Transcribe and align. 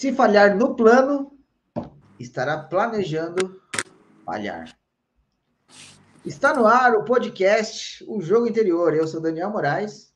Se 0.00 0.14
falhar 0.14 0.56
no 0.56 0.74
plano, 0.74 1.38
estará 2.18 2.56
planejando 2.56 3.60
falhar. 4.24 4.74
Está 6.24 6.54
no 6.54 6.66
ar 6.66 6.94
o 6.94 7.04
podcast 7.04 8.02
O 8.08 8.22
Jogo 8.22 8.46
Interior. 8.46 8.94
Eu 8.94 9.06
sou 9.06 9.20
Daniel 9.20 9.50
Moraes. 9.50 10.14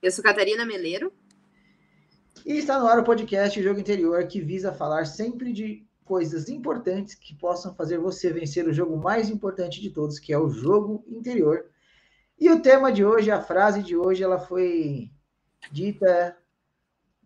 Eu 0.00 0.12
sou 0.12 0.22
Catarina 0.22 0.64
Meleiro. 0.64 1.12
E 2.46 2.58
está 2.58 2.78
no 2.78 2.86
ar 2.86 3.00
o 3.00 3.02
podcast 3.02 3.58
O 3.58 3.62
Jogo 3.64 3.80
Interior, 3.80 4.24
que 4.28 4.40
visa 4.40 4.72
falar 4.72 5.04
sempre 5.04 5.52
de 5.52 5.84
coisas 6.04 6.48
importantes 6.48 7.16
que 7.16 7.34
possam 7.34 7.74
fazer 7.74 7.98
você 7.98 8.32
vencer 8.32 8.68
o 8.68 8.72
jogo 8.72 8.96
mais 8.96 9.28
importante 9.28 9.80
de 9.80 9.90
todos, 9.90 10.20
que 10.20 10.32
é 10.32 10.38
o 10.38 10.48
jogo 10.48 11.04
interior. 11.08 11.66
E 12.38 12.48
o 12.52 12.62
tema 12.62 12.92
de 12.92 13.04
hoje, 13.04 13.32
a 13.32 13.42
frase 13.42 13.82
de 13.82 13.96
hoje, 13.96 14.22
ela 14.22 14.38
foi 14.38 15.10
dita 15.72 16.38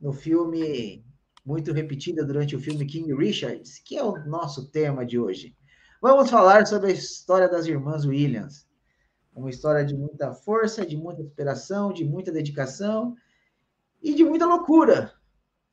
no 0.00 0.14
filme, 0.14 1.04
muito 1.48 1.72
repetida 1.72 2.22
durante 2.22 2.54
o 2.54 2.60
filme 2.60 2.84
King 2.84 3.14
Richards, 3.14 3.78
que 3.78 3.96
é 3.96 4.04
o 4.04 4.22
nosso 4.26 4.70
tema 4.70 5.06
de 5.06 5.18
hoje. 5.18 5.56
Vamos 5.98 6.28
falar 6.28 6.66
sobre 6.66 6.90
a 6.90 6.92
história 6.92 7.48
das 7.48 7.66
irmãs 7.66 8.04
Williams. 8.04 8.68
Uma 9.34 9.48
história 9.48 9.82
de 9.82 9.96
muita 9.96 10.34
força, 10.34 10.84
de 10.84 10.94
muita 10.94 11.22
inspiração, 11.22 11.90
de 11.90 12.04
muita 12.04 12.30
dedicação 12.30 13.16
e 14.02 14.14
de 14.14 14.24
muita 14.24 14.44
loucura. 14.44 15.14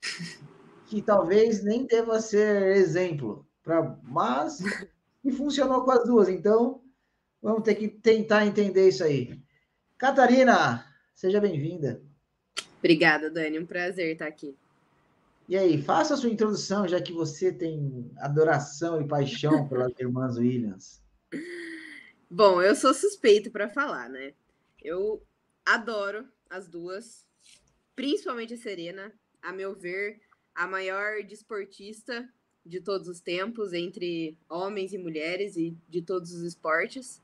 Que 0.87 1.01
talvez 1.01 1.63
nem 1.63 1.87
deva 1.87 2.21
ser 2.21 2.75
exemplo, 2.77 3.43
pra, 3.63 3.97
mas 4.03 4.59
que 5.19 5.31
funcionou 5.31 5.83
com 5.83 5.89
as 5.89 6.05
duas. 6.05 6.29
Então, 6.29 6.83
vamos 7.41 7.63
ter 7.63 7.73
que 7.73 7.87
tentar 7.87 8.45
entender 8.45 8.89
isso 8.89 9.03
aí. 9.03 9.41
Catarina, 9.97 10.85
seja 11.15 11.41
bem-vinda. 11.41 12.03
Obrigada, 12.77 13.31
Dani. 13.31 13.57
Um 13.57 13.65
prazer 13.65 14.13
estar 14.13 14.27
aqui. 14.27 14.55
E 15.47 15.55
aí, 15.55 15.81
faça 15.81 16.15
a 16.15 16.17
sua 16.17 16.29
introdução, 16.29 16.87
já 16.87 16.99
que 16.99 17.13
você 17.13 17.51
tem 17.51 18.11
adoração 18.17 18.99
e 18.99 19.07
paixão 19.07 19.67
pelas 19.69 19.93
irmãs 19.99 20.37
Williams. 20.37 21.03
Bom, 22.29 22.61
eu 22.61 22.75
sou 22.75 22.93
suspeito 22.93 23.51
para 23.51 23.69
falar, 23.69 24.09
né? 24.09 24.33
Eu 24.83 25.21
adoro 25.63 26.27
as 26.49 26.67
duas, 26.67 27.27
principalmente 27.95 28.55
a 28.55 28.57
Serena. 28.57 29.13
A 29.41 29.53
meu 29.53 29.75
ver, 29.75 30.19
a 30.55 30.65
maior 30.65 31.23
desportista 31.23 32.27
de 32.65 32.81
todos 32.81 33.07
os 33.07 33.19
tempos, 33.19 33.73
entre 33.73 34.35
homens 34.49 34.93
e 34.93 34.97
mulheres 34.97 35.55
e 35.55 35.77
de 35.87 36.01
todos 36.01 36.31
os 36.31 36.41
esportes. 36.41 37.21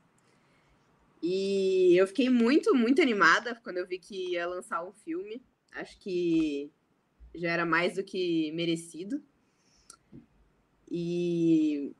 E 1.20 1.96
eu 1.96 2.06
fiquei 2.06 2.30
muito, 2.30 2.72
muito 2.74 3.02
animada 3.02 3.54
quando 3.64 3.78
eu 3.78 3.86
vi 3.86 3.98
que 3.98 4.32
ia 4.32 4.46
lançar 4.46 4.84
um 4.84 4.92
filme. 4.92 5.42
Acho 5.72 5.98
que 5.98 6.70
já 7.34 7.50
era 7.50 7.64
mais 7.64 7.96
do 7.96 8.04
que 8.04 8.52
merecido. 8.52 9.22
E 10.90 11.92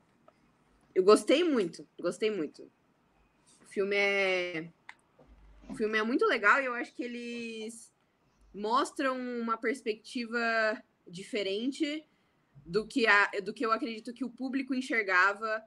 eu 0.94 1.02
gostei 1.02 1.42
muito, 1.42 1.86
gostei 1.98 2.30
muito. 2.30 2.70
O 3.62 3.66
filme 3.66 3.96
é 3.96 4.68
o 5.68 5.74
filme 5.74 5.96
é 5.98 6.02
muito 6.02 6.26
legal 6.26 6.60
e 6.60 6.66
eu 6.66 6.74
acho 6.74 6.94
que 6.94 7.02
eles 7.02 7.90
mostram 8.54 9.18
uma 9.40 9.56
perspectiva 9.56 10.38
diferente 11.06 12.04
do 12.66 12.86
que 12.86 13.06
a, 13.06 13.30
do 13.42 13.54
que 13.54 13.64
eu 13.64 13.72
acredito 13.72 14.12
que 14.12 14.24
o 14.24 14.30
público 14.30 14.74
enxergava 14.74 15.64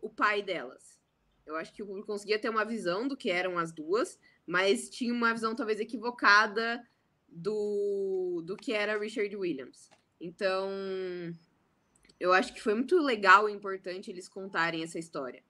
o 0.00 0.08
pai 0.08 0.42
delas. 0.42 0.98
Eu 1.44 1.56
acho 1.56 1.72
que 1.72 1.82
o 1.82 1.86
público 1.86 2.06
conseguia 2.06 2.38
ter 2.38 2.48
uma 2.48 2.64
visão 2.64 3.08
do 3.08 3.16
que 3.16 3.30
eram 3.30 3.58
as 3.58 3.72
duas, 3.72 4.18
mas 4.46 4.88
tinha 4.88 5.12
uma 5.12 5.32
visão 5.32 5.56
talvez 5.56 5.80
equivocada 5.80 6.86
do, 7.28 8.42
do 8.44 8.56
que 8.56 8.72
era 8.72 8.98
Richard 8.98 9.34
Williams. 9.36 9.90
Então, 10.20 10.68
eu 12.18 12.32
acho 12.32 12.52
que 12.52 12.60
foi 12.60 12.74
muito 12.74 12.98
legal 12.98 13.48
e 13.48 13.52
importante 13.52 14.10
eles 14.10 14.28
contarem 14.28 14.82
essa 14.82 14.98
história. 14.98 15.42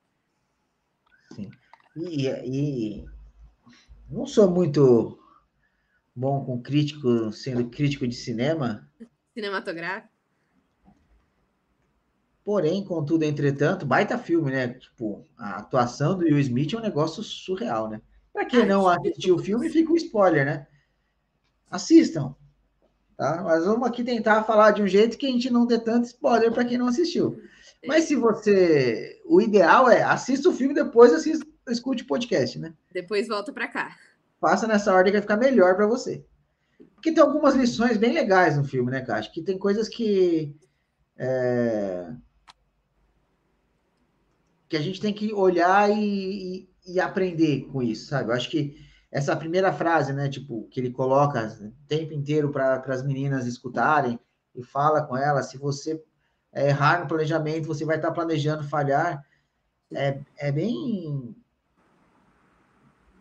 Sim. 1.35 1.51
E, 1.97 2.27
e 2.27 3.05
não 4.11 4.27
sou 4.27 4.51
muito 4.51 5.19
bom 6.15 6.45
com 6.45 6.61
crítico, 6.61 7.33
sendo 7.33 7.69
crítico 7.71 8.07
de 8.07 8.15
cinema. 8.15 8.91
Cinematográfico. 9.35 10.13
Porém, 12.45 12.83
contudo, 12.83 13.25
entretanto, 13.25 13.85
baita 13.85 14.17
filme, 14.17 14.51
né? 14.51 14.69
Tipo, 14.69 15.23
a 15.37 15.57
atuação 15.57 16.17
do 16.17 16.25
Will 16.25 16.39
Smith 16.39 16.73
é 16.73 16.79
um 16.79 16.83
negócio 16.83 17.23
surreal, 17.23 17.91
né? 17.91 18.01
Para 18.33 18.47
quem 18.47 18.65
não 18.65 18.89
assistiu 18.89 19.37
o 19.37 19.39
filme, 19.39 19.69
fica 19.69 19.93
um 19.93 19.97
spoiler, 19.97 20.47
né? 20.47 20.67
Assistam. 21.71 22.35
Tá? 23.17 23.43
Mas 23.43 23.65
vamos 23.65 23.89
aqui 23.89 24.05
tentar 24.05 24.45
falar 24.45 24.71
de 24.71 24.83
um 24.83 24.87
jeito 24.87 25.19
que 25.19 25.27
a 25.27 25.31
gente 25.31 25.51
não 25.51 25.67
dê 25.67 25.79
tanto 25.79 26.07
spoiler 26.07 26.53
para 26.53 26.65
quem 26.65 26.79
não 26.79 26.87
assistiu. 26.87 27.43
Mas 27.87 28.05
se 28.05 28.15
você. 28.15 29.21
O 29.27 29.41
ideal 29.41 29.91
é 29.91 30.03
assista 30.03 30.49
o 30.49 30.53
filme 30.53 30.75
depois 30.75 31.13
assista, 31.13 31.45
escute 31.69 32.05
o 32.05 32.07
podcast, 32.07 32.59
né? 32.59 32.75
Depois 32.93 33.29
volta 33.29 33.53
para 33.53 33.69
cá. 33.69 33.97
Faça 34.41 34.67
nessa 34.67 34.95
ordem 34.95 35.13
que 35.13 35.19
vai 35.19 35.23
ficar 35.23 35.37
melhor 35.37 35.75
para 35.75 35.87
você. 35.87 36.25
Porque 36.95 37.13
tem 37.13 37.23
algumas 37.23 37.55
lições 37.55 37.97
bem 37.97 38.13
legais 38.13 38.57
no 38.57 38.65
filme, 38.65 38.91
né, 38.91 39.05
Acho 39.09 39.33
Que 39.33 39.43
tem 39.43 39.59
coisas 39.59 39.89
que. 39.89 40.57
É... 41.17 42.13
Que 44.69 44.77
a 44.77 44.81
gente 44.81 45.01
tem 45.01 45.13
que 45.13 45.33
olhar 45.33 45.91
e, 45.91 46.69
e, 46.87 46.95
e 46.95 47.01
aprender 47.01 47.67
com 47.73 47.83
isso, 47.83 48.07
sabe? 48.07 48.31
Eu 48.31 48.35
acho 48.35 48.51
que 48.51 48.88
essa 49.11 49.35
primeira 49.35 49.73
frase, 49.73 50.13
né, 50.13 50.29
tipo, 50.29 50.69
que 50.71 50.81
ele 50.81 50.91
coloca 50.91 51.47
o 51.61 51.87
tempo 51.87 52.13
inteiro 52.13 52.51
para 52.51 52.83
as 52.87 53.03
meninas 53.03 53.47
escutarem 53.47 54.19
e 54.55 54.63
fala 54.63 55.03
com 55.03 55.17
elas, 55.17 55.47
se 55.47 55.57
você 55.57 56.03
errar 56.55 57.01
no 57.01 57.09
planejamento, 57.09 57.67
você 57.67 57.85
vai 57.85 57.97
estar 57.97 58.09
tá 58.09 58.15
planejando 58.15 58.65
falhar, 58.65 59.25
é, 59.93 60.21
é 60.37 60.53
bem 60.53 61.35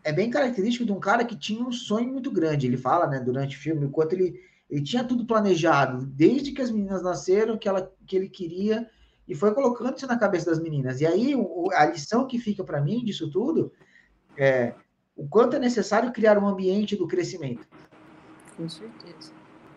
é 0.04 0.12
bem 0.12 0.30
característico 0.30 0.86
de 0.86 0.92
um 0.92 1.00
cara 1.00 1.24
que 1.24 1.36
tinha 1.36 1.62
um 1.62 1.72
sonho 1.72 2.10
muito 2.10 2.30
grande. 2.30 2.66
Ele 2.66 2.78
fala, 2.78 3.06
né, 3.06 3.20
durante 3.20 3.56
o 3.56 3.60
filme, 3.60 3.84
enquanto 3.86 4.14
ele, 4.14 4.40
ele 4.70 4.82
tinha 4.82 5.04
tudo 5.04 5.26
planejado, 5.26 6.06
desde 6.06 6.52
que 6.52 6.62
as 6.62 6.70
meninas 6.70 7.02
nasceram, 7.02 7.58
que, 7.58 7.68
ela, 7.68 7.92
que 8.06 8.16
ele 8.16 8.28
queria, 8.28 8.88
e 9.26 9.34
foi 9.34 9.52
colocando 9.52 9.96
isso 9.96 10.06
na 10.06 10.18
cabeça 10.18 10.50
das 10.50 10.60
meninas. 10.60 11.02
E 11.02 11.06
aí, 11.06 11.34
o, 11.34 11.68
a 11.72 11.84
lição 11.84 12.26
que 12.26 12.38
fica 12.38 12.64
para 12.64 12.80
mim 12.80 13.04
disso 13.04 13.30
tudo 13.30 13.70
é 14.34 14.74
o 15.18 15.28
quanto 15.28 15.56
é 15.56 15.58
necessário 15.58 16.12
criar 16.12 16.38
um 16.38 16.46
ambiente 16.46 16.94
do 16.94 17.08
crescimento. 17.08 17.66
Com 18.56 18.68
certeza. 18.68 19.32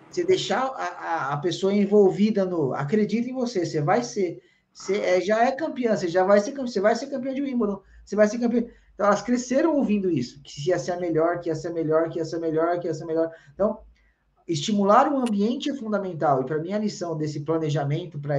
Você 0.09 0.24
deixar 0.24 0.66
a, 0.68 0.84
a, 0.84 1.34
a 1.34 1.38
pessoa 1.38 1.74
envolvida 1.74 2.46
no. 2.46 2.74
Acredita 2.75 3.28
em 3.28 3.34
você, 3.34 3.66
você 3.66 3.81
vai 3.81 4.03
ser. 4.03 4.40
Você 4.72 4.97
é, 4.97 5.19
já 5.19 5.44
é 5.44 5.52
campeã, 5.52 5.97
você 5.97 6.07
já 6.07 6.24
vai 6.24 6.40
ser 6.40 6.52
campeã, 6.52 6.68
você 6.68 6.79
vai 6.79 6.96
ser 6.96 7.07
campeã 7.07 7.34
de 7.34 7.41
Wimbledon, 7.41 7.81
você 8.06 8.16
vai 8.16 8.28
ser 8.28 8.38
campeã. 8.38 8.66
Então, 8.94 9.07
elas 9.07 9.22
cresceram 9.22 9.75
ouvindo 9.75 10.12
isso, 10.12 10.40
que 10.44 10.69
ia 10.69 10.78
ser 10.78 10.91
a 10.91 11.00
melhor, 11.00 11.40
que 11.40 11.50
ia 11.50 11.56
ser 11.56 11.72
melhor, 11.72 12.09
que 12.09 12.19
ia 12.19 12.25
ser 12.25 12.40
melhor, 12.40 12.79
que 12.79 12.88
ia 12.88 12.94
ser 12.94 13.06
melhor. 13.06 13.31
Então, 13.53 13.79
estimular 14.47 15.12
o 15.12 15.18
ambiente 15.18 15.72
é 15.72 15.75
fundamental. 15.75 16.41
E 16.41 16.46
para 16.46 16.59
mim, 16.59 16.72
a 16.72 16.79
lição 16.79 17.18
desse 17.18 17.40
planejamento 17.40 18.19
para 18.19 18.35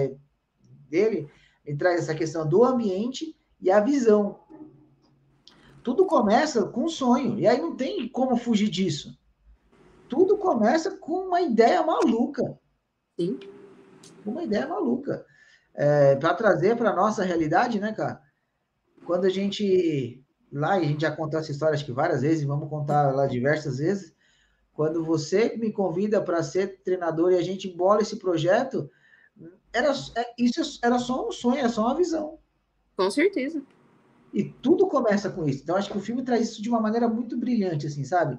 dele, 0.88 1.28
ele 1.64 1.76
traz 1.76 2.00
essa 2.00 2.14
questão 2.14 2.48
do 2.48 2.64
ambiente 2.64 3.36
e 3.60 3.70
a 3.70 3.80
visão. 3.80 4.40
Tudo 5.82 6.06
começa 6.06 6.64
com 6.66 6.84
um 6.84 6.88
sonho, 6.88 7.38
e 7.38 7.46
aí 7.46 7.60
não 7.60 7.76
tem 7.76 8.08
como 8.08 8.36
fugir 8.36 8.68
disso. 8.68 9.18
Tudo 10.08 10.36
começa 10.36 10.96
com 10.96 11.26
uma 11.26 11.40
ideia 11.40 11.82
maluca. 11.82 12.58
Sim. 13.18 13.38
Uma 14.24 14.44
ideia 14.44 14.66
maluca. 14.66 15.24
É, 15.74 16.16
para 16.16 16.34
trazer 16.34 16.76
para 16.76 16.90
a 16.90 16.96
nossa 16.96 17.24
realidade, 17.24 17.80
né, 17.80 17.92
cara? 17.92 18.20
Quando 19.04 19.24
a 19.24 19.30
gente. 19.30 20.22
Lá, 20.52 20.78
e 20.78 20.84
a 20.84 20.88
gente 20.88 21.00
já 21.00 21.10
contou 21.10 21.40
essa 21.40 21.50
história 21.50 21.74
acho 21.74 21.86
que 21.86 21.92
várias 21.92 22.20
vezes, 22.20 22.44
vamos 22.44 22.68
contar 22.68 23.10
lá 23.14 23.26
diversas 23.26 23.78
vezes. 23.78 24.14
Quando 24.74 25.02
você 25.02 25.56
me 25.56 25.72
convida 25.72 26.20
para 26.20 26.42
ser 26.42 26.82
treinador 26.82 27.32
e 27.32 27.36
a 27.36 27.42
gente 27.42 27.68
bola 27.74 28.02
esse 28.02 28.16
projeto, 28.16 28.90
era, 29.72 29.92
é, 30.14 30.34
isso 30.38 30.78
era 30.82 30.98
só 30.98 31.26
um 31.26 31.32
sonho, 31.32 31.58
era 31.58 31.68
só 31.70 31.86
uma 31.86 31.96
visão. 31.96 32.38
Com 32.96 33.10
certeza. 33.10 33.62
E 34.32 34.44
tudo 34.44 34.86
começa 34.86 35.28
com 35.30 35.46
isso. 35.46 35.62
Então, 35.62 35.76
acho 35.76 35.90
que 35.90 35.98
o 35.98 36.00
filme 36.00 36.22
traz 36.22 36.50
isso 36.50 36.62
de 36.62 36.68
uma 36.68 36.80
maneira 36.80 37.06
muito 37.06 37.36
brilhante, 37.36 37.86
assim, 37.86 38.02
sabe? 38.04 38.38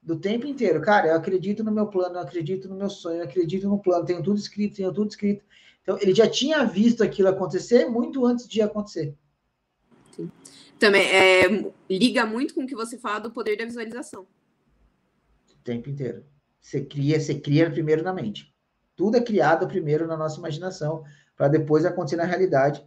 Do 0.00 0.18
tempo 0.18 0.46
inteiro. 0.46 0.80
Cara, 0.80 1.08
eu 1.08 1.16
acredito 1.16 1.64
no 1.64 1.72
meu 1.72 1.88
plano, 1.88 2.16
eu 2.16 2.20
acredito 2.20 2.68
no 2.68 2.76
meu 2.76 2.88
sonho, 2.88 3.18
eu 3.18 3.24
acredito 3.24 3.68
no 3.68 3.78
plano, 3.78 4.04
tenho 4.04 4.22
tudo 4.22 4.38
escrito, 4.38 4.76
tenho 4.76 4.92
tudo 4.92 5.10
escrito. 5.10 5.44
Então, 5.82 5.98
ele 6.00 6.14
já 6.14 6.28
tinha 6.28 6.64
visto 6.64 7.02
aquilo 7.02 7.28
acontecer 7.28 7.86
muito 7.86 8.24
antes 8.24 8.46
de 8.46 8.62
acontecer. 8.62 9.14
Sim. 10.12 10.30
Também 10.78 11.02
é, 11.02 11.72
liga 11.90 12.24
muito 12.26 12.54
com 12.54 12.62
o 12.62 12.66
que 12.66 12.74
você 12.74 12.98
fala 12.98 13.20
do 13.20 13.30
poder 13.30 13.56
da 13.56 13.64
visualização. 13.64 14.26
O 15.50 15.56
tempo 15.64 15.90
inteiro. 15.90 16.24
Você 16.60 16.80
cria, 16.80 17.20
você 17.20 17.34
cria 17.34 17.70
primeiro 17.70 18.02
na 18.02 18.12
mente. 18.12 18.54
Tudo 18.96 19.16
é 19.16 19.20
criado 19.20 19.66
primeiro 19.66 20.06
na 20.06 20.16
nossa 20.16 20.38
imaginação, 20.38 21.04
para 21.36 21.48
depois 21.48 21.84
acontecer 21.84 22.16
na 22.16 22.24
realidade. 22.24 22.84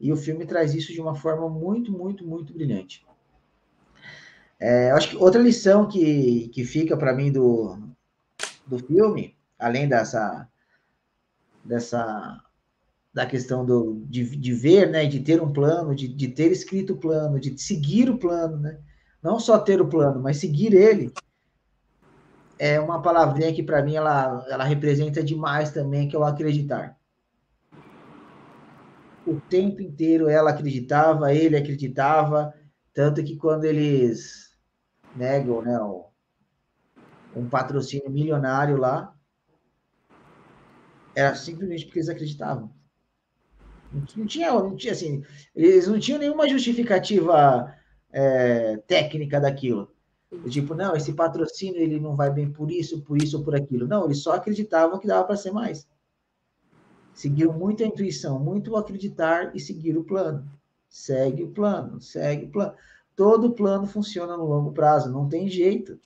E 0.00 0.12
o 0.12 0.16
filme 0.16 0.46
traz 0.46 0.74
isso 0.74 0.92
de 0.92 1.00
uma 1.00 1.14
forma 1.14 1.48
muito, 1.48 1.90
muito, 1.90 2.24
muito 2.26 2.52
brilhante. 2.52 3.04
É, 4.60 4.90
acho 4.90 5.10
que 5.10 5.16
outra 5.16 5.40
lição 5.40 5.88
que, 5.88 6.48
que 6.48 6.64
fica 6.64 6.96
para 6.96 7.14
mim 7.14 7.30
do, 7.30 7.78
do 8.66 8.78
filme, 8.78 9.36
além 9.58 9.88
dessa 9.88 10.48
dessa 11.64 12.42
da 13.12 13.26
questão 13.26 13.64
do, 13.64 14.04
de, 14.06 14.36
de 14.36 14.52
ver, 14.52 14.90
né, 14.90 15.06
de 15.06 15.20
ter 15.20 15.42
um 15.42 15.52
plano, 15.52 15.94
de, 15.94 16.06
de 16.06 16.28
ter 16.28 16.52
escrito 16.52 16.92
o 16.92 16.96
plano, 16.96 17.40
de 17.40 17.58
seguir 17.58 18.10
o 18.10 18.18
plano, 18.18 18.58
né? 18.58 18.78
Não 19.22 19.40
só 19.40 19.58
ter 19.58 19.80
o 19.80 19.88
plano, 19.88 20.20
mas 20.20 20.36
seguir 20.36 20.72
ele. 20.74 21.12
É 22.58 22.78
uma 22.78 23.00
palavrinha 23.02 23.52
que 23.52 23.62
para 23.62 23.82
mim 23.82 23.96
ela, 23.96 24.44
ela 24.48 24.64
representa 24.64 25.22
demais 25.22 25.72
também, 25.72 26.08
que 26.08 26.14
é 26.14 26.18
o 26.18 26.24
acreditar. 26.24 26.97
O 29.28 29.38
tempo 29.42 29.82
inteiro 29.82 30.26
ela 30.26 30.50
acreditava, 30.50 31.34
ele 31.34 31.54
acreditava, 31.54 32.54
tanto 32.94 33.22
que 33.22 33.36
quando 33.36 33.64
eles 33.64 34.56
negam, 35.14 35.60
né, 35.60 35.78
um 37.36 37.46
patrocínio 37.46 38.10
milionário 38.10 38.78
lá, 38.78 39.14
era 41.14 41.34
simplesmente 41.34 41.84
porque 41.84 41.98
eles 41.98 42.08
acreditavam. 42.08 42.72
Não 43.92 44.26
tinha, 44.26 44.50
não 44.50 44.74
tinha 44.74 44.94
assim, 44.94 45.22
eles 45.54 45.86
não 45.86 45.98
tinham 45.98 46.18
nenhuma 46.18 46.48
justificativa 46.48 47.74
é, 48.10 48.78
técnica 48.86 49.38
daquilo. 49.38 49.92
Tipo, 50.48 50.74
não, 50.74 50.96
esse 50.96 51.12
patrocínio 51.12 51.82
ele 51.82 52.00
não 52.00 52.16
vai 52.16 52.30
bem 52.30 52.50
por 52.50 52.70
isso, 52.70 53.02
por 53.02 53.20
isso 53.20 53.36
ou 53.36 53.44
por 53.44 53.54
aquilo. 53.54 53.86
Não, 53.86 54.06
eles 54.06 54.22
só 54.22 54.32
acreditavam 54.32 54.98
que 54.98 55.06
dava 55.06 55.26
para 55.26 55.36
ser 55.36 55.50
mais. 55.50 55.86
Seguiram 57.18 57.52
muito 57.52 57.82
a 57.82 57.86
intuição, 57.88 58.38
muito 58.38 58.70
o 58.70 58.76
acreditar 58.76 59.50
e 59.52 59.58
seguir 59.58 59.98
o 59.98 60.04
plano. 60.04 60.48
Segue 60.88 61.42
o 61.42 61.50
plano, 61.50 62.00
segue 62.00 62.44
o 62.46 62.52
plano. 62.52 62.74
Todo 63.16 63.50
plano 63.54 63.88
funciona 63.88 64.36
no 64.36 64.44
longo 64.44 64.70
prazo, 64.70 65.10
não 65.10 65.28
tem 65.28 65.48
jeito. 65.48 65.98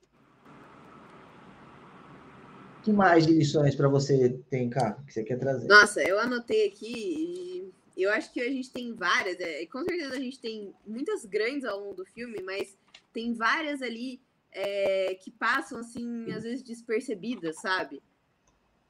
que 2.82 2.90
mais 2.90 3.26
de 3.26 3.34
lições 3.34 3.76
para 3.76 3.88
você 3.88 4.40
tem, 4.48 4.70
cá, 4.70 4.94
que 5.06 5.12
você 5.12 5.22
quer 5.22 5.38
trazer? 5.38 5.68
Nossa, 5.68 6.02
eu 6.02 6.18
anotei 6.18 6.66
aqui 6.66 7.70
eu 7.94 8.10
acho 8.10 8.32
que 8.32 8.40
a 8.40 8.48
gente 8.48 8.72
tem 8.72 8.94
várias, 8.94 9.38
é, 9.38 9.66
com 9.66 9.84
certeza 9.84 10.14
a 10.14 10.18
gente 10.18 10.40
tem 10.40 10.74
muitas 10.86 11.26
grandes 11.26 11.66
ao 11.66 11.78
longo 11.78 11.94
do 11.94 12.06
filme, 12.06 12.40
mas 12.42 12.74
tem 13.12 13.34
várias 13.34 13.82
ali 13.82 14.18
é, 14.50 15.14
que 15.16 15.30
passam, 15.30 15.78
assim, 15.78 16.32
às 16.32 16.42
vezes 16.42 16.62
despercebidas, 16.62 17.60
sabe? 17.60 18.02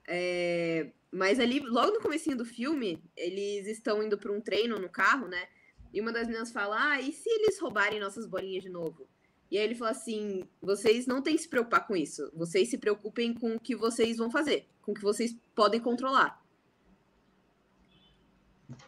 É, 0.06 0.92
mas 1.12 1.38
ali, 1.38 1.60
logo 1.60 1.92
no 1.92 2.00
comecinho 2.00 2.36
do 2.36 2.44
filme, 2.44 3.04
eles 3.14 3.66
estão 3.66 4.02
indo 4.02 4.16
para 4.16 4.32
um 4.32 4.40
treino 4.40 4.78
no 4.78 4.88
carro, 4.88 5.28
né? 5.28 5.46
E 5.92 6.00
uma 6.00 6.10
das 6.10 6.26
meninas 6.26 6.50
fala, 6.50 6.92
ah, 6.92 7.00
e 7.00 7.12
se 7.12 7.28
eles 7.28 7.60
roubarem 7.60 8.00
nossas 8.00 8.26
bolinhas 8.26 8.62
de 8.62 8.70
novo? 8.70 9.06
E 9.50 9.58
aí 9.58 9.64
ele 9.64 9.74
fala 9.74 9.90
assim, 9.90 10.48
vocês 10.62 11.06
não 11.06 11.20
têm 11.20 11.36
que 11.36 11.42
se 11.42 11.48
preocupar 11.48 11.86
com 11.86 11.94
isso. 11.94 12.32
Vocês 12.34 12.70
se 12.70 12.78
preocupem 12.78 13.34
com 13.34 13.54
o 13.54 13.60
que 13.60 13.76
vocês 13.76 14.16
vão 14.16 14.30
fazer, 14.30 14.66
com 14.80 14.92
o 14.92 14.94
que 14.94 15.02
vocês 15.02 15.36
podem 15.54 15.78
controlar. 15.78 16.42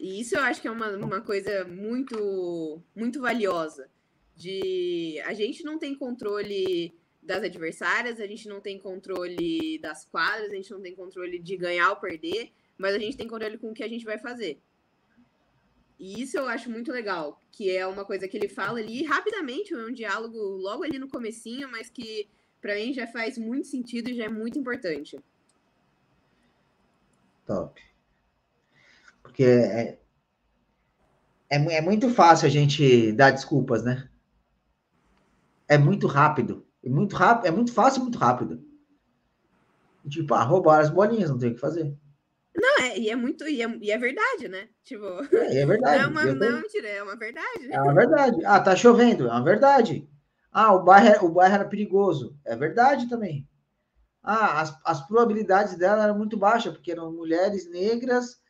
E 0.00 0.18
isso 0.22 0.34
eu 0.34 0.40
acho 0.40 0.62
que 0.62 0.68
é 0.68 0.70
uma, 0.70 0.96
uma 0.96 1.20
coisa 1.20 1.66
muito, 1.66 2.80
muito 2.96 3.20
valiosa. 3.20 3.90
De 4.34 5.20
a 5.26 5.34
gente 5.34 5.62
não 5.62 5.78
tem 5.78 5.94
controle 5.94 6.98
das 7.24 7.42
adversárias, 7.42 8.20
a 8.20 8.26
gente 8.26 8.48
não 8.48 8.60
tem 8.60 8.78
controle 8.78 9.78
das 9.78 10.04
quadras, 10.04 10.52
a 10.52 10.54
gente 10.54 10.70
não 10.70 10.80
tem 10.80 10.94
controle 10.94 11.38
de 11.38 11.56
ganhar 11.56 11.90
ou 11.90 11.96
perder, 11.96 12.52
mas 12.76 12.94
a 12.94 12.98
gente 12.98 13.16
tem 13.16 13.26
controle 13.26 13.58
com 13.58 13.70
o 13.70 13.74
que 13.74 13.82
a 13.82 13.88
gente 13.88 14.04
vai 14.04 14.18
fazer. 14.18 14.60
E 15.98 16.20
isso 16.20 16.36
eu 16.36 16.46
acho 16.46 16.70
muito 16.70 16.92
legal, 16.92 17.40
que 17.50 17.74
é 17.74 17.86
uma 17.86 18.04
coisa 18.04 18.28
que 18.28 18.36
ele 18.36 18.48
fala 18.48 18.78
ali 18.78 19.04
rapidamente, 19.04 19.72
é 19.72 19.76
um 19.76 19.92
diálogo 19.92 20.38
logo 20.38 20.82
ali 20.82 20.98
no 20.98 21.08
comecinho, 21.08 21.70
mas 21.70 21.88
que 21.88 22.28
para 22.60 22.74
mim 22.74 22.92
já 22.92 23.06
faz 23.06 23.38
muito 23.38 23.66
sentido 23.68 24.10
e 24.10 24.14
já 24.14 24.24
é 24.24 24.28
muito 24.28 24.58
importante. 24.58 25.18
Top. 27.46 27.80
Porque 29.22 29.44
é, 29.44 29.98
é, 31.48 31.56
é 31.56 31.80
muito 31.80 32.10
fácil 32.10 32.46
a 32.46 32.50
gente 32.50 33.12
dar 33.12 33.30
desculpas, 33.30 33.84
né? 33.84 34.08
É 35.68 35.78
muito 35.78 36.06
rápido. 36.06 36.63
É 36.84 36.88
muito 36.88 37.16
rápido, 37.16 37.46
é 37.46 37.50
muito 37.50 37.72
fácil 37.72 38.00
e 38.00 38.02
muito 38.02 38.18
rápido. 38.18 38.62
Tipo, 40.08 40.34
ah, 40.34 40.42
roubar 40.42 40.80
as 40.80 40.90
bolinhas, 40.90 41.30
não 41.30 41.38
tem 41.38 41.50
o 41.50 41.54
que 41.54 41.60
fazer. 41.60 41.96
Não, 42.54 42.84
é, 42.84 42.98
e 42.98 43.08
é 43.08 43.16
muito, 43.16 43.48
e 43.48 43.62
é, 43.62 43.78
e 43.80 43.90
é 43.90 43.98
verdade, 43.98 44.48
né? 44.48 44.68
Tipo, 44.84 45.04
é, 45.34 45.60
é 45.60 45.66
verdade. 45.66 45.98
Não 45.98 46.04
é 46.04 46.06
uma, 46.06 46.24
não 46.34 46.46
é 46.46 46.60
mentira, 46.60 46.88
é 46.88 47.02
uma 47.02 47.16
verdade. 47.16 47.72
É 47.72 47.80
uma 47.80 47.94
verdade. 47.94 48.44
Ah, 48.44 48.60
tá 48.60 48.76
chovendo, 48.76 49.26
é 49.26 49.30
uma 49.30 49.42
verdade. 49.42 50.08
Ah, 50.52 50.72
o 50.74 50.84
bairro, 50.84 51.26
o 51.26 51.32
bairro 51.32 51.54
era 51.54 51.64
perigoso, 51.64 52.38
é 52.44 52.54
verdade 52.54 53.08
também. 53.08 53.48
Ah, 54.22 54.60
as, 54.60 54.78
as 54.84 55.06
probabilidades 55.06 55.76
dela 55.76 56.04
eram 56.04 56.16
muito 56.16 56.36
baixas, 56.36 56.72
porque 56.72 56.92
eram 56.92 57.10
mulheres 57.12 57.68
negras 57.70 58.40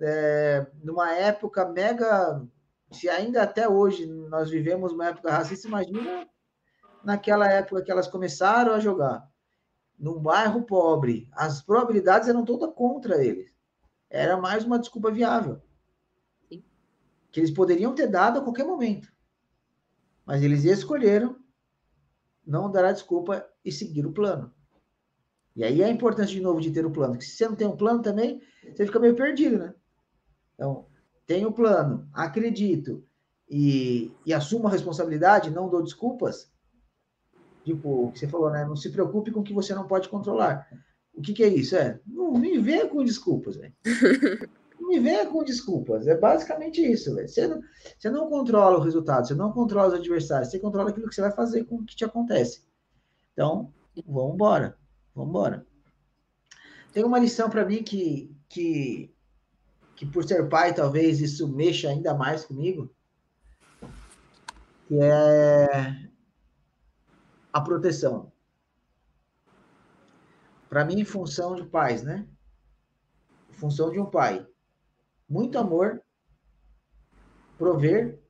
é, 0.00 0.66
numa 0.82 1.14
época 1.14 1.66
mega. 1.66 2.44
Se 2.92 3.08
ainda 3.08 3.42
até 3.42 3.68
hoje 3.68 4.06
nós 4.06 4.50
vivemos 4.50 4.92
uma 4.92 5.08
época 5.08 5.30
racista, 5.30 5.66
imagina 5.66 6.28
naquela 7.06 7.48
época 7.48 7.82
que 7.82 7.90
elas 7.90 8.08
começaram 8.08 8.72
a 8.74 8.80
jogar. 8.80 9.30
Num 9.96 10.18
bairro 10.18 10.64
pobre, 10.64 11.28
as 11.32 11.62
probabilidades 11.62 12.28
eram 12.28 12.44
todas 12.44 12.74
contra 12.74 13.24
eles. 13.24 13.54
Era 14.10 14.36
mais 14.36 14.64
uma 14.64 14.76
desculpa 14.76 15.12
viável. 15.12 15.62
Sim. 16.48 16.64
Que 17.30 17.38
eles 17.38 17.52
poderiam 17.52 17.94
ter 17.94 18.08
dado 18.08 18.40
a 18.40 18.42
qualquer 18.42 18.66
momento. 18.66 19.08
Mas 20.26 20.42
eles 20.42 20.64
escolheram 20.64 21.36
não 22.44 22.70
dar 22.70 22.84
a 22.84 22.92
desculpa 22.92 23.48
e 23.64 23.70
seguir 23.70 24.04
o 24.04 24.12
plano. 24.12 24.52
E 25.54 25.62
aí 25.62 25.82
é 25.82 25.84
a 25.84 25.90
importância, 25.90 26.34
de 26.34 26.40
novo, 26.40 26.60
de 26.60 26.72
ter 26.72 26.84
o 26.84 26.90
plano. 26.90 27.12
Porque 27.12 27.24
se 27.24 27.36
você 27.36 27.48
não 27.48 27.54
tem 27.54 27.68
um 27.68 27.76
plano 27.76 28.02
também, 28.02 28.42
você 28.74 28.84
fica 28.84 28.98
meio 28.98 29.14
perdido, 29.14 29.58
né? 29.58 29.74
Então, 30.54 30.88
tenho 31.24 31.52
plano, 31.52 32.08
acredito 32.12 33.06
e, 33.48 34.12
e 34.26 34.34
assumo 34.34 34.66
a 34.66 34.70
responsabilidade, 34.70 35.50
não 35.50 35.70
dou 35.70 35.84
desculpas. 35.84 36.50
Tipo, 37.66 38.06
o 38.06 38.12
que 38.12 38.20
você 38.20 38.28
falou, 38.28 38.48
né? 38.48 38.64
Não 38.64 38.76
se 38.76 38.90
preocupe 38.90 39.32
com 39.32 39.40
o 39.40 39.42
que 39.42 39.52
você 39.52 39.74
não 39.74 39.88
pode 39.88 40.08
controlar. 40.08 40.68
O 41.12 41.20
que, 41.20 41.32
que 41.32 41.42
é 41.42 41.48
isso? 41.48 41.74
É, 41.74 41.98
não 42.06 42.32
me 42.32 42.56
venha 42.58 42.88
com 42.88 43.04
desculpas, 43.04 43.56
velho. 43.56 43.74
Não 44.78 44.90
me 44.90 45.00
venha 45.00 45.26
com 45.26 45.42
desculpas. 45.42 46.06
É 46.06 46.16
basicamente 46.16 46.80
isso, 46.80 47.12
velho. 47.12 47.28
Você 47.28 47.44
não, 47.48 47.60
você 47.98 48.08
não 48.08 48.28
controla 48.28 48.78
o 48.78 48.82
resultado, 48.82 49.26
você 49.26 49.34
não 49.34 49.50
controla 49.50 49.88
os 49.88 49.94
adversários, 49.94 50.48
você 50.48 50.60
controla 50.60 50.90
aquilo 50.90 51.08
que 51.08 51.14
você 51.14 51.22
vai 51.22 51.32
fazer 51.32 51.64
com 51.64 51.76
o 51.76 51.84
que 51.84 51.96
te 51.96 52.04
acontece. 52.04 52.62
Então, 53.32 53.72
vamos 54.06 54.34
embora. 54.34 54.76
Vamos 55.12 55.30
embora. 55.30 55.66
Tem 56.92 57.02
uma 57.02 57.18
lição 57.18 57.50
para 57.50 57.64
mim 57.64 57.82
que, 57.82 58.30
que 58.48 59.12
que 59.96 60.04
por 60.04 60.22
ser 60.24 60.48
pai, 60.48 60.74
talvez 60.74 61.20
isso 61.20 61.48
mexa 61.48 61.88
ainda 61.88 62.14
mais 62.14 62.44
comigo, 62.44 62.94
que 64.86 64.98
é 65.00 66.06
a 67.56 67.60
proteção. 67.62 68.30
Para 70.68 70.84
mim, 70.84 71.02
função 71.06 71.56
de 71.56 71.64
pais, 71.64 72.02
né? 72.02 72.28
Função 73.52 73.90
de 73.90 73.98
um 73.98 74.04
pai. 74.04 74.46
Muito 75.26 75.58
amor, 75.58 76.02
prover, 77.56 78.20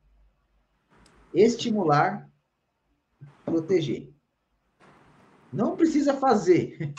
estimular, 1.35 2.31
proteger. 3.45 4.15
Não 5.53 5.77
precisa 5.77 6.15
fazer, 6.15 6.95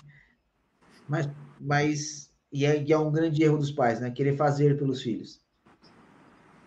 mas, 1.07 1.29
mas 1.61 2.29
e 2.51 2.65
é, 2.65 2.83
e 2.83 2.91
é 2.91 2.97
um 2.97 3.09
grande 3.09 3.41
erro 3.41 3.57
dos 3.57 3.71
pais, 3.71 4.01
né? 4.01 4.11
Querer 4.11 4.35
fazer 4.35 4.77
pelos 4.77 5.01
filhos. 5.01 5.41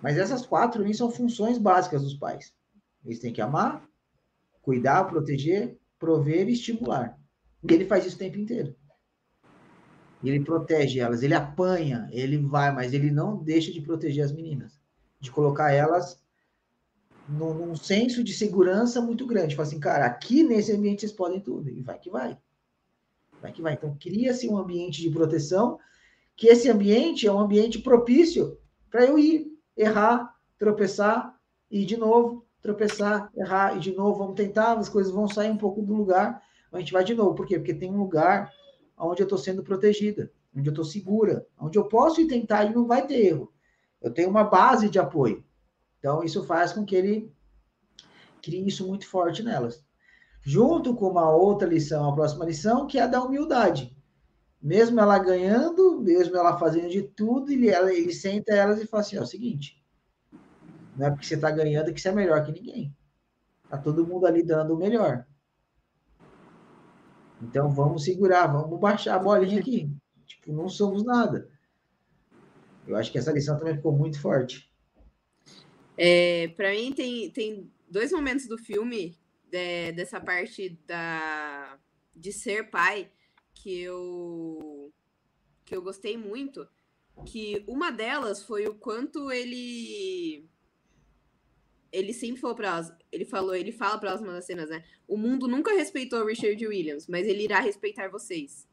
Mas 0.00 0.16
essas 0.16 0.46
quatro, 0.46 0.94
são 0.94 1.10
funções 1.10 1.58
básicas 1.58 2.02
dos 2.02 2.14
pais. 2.14 2.54
Eles 3.04 3.18
têm 3.18 3.32
que 3.32 3.42
amar, 3.42 3.89
cuidar, 4.70 5.02
proteger, 5.02 5.76
prover 5.98 6.48
e 6.48 6.52
estimular. 6.52 7.18
E 7.68 7.74
ele 7.74 7.84
faz 7.84 8.06
isso 8.06 8.14
o 8.14 8.18
tempo 8.20 8.38
inteiro. 8.38 8.76
Ele 10.22 10.44
protege 10.44 11.00
elas, 11.00 11.24
ele 11.24 11.34
apanha, 11.34 12.08
ele 12.12 12.38
vai, 12.38 12.72
mas 12.72 12.94
ele 12.94 13.10
não 13.10 13.42
deixa 13.42 13.72
de 13.72 13.80
proteger 13.80 14.24
as 14.24 14.30
meninas, 14.30 14.80
de 15.18 15.28
colocar 15.28 15.72
elas 15.72 16.22
num, 17.28 17.52
num 17.52 17.74
senso 17.74 18.22
de 18.22 18.32
segurança 18.32 19.00
muito 19.00 19.26
grande. 19.26 19.56
Fala 19.56 19.66
assim, 19.66 19.80
cara, 19.80 20.06
aqui 20.06 20.44
nesse 20.44 20.70
ambiente 20.70 21.00
vocês 21.00 21.12
podem 21.12 21.40
tudo, 21.40 21.68
e 21.68 21.82
vai 21.82 21.98
que 21.98 22.10
vai. 22.10 22.38
Vai 23.42 23.50
que 23.50 23.62
vai. 23.62 23.72
Então, 23.72 23.96
cria-se 23.98 24.48
um 24.48 24.56
ambiente 24.56 25.00
de 25.00 25.10
proteção, 25.10 25.80
que 26.36 26.46
esse 26.46 26.70
ambiente 26.70 27.26
é 27.26 27.32
um 27.32 27.40
ambiente 27.40 27.80
propício 27.80 28.56
para 28.88 29.04
eu 29.04 29.18
ir, 29.18 29.48
errar, 29.76 30.32
tropeçar, 30.56 31.36
e 31.68 31.84
de 31.84 31.96
novo, 31.96 32.46
tropeçar, 32.62 33.30
errar, 33.36 33.76
e 33.76 33.80
de 33.80 33.94
novo, 33.94 34.18
vamos 34.18 34.34
tentar, 34.34 34.78
as 34.78 34.88
coisas 34.88 35.12
vão 35.12 35.26
sair 35.26 35.50
um 35.50 35.56
pouco 35.56 35.82
do 35.82 35.94
lugar, 35.94 36.42
a 36.72 36.78
gente 36.78 36.92
vai 36.92 37.02
de 37.02 37.14
novo. 37.14 37.34
Por 37.34 37.46
quê? 37.46 37.58
Porque 37.58 37.74
tem 37.74 37.90
um 37.90 37.98
lugar 37.98 38.52
onde 38.96 39.22
eu 39.22 39.24
estou 39.24 39.38
sendo 39.38 39.62
protegida, 39.62 40.30
onde 40.56 40.68
eu 40.68 40.72
estou 40.72 40.84
segura, 40.84 41.46
onde 41.58 41.78
eu 41.78 41.84
posso 41.84 42.20
ir 42.20 42.26
tentar 42.26 42.64
e 42.64 42.74
não 42.74 42.86
vai 42.86 43.06
ter 43.06 43.26
erro. 43.26 43.52
Eu 44.00 44.12
tenho 44.12 44.30
uma 44.30 44.44
base 44.44 44.88
de 44.88 44.98
apoio. 44.98 45.44
Então, 45.98 46.22
isso 46.22 46.44
faz 46.44 46.72
com 46.72 46.84
que 46.84 46.94
ele 46.94 47.32
crie 48.42 48.66
isso 48.66 48.86
muito 48.86 49.06
forte 49.06 49.42
nelas 49.42 49.84
junto 50.42 50.94
com 50.94 51.08
uma 51.08 51.30
outra 51.30 51.68
lição, 51.68 52.08
a 52.08 52.14
próxima 52.14 52.44
lição, 52.44 52.86
que 52.86 52.98
é 52.98 53.02
a 53.02 53.06
da 53.06 53.22
humildade. 53.22 53.96
mesmo 54.62 55.00
ela 55.00 55.18
ganhando, 55.18 56.00
mesmo 56.02 56.36
ela 56.36 56.58
fazendo 56.58 56.90
de 56.90 57.02
tudo, 57.02 57.50
ele, 57.50 57.70
ela, 57.70 57.92
ele 57.94 58.12
senta 58.12 58.52
elas 58.52 58.80
e 58.80 58.86
fala 58.86 59.02
assim: 59.02 59.16
ó, 59.16 59.20
é 59.20 59.22
o 59.22 59.26
seguinte, 59.26 59.79
não 60.96 61.06
é 61.06 61.10
porque 61.10 61.26
você 61.26 61.34
está 61.34 61.50
ganhando 61.50 61.92
que 61.92 62.00
você 62.00 62.08
é 62.08 62.12
melhor 62.12 62.44
que 62.44 62.52
ninguém. 62.52 62.94
Tá 63.68 63.78
todo 63.78 64.06
mundo 64.06 64.26
ali 64.26 64.42
dando 64.42 64.74
o 64.74 64.78
melhor. 64.78 65.26
Então 67.42 67.70
vamos 67.70 68.04
segurar, 68.04 68.46
vamos 68.46 68.78
baixar 68.78 69.16
a 69.16 69.18
bolinha 69.18 69.60
aqui. 69.60 69.90
Tipo, 70.26 70.52
não 70.52 70.68
somos 70.68 71.04
nada. 71.04 71.48
Eu 72.86 72.96
acho 72.96 73.10
que 73.10 73.18
essa 73.18 73.32
lição 73.32 73.58
também 73.58 73.76
ficou 73.76 73.92
muito 73.92 74.20
forte. 74.20 74.70
É, 75.96 76.48
para 76.48 76.70
mim 76.70 76.92
tem, 76.92 77.30
tem 77.30 77.70
dois 77.88 78.10
momentos 78.12 78.46
do 78.46 78.58
filme 78.58 79.18
é, 79.52 79.92
dessa 79.92 80.20
parte 80.20 80.78
da 80.86 81.78
de 82.14 82.32
ser 82.32 82.70
pai 82.70 83.10
que 83.54 83.80
eu 83.80 84.92
que 85.64 85.76
eu 85.76 85.82
gostei 85.82 86.16
muito, 86.16 86.66
que 87.24 87.62
uma 87.68 87.92
delas 87.92 88.42
foi 88.42 88.66
o 88.66 88.74
quanto 88.74 89.30
ele 89.30 90.49
ele 91.92 92.12
sempre 92.12 92.40
falou 92.40 92.56
para 92.56 92.68
elas, 92.68 92.92
ele 93.10 93.24
falou, 93.24 93.54
ele 93.54 93.72
fala 93.72 93.98
para 93.98 94.10
elas 94.10 94.20
uma 94.20 94.32
das 94.32 94.44
cenas, 94.44 94.70
né? 94.70 94.84
O 95.08 95.16
mundo 95.16 95.48
nunca 95.48 95.72
respeitou 95.72 96.24
Richard 96.24 96.66
Williams, 96.66 97.06
mas 97.06 97.26
ele 97.26 97.44
irá 97.44 97.60
respeitar 97.60 98.08
vocês. 98.08 98.68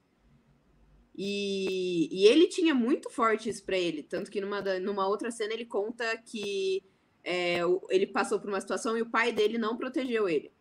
E, 1.16 2.10
e 2.12 2.28
ele 2.28 2.48
tinha 2.48 2.76
muito 2.76 3.10
forte 3.10 3.50
isso 3.50 3.66
para 3.66 3.78
ele, 3.78 4.04
tanto 4.04 4.30
que 4.30 4.40
numa, 4.40 4.62
numa 4.80 5.08
outra 5.08 5.32
cena 5.32 5.54
ele 5.54 5.66
conta 5.66 6.16
que 6.18 6.84
é, 7.24 7.60
ele 7.90 8.08
passou 8.08 8.40
por 8.40 8.50
uma 8.50 8.62
situação 8.62 8.98
e 8.98 9.02
o 9.02 9.10
pai 9.10 9.32
dele 9.32 9.58
não 9.58 9.76
protegeu 9.76 10.30
ele 10.30 10.52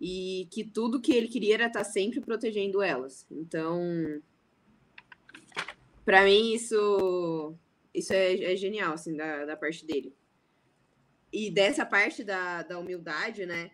e 0.00 0.48
que 0.50 0.64
tudo 0.64 1.00
que 1.00 1.12
ele 1.12 1.28
queria 1.28 1.54
era 1.54 1.66
estar 1.66 1.84
sempre 1.84 2.20
protegendo 2.20 2.80
elas. 2.80 3.26
Então, 3.30 4.22
para 6.04 6.24
mim 6.24 6.52
isso 6.54 7.54
isso 7.92 8.12
é, 8.12 8.52
é, 8.52 8.56
genial 8.56 8.92
assim 8.92 9.16
da, 9.16 9.44
da 9.44 9.56
parte 9.56 9.84
dele. 9.84 10.14
E 11.32 11.50
dessa 11.50 11.84
parte 11.84 12.24
da, 12.24 12.62
da 12.62 12.78
humildade, 12.78 13.44
né? 13.46 13.70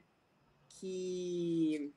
Que 0.68 1.92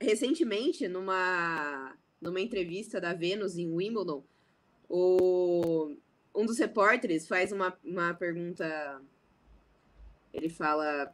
recentemente 0.00 0.88
numa 0.88 1.96
numa 2.20 2.40
entrevista 2.40 3.00
da 3.00 3.12
Vênus 3.12 3.56
em 3.56 3.74
Wimbledon, 3.74 4.24
o, 4.88 5.96
um 6.34 6.46
dos 6.46 6.58
repórteres 6.58 7.26
faz 7.26 7.50
uma, 7.50 7.76
uma 7.84 8.14
pergunta. 8.14 9.02
Ele 10.32 10.48
fala: 10.48 11.12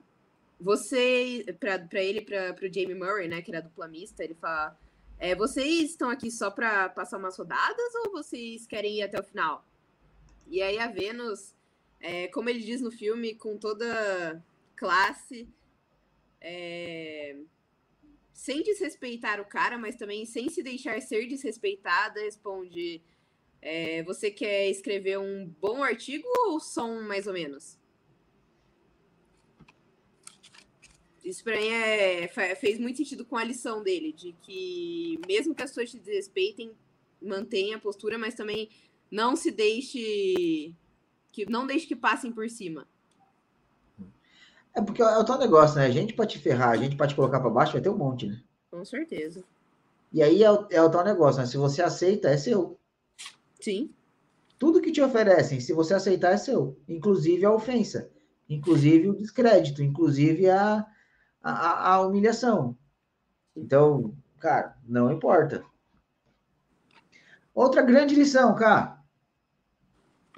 você, 0.60 1.44
para 1.58 2.02
ele, 2.02 2.20
para 2.20 2.54
o 2.62 2.72
Jamie 2.72 2.94
Murray, 2.94 3.26
né, 3.26 3.40
que 3.40 3.50
era 3.50 3.62
duplamista, 3.62 4.22
ele 4.22 4.34
fala: 4.34 4.78
é, 5.18 5.34
vocês 5.34 5.90
estão 5.90 6.10
aqui 6.10 6.30
só 6.30 6.50
para 6.50 6.88
passar 6.90 7.18
umas 7.18 7.36
rodadas 7.36 7.94
ou 8.04 8.12
vocês 8.12 8.66
querem 8.66 8.98
ir 8.98 9.02
até 9.02 9.18
o 9.18 9.24
final? 9.24 9.64
E 10.46 10.62
aí 10.62 10.78
a 10.78 10.88
Vênus, 10.88 11.54
é, 12.00 12.28
como 12.28 12.48
ele 12.48 12.60
diz 12.60 12.80
no 12.80 12.90
filme, 12.90 13.34
com 13.34 13.56
toda 13.56 14.42
classe, 14.76 15.48
é, 16.40 17.36
sem 18.32 18.62
desrespeitar 18.62 19.40
o 19.40 19.44
cara, 19.44 19.76
mas 19.76 19.96
também 19.96 20.24
sem 20.24 20.48
se 20.48 20.62
deixar 20.62 21.00
ser 21.02 21.26
desrespeitada, 21.26 22.20
responde: 22.20 23.02
é, 23.60 24.02
você 24.04 24.30
quer 24.30 24.68
escrever 24.70 25.18
um 25.18 25.46
bom 25.60 25.82
artigo 25.82 26.26
ou 26.46 26.60
só 26.60 26.84
um 26.88 27.02
mais 27.02 27.26
ou 27.26 27.32
menos? 27.32 27.76
Isso 31.24 31.44
para 31.44 31.58
mim 31.60 31.68
é, 31.68 32.28
fez 32.56 32.78
muito 32.78 32.96
sentido 32.96 33.24
com 33.24 33.36
a 33.36 33.44
lição 33.44 33.82
dele, 33.82 34.12
de 34.12 34.32
que 34.42 35.20
mesmo 35.26 35.54
que 35.54 35.62
as 35.62 35.70
pessoas 35.70 35.90
te 35.90 35.98
desrespeitem, 35.98 36.72
mantenha 37.20 37.76
a 37.76 37.80
postura, 37.80 38.16
mas 38.16 38.34
também 38.34 38.70
não 39.10 39.36
se 39.36 39.50
deixe 39.50 40.72
que 41.32 41.50
não 41.50 41.66
deixe 41.66 41.86
que 41.86 41.96
passem 41.96 42.32
por 42.32 42.48
cima. 42.48 42.86
É 44.74 44.80
porque 44.80 45.02
é 45.02 45.18
o 45.18 45.24
tal 45.24 45.38
negócio, 45.38 45.76
né? 45.76 45.86
A 45.86 45.90
gente 45.90 46.14
pode 46.14 46.32
te 46.32 46.38
ferrar, 46.38 46.70
a 46.70 46.76
gente 46.76 46.96
pode 46.96 47.12
te 47.12 47.16
colocar 47.16 47.40
para 47.40 47.50
baixo, 47.50 47.72
vai 47.72 47.80
ter 47.80 47.88
um 47.88 47.96
monte, 47.96 48.26
né? 48.26 48.40
Com 48.70 48.84
certeza. 48.84 49.42
E 50.12 50.22
aí 50.22 50.42
é 50.42 50.50
o, 50.50 50.66
é 50.70 50.80
o 50.80 50.90
tal 50.90 51.04
negócio, 51.04 51.40
né? 51.40 51.46
Se 51.46 51.56
você 51.56 51.82
aceita, 51.82 52.28
é 52.28 52.36
seu. 52.36 52.78
Sim. 53.60 53.92
Tudo 54.58 54.80
que 54.80 54.92
te 54.92 55.00
oferecem, 55.00 55.60
se 55.60 55.72
você 55.72 55.94
aceitar, 55.94 56.32
é 56.32 56.36
seu. 56.36 56.78
Inclusive 56.88 57.44
a 57.44 57.52
ofensa, 57.52 58.10
inclusive 58.48 59.08
o 59.08 59.16
descrédito, 59.16 59.82
inclusive 59.82 60.48
a, 60.48 60.86
a, 61.42 61.94
a 61.94 62.00
humilhação. 62.00 62.76
Então, 63.56 64.14
cara, 64.38 64.76
não 64.84 65.12
importa. 65.12 65.64
Outra 67.54 67.82
grande 67.82 68.14
lição, 68.14 68.54
cara. 68.54 68.97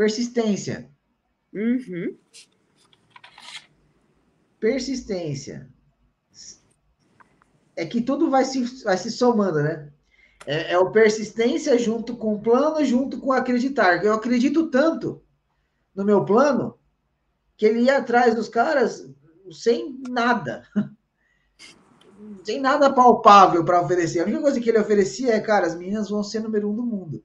Persistência. 0.00 0.90
Uhum. 1.52 2.16
Persistência. 4.58 5.68
É 7.76 7.84
que 7.84 8.00
tudo 8.00 8.30
vai 8.30 8.46
se, 8.46 8.82
vai 8.82 8.96
se 8.96 9.10
somando, 9.10 9.62
né? 9.62 9.92
É, 10.46 10.72
é 10.72 10.78
o 10.78 10.90
persistência 10.90 11.78
junto 11.78 12.16
com 12.16 12.34
o 12.34 12.40
plano, 12.40 12.82
junto 12.82 13.20
com 13.20 13.30
acreditar. 13.30 14.02
Eu 14.02 14.14
acredito 14.14 14.70
tanto 14.70 15.22
no 15.94 16.02
meu 16.02 16.24
plano 16.24 16.78
que 17.58 17.66
ele 17.66 17.82
ia 17.82 17.98
atrás 17.98 18.34
dos 18.34 18.48
caras 18.48 19.06
sem 19.52 20.00
nada. 20.08 20.66
sem 22.42 22.58
nada 22.58 22.90
palpável 22.90 23.62
para 23.66 23.82
oferecer. 23.82 24.20
A 24.20 24.24
única 24.24 24.40
coisa 24.40 24.58
que 24.58 24.70
ele 24.70 24.78
oferecia 24.78 25.34
é, 25.34 25.40
cara, 25.40 25.66
as 25.66 25.74
meninas 25.74 26.08
vão 26.08 26.22
ser 26.22 26.40
número 26.40 26.70
um 26.70 26.74
do 26.74 26.86
mundo. 26.86 27.22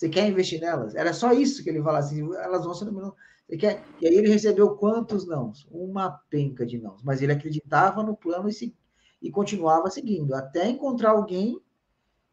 Você 0.00 0.08
quer 0.08 0.26
investir 0.26 0.58
nelas? 0.58 0.94
Era 0.94 1.12
só 1.12 1.30
isso 1.30 1.62
que 1.62 1.68
ele 1.68 1.82
falava 1.82 1.98
assim, 1.98 2.22
elas 2.36 2.64
vão 2.64 2.72
ser 2.72 2.88
um. 2.88 3.12
Você 3.46 3.56
quer? 3.58 3.84
E 4.00 4.06
aí 4.06 4.14
ele 4.14 4.30
recebeu 4.30 4.74
quantos 4.74 5.26
não? 5.26 5.52
Uma 5.70 6.10
penca 6.30 6.64
de 6.64 6.78
não. 6.78 6.96
Mas 7.04 7.20
ele 7.20 7.32
acreditava 7.32 8.02
no 8.02 8.16
plano 8.16 8.48
e, 8.48 8.52
se... 8.54 8.74
e 9.20 9.30
continuava 9.30 9.90
seguindo, 9.90 10.34
até 10.34 10.70
encontrar 10.70 11.10
alguém 11.10 11.60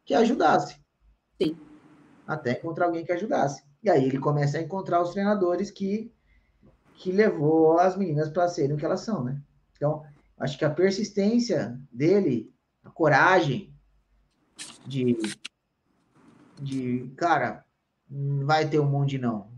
que 0.06 0.14
ajudasse. 0.14 0.80
Sim. 1.42 1.58
Até 2.26 2.54
encontrar 2.54 2.86
alguém 2.86 3.04
que 3.04 3.12
ajudasse. 3.12 3.62
E 3.84 3.90
aí 3.90 4.06
ele 4.06 4.18
começa 4.18 4.58
a 4.58 4.62
encontrar 4.62 5.02
os 5.02 5.12
treinadores 5.12 5.70
que, 5.70 6.10
que 6.94 7.12
levou 7.12 7.78
as 7.78 7.98
meninas 7.98 8.30
para 8.30 8.48
serem 8.48 8.78
o 8.78 8.80
que 8.80 8.86
elas 8.86 9.02
são, 9.02 9.26
né? 9.26 9.42
Então, 9.76 10.06
acho 10.40 10.58
que 10.58 10.64
a 10.64 10.70
persistência 10.70 11.78
dele, 11.92 12.50
a 12.82 12.90
coragem 12.90 13.76
de, 14.86 15.18
de 16.62 17.12
cara, 17.18 17.66
vai 18.44 18.68
ter 18.68 18.80
um 18.80 18.90
monte 18.90 19.12
de 19.12 19.18
não. 19.20 19.52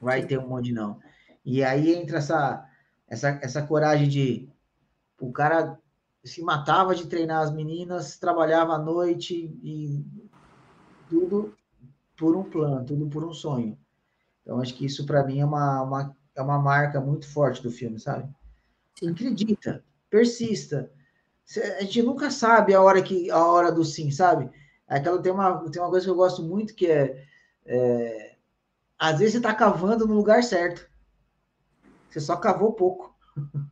Vai 0.00 0.24
ter 0.24 0.38
um 0.38 0.48
monte 0.48 0.66
de 0.66 0.72
não. 0.72 1.00
E 1.44 1.62
aí 1.62 1.94
entra 1.94 2.18
essa, 2.18 2.66
essa, 3.08 3.28
essa 3.42 3.62
coragem 3.62 4.08
de 4.08 4.48
o 5.20 5.30
cara 5.32 5.78
se 6.24 6.42
matava 6.42 6.94
de 6.94 7.06
treinar 7.06 7.42
as 7.42 7.52
meninas, 7.52 8.18
trabalhava 8.18 8.74
à 8.74 8.78
noite 8.78 9.34
e 9.62 10.04
tudo 11.08 11.54
por 12.16 12.36
um 12.36 12.44
plano, 12.44 12.84
tudo 12.84 13.08
por 13.08 13.24
um 13.24 13.32
sonho. 13.32 13.78
Então 14.42 14.60
acho 14.60 14.74
que 14.74 14.84
isso 14.84 15.06
para 15.06 15.24
mim 15.24 15.40
é 15.40 15.44
uma, 15.44 15.82
uma, 15.82 16.16
é 16.34 16.42
uma 16.42 16.58
marca 16.58 17.00
muito 17.00 17.26
forte 17.26 17.62
do 17.62 17.70
filme, 17.70 17.98
sabe? 17.98 18.30
Sim. 18.98 19.10
Acredita, 19.10 19.84
persista. 20.08 20.90
A 21.78 21.82
gente 21.82 22.02
nunca 22.02 22.30
sabe 22.30 22.74
a 22.74 22.80
hora 22.80 23.02
que 23.02 23.30
a 23.30 23.44
hora 23.44 23.72
do 23.72 23.84
sim, 23.84 24.10
sabe? 24.10 24.50
Aquela 24.90 25.22
tem 25.22 25.32
uma 25.32 25.70
tem 25.70 25.80
uma 25.80 25.88
coisa 25.90 26.04
que 26.04 26.10
eu 26.10 26.16
gosto 26.16 26.42
muito 26.42 26.74
que 26.74 26.88
é, 26.88 27.24
é 27.64 28.36
às 28.98 29.18
vezes 29.18 29.32
você 29.32 29.38
está 29.38 29.54
cavando 29.54 30.06
no 30.06 30.14
lugar 30.14 30.42
certo. 30.42 30.86
Você 32.10 32.20
só 32.20 32.36
cavou 32.36 32.72
pouco. 32.72 33.16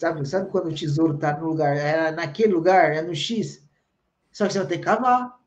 sabe, 0.00 0.26
sabe 0.26 0.50
quando 0.50 0.68
o 0.68 0.74
tesouro 0.74 1.14
está 1.14 1.38
no 1.38 1.46
lugar, 1.46 1.76
é 1.76 2.10
naquele 2.10 2.52
lugar, 2.52 2.92
é 2.92 3.02
no 3.02 3.14
X. 3.14 3.62
Só 4.32 4.46
que 4.46 4.52
você 4.52 4.58
vai 4.58 4.68
ter 4.68 4.78
que 4.78 4.84
cavar. 4.84 5.38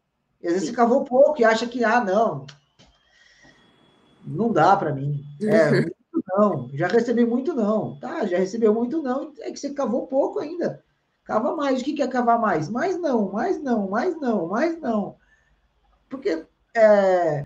E 0.42 0.48
às 0.48 0.54
vezes 0.54 0.70
você 0.70 0.76
cavou 0.76 1.04
pouco 1.04 1.42
e 1.42 1.46
acha 1.46 1.68
que, 1.68 1.84
ah, 1.84 2.04
não, 2.04 2.46
não 4.26 4.52
dá 4.52 4.78
para 4.78 4.94
mim. 4.94 5.26
É, 5.42 5.86
não, 6.38 6.70
já 6.74 6.88
recebi 6.88 7.26
muito 7.26 7.54
não. 7.54 8.00
Tá, 8.00 8.26
já 8.26 8.38
recebeu 8.38 8.74
muito 8.74 9.02
não, 9.02 9.34
é 9.40 9.52
que 9.52 9.58
você 9.58 9.74
cavou 9.74 10.08
pouco 10.08 10.40
ainda. 10.40 10.84
Cava 11.24 11.56
mais. 11.56 11.82
O 11.82 11.84
que 11.84 12.02
é 12.02 12.08
cavar 12.08 12.40
mais? 12.40 12.70
Mais 12.70 13.00
não, 13.00 13.32
mais 13.32 13.62
não, 13.62 13.90
mais 13.90 14.20
não, 14.20 14.48
mais 14.48 14.80
não. 14.80 15.18
Porque 16.10 16.46
é, 16.76 17.44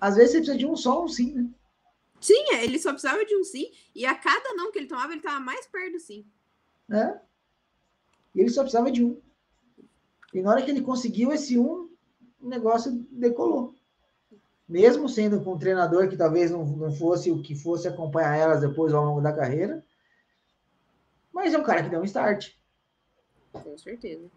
às 0.00 0.16
vezes 0.16 0.32
você 0.32 0.38
precisa 0.38 0.58
de 0.58 0.66
um 0.66 0.76
só, 0.76 1.04
um 1.04 1.08
sim, 1.08 1.32
né? 1.32 1.50
Sim, 2.20 2.52
é, 2.52 2.64
ele 2.64 2.78
só 2.78 2.90
precisava 2.90 3.24
de 3.24 3.36
um 3.36 3.44
sim, 3.44 3.70
e 3.94 4.04
a 4.04 4.14
cada 4.14 4.54
não 4.54 4.72
que 4.72 4.78
ele 4.78 4.88
tomava, 4.88 5.12
ele 5.12 5.20
estava 5.20 5.40
mais 5.40 5.66
perto 5.66 5.92
do 5.92 6.00
sim. 6.00 6.26
É. 6.90 7.20
E 8.34 8.40
ele 8.40 8.50
só 8.50 8.62
precisava 8.62 8.90
de 8.90 9.04
um. 9.04 9.20
E 10.34 10.42
na 10.42 10.50
hora 10.50 10.62
que 10.62 10.70
ele 10.70 10.82
conseguiu 10.82 11.32
esse 11.32 11.58
um, 11.58 11.88
o 12.40 12.48
negócio 12.48 12.92
decolou 13.10 13.78
mesmo 14.68 15.08
sendo 15.08 15.40
com 15.40 15.54
um 15.54 15.58
treinador 15.58 16.08
que 16.08 16.16
talvez 16.16 16.50
não, 16.50 16.64
não 16.64 16.92
fosse 16.92 17.30
o 17.30 17.40
que 17.40 17.54
fosse 17.54 17.88
acompanhar 17.88 18.36
elas 18.36 18.60
depois 18.60 18.92
ao 18.92 19.04
longo 19.04 19.22
da 19.22 19.32
carreira. 19.32 19.82
Mas 21.32 21.54
é 21.54 21.58
um 21.58 21.62
cara 21.62 21.82
que 21.82 21.88
deu 21.88 22.00
um 22.00 22.04
start. 22.04 22.54
Com 23.52 23.76
certeza. 23.78 24.30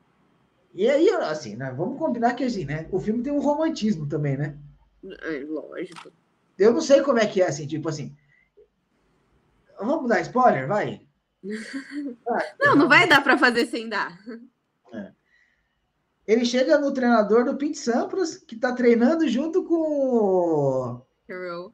E 0.74 0.90
aí, 0.90 1.10
assim, 1.10 1.56
né? 1.56 1.72
Vamos 1.72 2.00
combinar 2.00 2.34
que 2.34 2.44
assim, 2.44 2.66
né? 2.66 2.88
O 2.92 3.00
filme 3.00 3.24
tem 3.24 3.34
um 3.34 3.42
romantismo 3.42 4.08
também, 4.08 4.38
né? 4.38 4.58
É, 5.04 5.44
lógico. 5.44 6.12
Eu 6.58 6.74
não 6.74 6.82
sei 6.82 7.02
como 7.02 7.20
é 7.20 7.26
que 7.26 7.42
é, 7.42 7.48
assim, 7.48 7.68
tipo 7.68 7.90
assim. 7.90 8.16
Vamos 9.80 10.08
dar 10.08 10.22
spoiler, 10.22 10.68
vai? 10.68 11.06
não, 12.60 12.76
não 12.76 12.88
vai 12.88 13.08
dar 13.08 13.24
para 13.24 13.38
fazer 13.38 13.66
sem 13.66 13.90
dar. 13.90 14.18
É. 14.94 15.12
Ele 16.28 16.46
chega 16.46 16.78
no 16.78 16.94
treinador 16.94 17.46
do 17.46 17.58
Pete 17.58 17.78
Sampras, 17.78 18.38
que 18.38 18.56
tá 18.56 18.74
treinando 18.74 19.28
junto 19.28 19.64
com 19.66 19.76
o 19.76 21.02
Carol. 21.28 21.74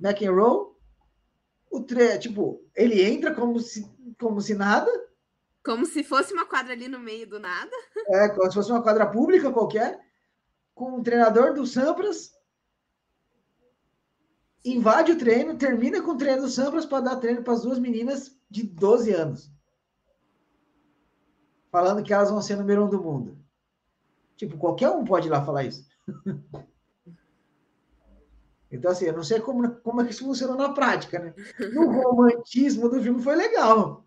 McEnroe. 0.00 0.70
O 1.70 1.82
tre... 1.82 2.18
Tipo, 2.18 2.64
ele 2.74 3.02
entra 3.02 3.34
como 3.34 3.60
se, 3.60 3.88
como 4.18 4.40
se 4.40 4.54
nada. 4.54 4.90
Como 5.64 5.84
se 5.84 6.02
fosse 6.02 6.32
uma 6.32 6.46
quadra 6.46 6.72
ali 6.72 6.88
no 6.88 6.98
meio 6.98 7.28
do 7.28 7.38
nada. 7.38 7.70
É, 8.08 8.28
como 8.28 8.48
se 8.48 8.54
fosse 8.54 8.70
uma 8.70 8.82
quadra 8.82 9.06
pública 9.06 9.52
qualquer. 9.52 10.00
Com 10.74 10.98
o 10.98 11.02
treinador 11.02 11.52
do 11.54 11.66
Sampras. 11.66 12.32
Invade 14.64 15.12
o 15.12 15.18
treino, 15.18 15.56
termina 15.56 16.02
com 16.02 16.12
o 16.12 16.16
treino 16.16 16.42
do 16.42 16.48
Sampras 16.48 16.86
para 16.86 17.04
dar 17.04 17.16
treino 17.16 17.42
para 17.42 17.54
as 17.54 17.62
duas 17.62 17.78
meninas 17.78 18.36
de 18.50 18.62
12 18.62 19.12
anos. 19.12 19.50
Falando 21.70 22.02
que 22.02 22.12
elas 22.12 22.30
vão 22.30 22.42
ser 22.42 22.56
número 22.56 22.84
um 22.84 22.88
do 22.88 23.02
mundo. 23.02 23.38
Tipo, 24.36 24.56
qualquer 24.56 24.90
um 24.90 25.04
pode 25.04 25.28
ir 25.28 25.30
lá 25.30 25.44
falar 25.44 25.64
isso. 25.64 25.86
então, 28.70 28.90
assim, 28.90 29.04
eu 29.04 29.12
não 29.12 29.22
sei 29.22 29.40
como, 29.40 29.70
como 29.76 30.00
é 30.00 30.04
que 30.04 30.10
isso 30.12 30.24
funcionou 30.24 30.56
na 30.56 30.72
prática, 30.72 31.18
né? 31.18 31.34
No 31.72 31.90
romantismo 31.90 32.88
do 32.88 33.02
filme 33.02 33.22
foi 33.22 33.36
legal. 33.36 34.04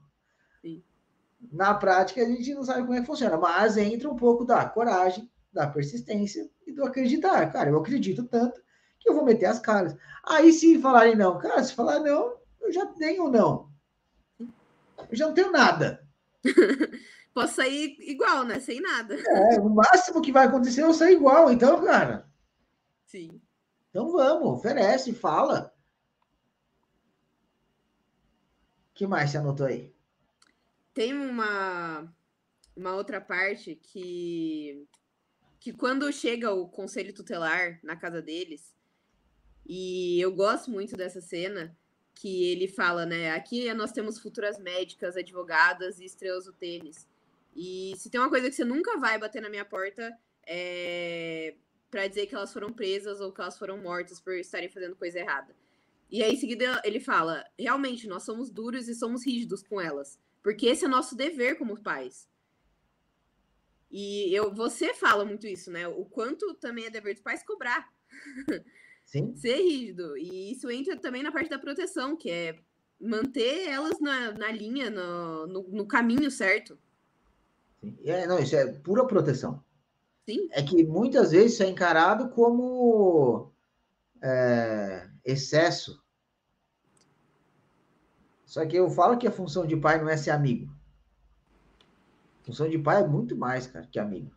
Na 1.51 1.73
prática, 1.73 2.21
a 2.21 2.25
gente 2.25 2.53
não 2.53 2.63
sabe 2.63 2.81
como 2.81 2.93
é 2.93 3.01
que 3.01 3.07
funciona, 3.07 3.37
mas 3.37 3.77
entra 3.77 4.09
um 4.09 4.15
pouco 4.15 4.43
da 4.43 4.65
coragem, 4.65 5.29
da 5.51 5.67
persistência 5.67 6.49
e 6.65 6.71
do 6.71 6.83
acreditar. 6.83 7.51
Cara, 7.51 7.69
eu 7.69 7.77
acredito 7.77 8.23
tanto 8.23 8.61
que 8.99 9.09
eu 9.09 9.13
vou 9.13 9.25
meter 9.25 9.45
as 9.45 9.59
caras. 9.59 9.95
Aí, 10.23 10.51
se 10.51 10.79
falarem 10.79 11.15
não, 11.15 11.37
cara, 11.37 11.63
se 11.63 11.73
falar 11.73 11.99
não, 11.99 12.37
eu 12.61 12.71
já 12.71 12.85
tenho 12.85 13.29
não. 13.29 13.69
Eu 14.39 15.15
já 15.15 15.27
não 15.27 15.33
tenho 15.33 15.51
nada. 15.51 16.07
Posso 17.33 17.55
sair 17.55 17.97
igual, 17.99 18.43
né? 18.43 18.59
Sem 18.59 18.79
nada. 18.79 19.15
É, 19.15 19.59
o 19.59 19.69
máximo 19.69 20.21
que 20.21 20.31
vai 20.31 20.45
acontecer 20.45 20.81
é 20.81 20.83
eu 20.85 20.93
sair 20.93 21.13
igual, 21.13 21.51
então, 21.51 21.83
cara. 21.83 22.29
Sim. 23.05 23.41
Então 23.89 24.11
vamos, 24.11 24.47
oferece, 24.47 25.13
fala. 25.13 25.73
O 28.91 28.95
que 28.95 29.07
mais 29.07 29.31
você 29.31 29.37
anotou 29.37 29.65
aí? 29.65 29.92
Tem 30.93 31.13
uma, 31.13 32.13
uma 32.75 32.95
outra 32.95 33.19
parte 33.19 33.75
que, 33.75 34.85
que 35.59 35.73
quando 35.73 36.11
chega 36.11 36.51
o 36.51 36.67
conselho 36.67 37.13
tutelar 37.13 37.79
na 37.83 37.95
casa 37.95 38.21
deles, 38.21 38.75
e 39.65 40.19
eu 40.19 40.31
gosto 40.31 40.69
muito 40.69 40.95
dessa 40.95 41.21
cena, 41.21 41.75
que 42.15 42.51
ele 42.51 42.67
fala, 42.67 43.05
né? 43.05 43.31
Aqui 43.31 43.73
nós 43.73 43.91
temos 43.91 44.19
futuras 44.19 44.59
médicas, 44.59 45.17
advogadas 45.17 45.99
e 45.99 46.05
estrelas 46.05 46.45
do 46.45 46.53
tênis. 46.53 47.07
E 47.55 47.93
se 47.97 48.09
tem 48.09 48.19
uma 48.19 48.29
coisa 48.29 48.49
que 48.49 48.55
você 48.55 48.63
nunca 48.63 48.97
vai 48.97 49.17
bater 49.17 49.41
na 49.41 49.49
minha 49.49 49.65
porta 49.65 50.15
é 50.45 51.55
para 51.93 52.07
dizer 52.07 52.25
que 52.25 52.33
elas 52.33 52.51
foram 52.51 52.73
presas 52.73 53.21
ou 53.21 53.31
que 53.31 53.39
elas 53.39 53.55
foram 53.55 53.77
mortas 53.77 54.19
por 54.19 54.33
estarem 54.33 54.67
fazendo 54.67 54.95
coisa 54.95 55.19
errada. 55.19 55.55
E 56.09 56.23
aí, 56.23 56.33
em 56.33 56.37
seguida, 56.37 56.81
ele 56.83 56.99
fala: 56.99 57.45
realmente, 57.57 58.07
nós 58.07 58.23
somos 58.23 58.49
duros 58.49 58.87
e 58.87 58.95
somos 58.95 59.23
rígidos 59.23 59.61
com 59.61 59.79
elas, 59.79 60.19
porque 60.43 60.67
esse 60.67 60.85
é 60.85 60.87
nosso 60.87 61.15
dever 61.15 61.57
como 61.57 61.81
pais. 61.81 62.27
E 63.89 64.33
eu, 64.35 64.53
você 64.53 64.93
fala 64.93 65.23
muito 65.23 65.47
isso, 65.47 65.71
né? 65.71 65.87
O 65.87 66.03
quanto 66.03 66.53
também 66.55 66.85
é 66.85 66.89
dever 66.89 67.13
dos 67.13 67.23
pais 67.23 67.43
cobrar. 67.43 67.91
Sim. 69.05 69.35
Ser 69.35 69.57
rígido. 69.57 70.17
E 70.17 70.51
isso 70.51 70.69
entra 70.69 70.97
também 70.97 71.23
na 71.23 71.31
parte 71.31 71.49
da 71.49 71.59
proteção, 71.59 72.15
que 72.17 72.29
é 72.29 72.59
manter 72.99 73.67
elas 73.67 73.99
na, 73.99 74.31
na 74.31 74.51
linha, 74.51 74.89
no, 74.89 75.47
no, 75.47 75.63
no 75.69 75.87
caminho 75.87 76.31
certo. 76.31 76.77
É, 78.03 78.25
não, 78.25 78.39
isso 78.39 78.55
é 78.55 78.65
pura 78.65 79.05
proteção. 79.05 79.63
Sim. 80.25 80.47
É 80.51 80.63
que 80.63 80.83
muitas 80.83 81.31
vezes 81.31 81.53
isso 81.53 81.63
é 81.63 81.67
encarado 81.67 82.29
como 82.29 83.51
é, 84.21 85.07
excesso. 85.23 86.02
Só 88.53 88.63
que 88.67 88.75
eu 88.75 88.87
falo 88.87 89.17
que 89.17 89.25
a 89.25 89.31
função 89.31 89.65
de 89.65 89.75
pai 89.75 89.99
não 89.99 90.07
é 90.07 90.15
ser 90.15 90.29
amigo. 90.29 90.71
A 92.39 92.45
função 92.45 92.69
de 92.69 92.77
pai 92.77 93.01
é 93.01 93.07
muito 93.07 93.35
mais, 93.35 93.65
cara, 93.65 93.87
que 93.87 93.97
amigo. 93.97 94.29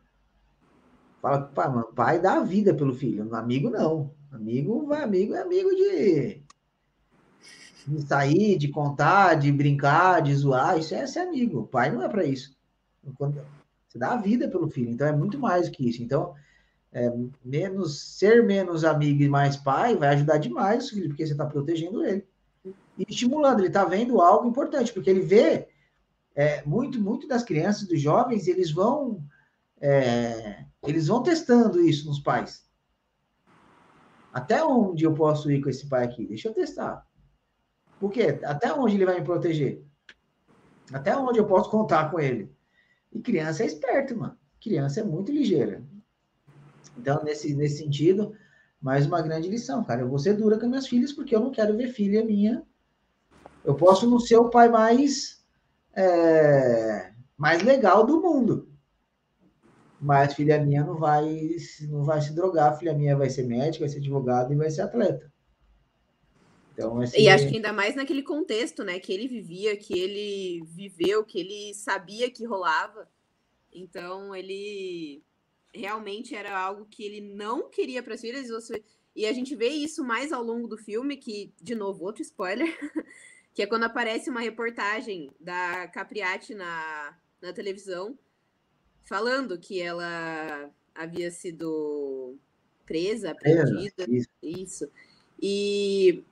Fala, 1.20 1.42
pai, 1.42 1.68
mano, 1.68 1.92
pai 1.94 2.18
dá 2.18 2.38
a 2.38 2.42
vida 2.42 2.72
pelo 2.72 2.94
filho, 2.94 3.35
amigo 3.35 3.68
não. 3.68 4.11
Amigo 4.33 4.90
amigo 4.94 5.35
é 5.35 5.42
amigo 5.42 5.68
de, 5.68 6.42
de 7.87 8.02
sair, 8.07 8.57
de 8.57 8.68
contar, 8.68 9.35
de 9.35 9.52
brincar, 9.52 10.22
de 10.22 10.35
zoar. 10.35 10.79
Isso 10.79 10.94
é 10.94 11.07
ser 11.07 11.18
amigo. 11.18 11.66
Pai 11.66 11.92
não 11.92 12.02
é 12.02 12.09
para 12.09 12.24
isso. 12.24 12.57
Você 13.87 13.98
dá 13.98 14.14
a 14.14 14.16
vida 14.16 14.48
pelo 14.48 14.70
filho, 14.70 14.88
então 14.88 15.07
é 15.07 15.12
muito 15.12 15.38
mais 15.38 15.68
que 15.68 15.87
isso. 15.87 16.02
Então, 16.02 16.35
é, 16.90 17.12
menos 17.44 18.16
ser 18.16 18.42
menos 18.46 18.83
amigo 18.83 19.22
e 19.22 19.29
mais 19.29 19.59
pai 19.59 19.94
vai 19.94 20.09
ajudar 20.14 20.38
demais 20.38 20.87
o 20.87 20.94
filho, 20.94 21.09
porque 21.09 21.26
você 21.26 21.33
está 21.33 21.44
protegendo 21.44 22.02
ele 22.02 22.26
estimulando. 22.98 23.61
Ele 23.61 23.68
está 23.68 23.85
vendo 23.85 24.20
algo 24.20 24.48
importante, 24.48 24.92
porque 24.92 25.11
ele 25.11 25.20
vê 25.20 25.68
é, 26.35 26.62
muito, 26.64 27.00
muito 27.00 27.26
das 27.26 27.42
crianças, 27.42 27.88
dos 27.88 28.00
jovens, 28.00 28.46
eles 28.46 28.70
vão 28.70 29.22
é, 29.81 30.64
eles 30.83 31.09
vão 31.09 31.22
testando 31.22 31.81
isso 31.81 32.07
nos 32.07 32.20
pais. 32.20 32.66
Até 34.33 34.62
onde 34.64 35.05
eu 35.05 35.14
posso 35.14 35.50
ir 35.50 35.62
com 35.62 35.70
esse 35.70 35.88
pai 35.88 36.05
aqui? 36.05 36.26
Deixa 36.26 36.48
eu 36.48 36.55
testar. 36.55 37.07
Por 37.98 38.11
quê? 38.11 38.38
Até 38.44 38.72
onde 38.72 38.94
ele 38.94 39.07
vai 39.07 39.18
me 39.18 39.24
proteger? 39.24 39.83
Até 40.92 41.16
onde 41.16 41.38
eu 41.38 41.46
posso 41.46 41.70
contar 41.70 42.11
com 42.11 42.20
ele? 42.20 42.55
E 43.12 43.20
criança 43.20 43.62
é 43.62 43.66
esperto, 43.66 44.16
mano. 44.16 44.38
Criança 44.61 45.00
é 45.00 45.05
muito 45.05 45.33
ligeira. 45.33 45.83
Então, 46.98 47.22
nesse, 47.24 47.55
nesse 47.55 47.79
sentido, 47.79 48.35
mais 48.80 49.06
uma 49.06 49.22
grande 49.22 49.48
lição, 49.48 49.82
cara. 49.84 50.02
Eu 50.02 50.08
vou 50.08 50.18
ser 50.18 50.34
dura 50.34 50.58
com 50.58 50.66
minhas 50.66 50.86
filhas 50.86 51.12
porque 51.12 51.34
eu 51.34 51.40
não 51.40 51.50
quero 51.50 51.76
ver 51.76 51.92
filha 51.92 52.24
minha. 52.24 52.62
Eu 53.64 53.74
posso 53.74 54.08
não 54.08 54.20
ser 54.20 54.36
o 54.36 54.50
pai 54.50 54.68
mais, 54.68 55.44
é, 55.94 57.12
mais 57.36 57.62
legal 57.62 58.06
do 58.06 58.20
mundo. 58.20 58.68
Mas 60.00 60.34
filha 60.34 60.62
minha 60.62 60.84
não 60.84 60.96
vai, 60.96 61.56
não 61.88 62.04
vai 62.04 62.20
se 62.20 62.34
drogar. 62.34 62.78
Filha 62.78 62.94
minha 62.94 63.16
vai 63.16 63.30
ser 63.30 63.44
médica, 63.44 63.84
vai 63.84 63.88
ser 63.88 63.98
advogada 63.98 64.52
e 64.52 64.56
vai 64.56 64.70
ser 64.70 64.82
atleta. 64.82 65.32
Então, 66.72 67.00
assim, 67.00 67.18
e 67.18 67.28
acho 67.28 67.48
que 67.48 67.56
ainda 67.56 67.72
mais 67.72 67.96
naquele 67.96 68.22
contexto, 68.22 68.84
né? 68.84 69.00
Que 69.00 69.10
ele 69.10 69.26
vivia, 69.26 69.74
que 69.78 69.98
ele 69.98 70.62
viveu, 70.66 71.24
que 71.24 71.40
ele 71.40 71.74
sabia 71.74 72.30
que 72.30 72.44
rolava. 72.44 73.08
Então, 73.72 74.34
ele 74.34 75.24
realmente 75.76 76.34
era 76.34 76.58
algo 76.58 76.86
que 76.86 77.04
ele 77.04 77.20
não 77.20 77.68
queria 77.68 78.02
para 78.02 78.14
as 78.14 78.20
filhas. 78.20 78.48
Você... 78.48 78.82
E 79.14 79.26
a 79.26 79.32
gente 79.32 79.54
vê 79.54 79.68
isso 79.68 80.04
mais 80.04 80.32
ao 80.32 80.42
longo 80.42 80.66
do 80.66 80.76
filme, 80.76 81.16
que, 81.16 81.52
de 81.60 81.74
novo, 81.74 82.04
outro 82.04 82.22
spoiler, 82.22 82.66
que 83.54 83.62
é 83.62 83.66
quando 83.66 83.84
aparece 83.84 84.28
uma 84.28 84.40
reportagem 84.40 85.30
da 85.40 85.88
Capriati 85.88 86.54
na, 86.54 87.16
na 87.40 87.52
televisão, 87.52 88.18
falando 89.04 89.58
que 89.58 89.80
ela 89.80 90.70
havia 90.94 91.30
sido 91.30 92.36
presa, 92.84 93.32
apreendida. 93.32 94.04
É, 94.04 94.10
isso. 94.10 94.28
isso. 94.42 94.90
E 95.40 96.24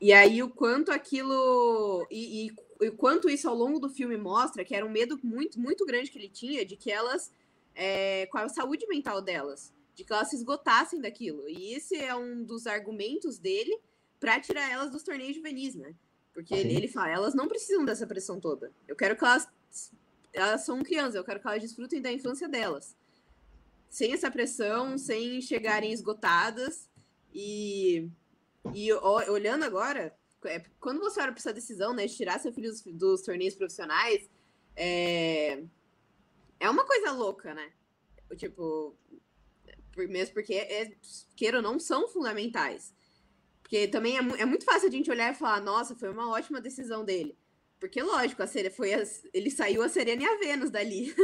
e 0.00 0.12
aí 0.12 0.42
o 0.42 0.50
quanto 0.50 0.92
aquilo 0.92 2.06
e, 2.10 2.52
e, 2.80 2.90
quanto 2.90 3.30
isso 3.30 3.48
ao 3.48 3.54
longo 3.54 3.78
do 3.78 3.88
filme 3.88 4.16
mostra 4.16 4.64
que 4.64 4.74
era 4.74 4.84
um 4.84 4.90
medo 4.90 5.18
muito 5.22 5.58
muito 5.58 5.86
grande 5.86 6.10
que 6.10 6.18
ele 6.18 6.28
tinha 6.28 6.64
de 6.64 6.76
que 6.76 6.90
elas 6.90 7.32
é, 7.74 8.26
com 8.26 8.38
a 8.38 8.48
saúde 8.48 8.86
mental 8.86 9.20
delas, 9.20 9.72
de 9.94 10.04
que 10.04 10.12
elas 10.12 10.28
se 10.28 10.36
esgotassem 10.36 11.00
daquilo. 11.00 11.48
E 11.48 11.74
esse 11.74 11.96
é 11.96 12.14
um 12.14 12.42
dos 12.42 12.66
argumentos 12.66 13.38
dele 13.38 13.78
para 14.18 14.40
tirar 14.40 14.70
elas 14.70 14.90
dos 14.90 15.02
torneios 15.02 15.36
juvenis, 15.36 15.74
né? 15.74 15.94
Porque 16.32 16.54
ele, 16.54 16.74
ele 16.74 16.88
fala, 16.88 17.10
elas 17.10 17.34
não 17.34 17.46
precisam 17.46 17.84
dessa 17.84 18.06
pressão 18.06 18.40
toda. 18.40 18.72
Eu 18.88 18.96
quero 18.96 19.16
que 19.16 19.24
elas 19.24 19.48
elas 20.32 20.64
são 20.64 20.82
crianças, 20.82 21.14
eu 21.14 21.24
quero 21.24 21.40
que 21.40 21.46
elas 21.46 21.62
desfrutem 21.62 22.02
da 22.02 22.12
infância 22.12 22.48
delas. 22.48 22.96
Sem 23.88 24.12
essa 24.12 24.28
pressão, 24.30 24.98
sem 24.98 25.40
chegarem 25.40 25.92
esgotadas 25.92 26.90
e 27.32 28.08
e 28.74 28.92
olhando 28.92 29.64
agora, 29.64 30.16
é, 30.46 30.62
quando 30.80 31.00
você 31.00 31.20
olha 31.20 31.32
para 31.32 31.38
essa 31.38 31.52
decisão, 31.52 31.92
né, 31.92 32.06
de 32.06 32.16
tirar 32.16 32.40
seu 32.40 32.52
filho 32.52 32.70
dos, 32.70 32.82
dos 32.82 33.22
torneios 33.22 33.54
profissionais, 33.54 34.28
é, 34.74 35.62
é 36.64 36.70
uma 36.70 36.84
coisa 36.84 37.12
louca, 37.12 37.54
né? 37.54 37.70
Tipo, 38.36 38.96
mesmo 39.96 40.34
porque, 40.34 40.54
é, 40.54 40.90
queira 41.36 41.58
ou 41.58 41.62
não, 41.62 41.78
são 41.78 42.08
fundamentais. 42.08 42.94
Porque 43.62 43.86
também 43.86 44.16
é, 44.16 44.20
é, 44.40 44.44
muito 44.44 44.64
fácil 44.64 44.88
a 44.88 44.90
gente 44.90 45.10
olhar 45.10 45.32
e 45.32 45.36
falar, 45.36 45.60
nossa, 45.60 45.94
foi 45.94 46.10
uma 46.10 46.30
ótima 46.30 46.60
decisão 46.60 47.04
dele. 47.04 47.36
Porque, 47.78 48.02
lógico, 48.02 48.42
a 48.42 48.46
Serena 48.46 48.74
foi 48.74 48.94
a, 48.94 49.02
ele 49.32 49.50
saiu 49.50 49.82
a 49.82 49.88
Serena 49.88 50.22
e 50.22 50.26
a 50.26 50.38
Vênus 50.38 50.70
dali. 50.70 51.14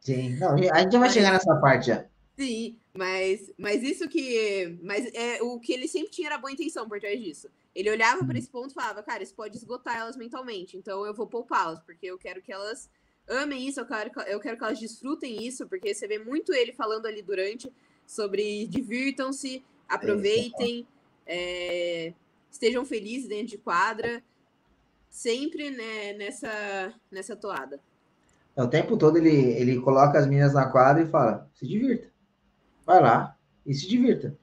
Sim, 0.00 0.36
não, 0.36 0.54
a 0.54 0.56
gente 0.56 0.92
vai 0.92 1.00
mas, 1.00 1.12
chegar 1.12 1.32
nessa 1.32 1.54
parte 1.60 1.86
já. 1.86 2.04
Sim, 2.36 2.78
mas, 2.92 3.52
mas 3.56 3.82
isso 3.82 4.08
que. 4.08 4.78
Mas 4.82 5.06
é, 5.14 5.42
o 5.42 5.60
que 5.60 5.72
ele 5.72 5.86
sempre 5.86 6.10
tinha 6.10 6.28
era 6.28 6.38
boa 6.38 6.52
intenção 6.52 6.88
por 6.88 6.98
trás 7.00 7.20
disso. 7.20 7.48
Ele 7.74 7.90
olhava 7.90 8.18
para 8.24 8.32
uhum. 8.32 8.38
esse 8.38 8.48
ponto 8.48 8.70
e 8.70 8.74
falava, 8.74 9.02
cara, 9.02 9.22
isso 9.22 9.34
pode 9.34 9.56
esgotar 9.56 9.96
elas 9.96 10.16
mentalmente, 10.16 10.76
então 10.76 11.04
eu 11.06 11.14
vou 11.14 11.26
poupá-las, 11.26 11.80
porque 11.80 12.06
eu 12.06 12.18
quero 12.18 12.42
que 12.42 12.52
elas 12.52 12.90
amem 13.28 13.66
isso, 13.66 13.80
eu 13.80 13.86
quero, 13.86 14.10
eu 14.26 14.40
quero 14.40 14.56
que 14.56 14.64
elas 14.64 14.78
desfrutem 14.78 15.46
isso, 15.46 15.66
porque 15.66 15.94
você 15.94 16.06
vê 16.06 16.18
muito 16.18 16.52
ele 16.52 16.72
falando 16.72 17.06
ali 17.06 17.22
durante 17.22 17.72
sobre 18.06 18.66
divirtam-se, 18.66 19.64
aproveitem, 19.88 20.86
é, 21.26 22.12
estejam 22.50 22.84
felizes 22.84 23.28
dentro 23.28 23.48
de 23.48 23.58
quadra, 23.58 24.22
sempre 25.10 25.70
né, 25.70 26.12
nessa, 26.14 26.94
nessa 27.10 27.34
toada. 27.34 27.80
É, 28.56 28.62
o 28.62 28.68
tempo 28.68 28.96
todo 28.96 29.18
ele, 29.18 29.34
ele 29.52 29.80
coloca 29.80 30.18
as 30.18 30.26
meninas 30.26 30.54
na 30.54 30.66
quadra 30.66 31.02
e 31.02 31.06
fala: 31.06 31.50
se 31.54 31.66
divirta. 31.66 32.08
Vai 32.84 33.00
lá 33.00 33.36
e 33.64 33.74
se 33.74 33.88
divirta. 33.88 34.36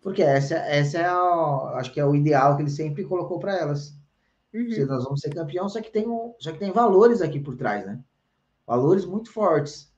Porque 0.00 0.22
essa, 0.22 0.56
essa 0.56 0.98
é 0.98 1.04
a, 1.04 1.74
acho 1.76 1.92
que 1.92 2.00
é 2.00 2.04
o 2.04 2.14
ideal 2.14 2.56
que 2.56 2.62
ele 2.62 2.70
sempre 2.70 3.04
colocou 3.04 3.38
para 3.38 3.56
elas. 3.56 3.94
Uhum. 4.52 4.70
Se 4.70 4.84
nós 4.84 5.04
vamos 5.04 5.20
ser 5.20 5.32
campeão, 5.32 5.68
só 5.68 5.80
que 5.80 5.90
tem 5.90 6.08
um, 6.08 6.34
só 6.38 6.50
que 6.52 6.58
tem 6.58 6.72
valores 6.72 7.22
aqui 7.22 7.38
por 7.38 7.56
trás, 7.56 7.86
né? 7.86 8.00
Valores 8.66 9.04
muito 9.04 9.30
fortes. 9.30 9.92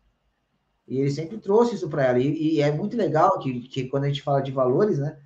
E 0.87 0.98
ele 0.98 1.11
sempre 1.11 1.38
trouxe 1.38 1.74
isso 1.74 1.88
para 1.88 2.05
ela. 2.05 2.18
E, 2.18 2.57
e, 2.57 2.61
é 2.61 2.70
muito 2.70 2.96
legal 2.96 3.38
que, 3.38 3.61
que 3.68 3.88
quando 3.88 4.05
a 4.05 4.09
gente 4.09 4.22
fala 4.22 4.42
de 4.42 4.53
valores, 4.53 4.98
né? 4.98 5.18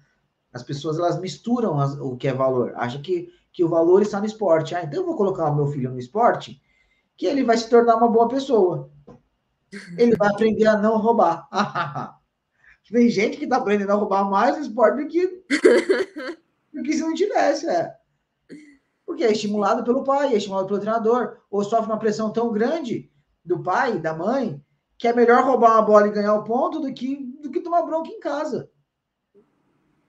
As 0.53 0.63
pessoas 0.63 0.99
elas 0.99 1.21
misturam 1.21 1.79
as, 1.79 1.99
o 1.99 2.17
que 2.17 2.29
é 2.29 2.33
valor. 2.33 2.73
Acha 2.77 2.99
que, 3.01 3.33
que 3.53 3.65
o 3.65 3.69
valor 3.69 4.03
está 4.03 4.21
no 4.21 4.27
esporte. 4.27 4.75
Ah, 4.75 4.83
então 4.83 5.01
eu 5.01 5.07
vou 5.07 5.17
colocar 5.17 5.51
o 5.51 5.55
meu 5.55 5.67
filho 5.67 5.91
no 5.91 5.99
esporte, 5.99 6.61
que 7.17 7.27
ele 7.27 7.45
vai 7.45 7.57
se 7.57 7.69
tornar 7.69 7.97
uma 7.97 8.09
boa 8.09 8.29
pessoa. 8.29 8.91
Ele 9.97 10.17
vai 10.17 10.29
aprender 10.29 10.67
a 10.67 10.79
não 10.79 10.99
roubar. 10.99 11.49
Tem 12.91 13.09
gente 13.11 13.37
que 13.37 13.45
está 13.45 13.59
aprendendo 13.59 13.91
a 13.93 13.97
roubar 13.97 14.25
mais 14.31 14.57
no 14.57 14.63
esporte 14.63 15.03
do 15.03 15.09
que, 15.09 15.27
do 16.73 16.83
que 16.83 16.93
se 16.95 17.01
não 17.01 17.13
tivesse, 17.13 17.69
é. 17.69 17.95
Porque 19.05 19.25
é 19.25 19.33
estimulado 19.33 19.85
pelo 19.85 20.05
pai, 20.05 20.33
é 20.33 20.37
estimulado 20.39 20.69
pelo 20.69 20.81
treinador, 20.81 21.37
ou 21.51 21.63
sofre 21.63 21.91
uma 21.91 21.99
pressão 21.99 22.33
tão 22.33 22.51
grande 22.51 23.11
do 23.49 23.63
pai, 23.63 23.99
da 23.99 24.15
mãe, 24.15 24.63
que 24.99 25.09
é 25.09 25.13
melhor 25.13 25.43
roubar 25.43 25.73
uma 25.73 25.83
bola 25.83 26.07
e 26.07 26.13
ganhar 26.13 26.35
o 26.35 26.45
ponto 26.45 26.81
do 26.81 26.93
que, 26.93 27.17
do 27.43 27.51
que 27.51 27.61
tomar 27.61 27.83
bronca 27.83 28.11
em 28.11 28.21
casa. 28.21 28.71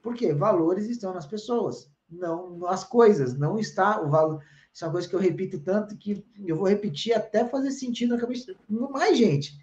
Por 0.02 0.14
quê? 0.14 0.34
Valores 0.34 0.90
estão 0.90 1.14
nas 1.14 1.26
pessoas, 1.26 1.90
não 2.10 2.58
nas 2.58 2.84
coisas. 2.84 3.38
Não 3.38 3.58
está 3.58 4.02
o 4.02 4.10
valor. 4.10 4.44
Isso 4.74 4.84
é 4.84 4.88
uma 4.88 4.94
coisa 4.94 5.08
que 5.08 5.16
eu 5.16 5.20
repito 5.20 5.60
tanto 5.60 5.98
que 5.98 6.26
eu 6.46 6.56
vou 6.56 6.68
repetir 6.68 7.14
até 7.14 7.48
fazer 7.48 7.72
sentido 7.72 8.16
na 8.16 8.22
cabeça. 8.22 8.54
Não 8.70 8.92
mais, 8.92 9.18
gente. 9.18 9.58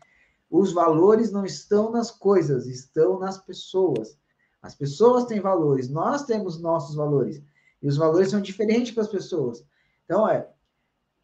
Os 0.51 0.73
valores 0.73 1.31
não 1.31 1.45
estão 1.45 1.91
nas 1.91 2.11
coisas, 2.11 2.67
estão 2.67 3.19
nas 3.19 3.39
pessoas. 3.39 4.19
As 4.63 4.75
pessoas 4.75 5.25
têm 5.27 5.41
valores, 5.41 5.89
nós 5.89 6.25
temos 6.25 6.61
nossos 6.61 6.95
valores. 6.97 7.43
E 7.83 7.89
os 7.89 7.97
valores 7.97 8.31
são 8.31 8.41
diferentes 8.41 8.93
para 8.93 9.03
as 9.03 9.09
pessoas. 9.09 9.65
Então, 10.05 10.29
é, 10.29 10.49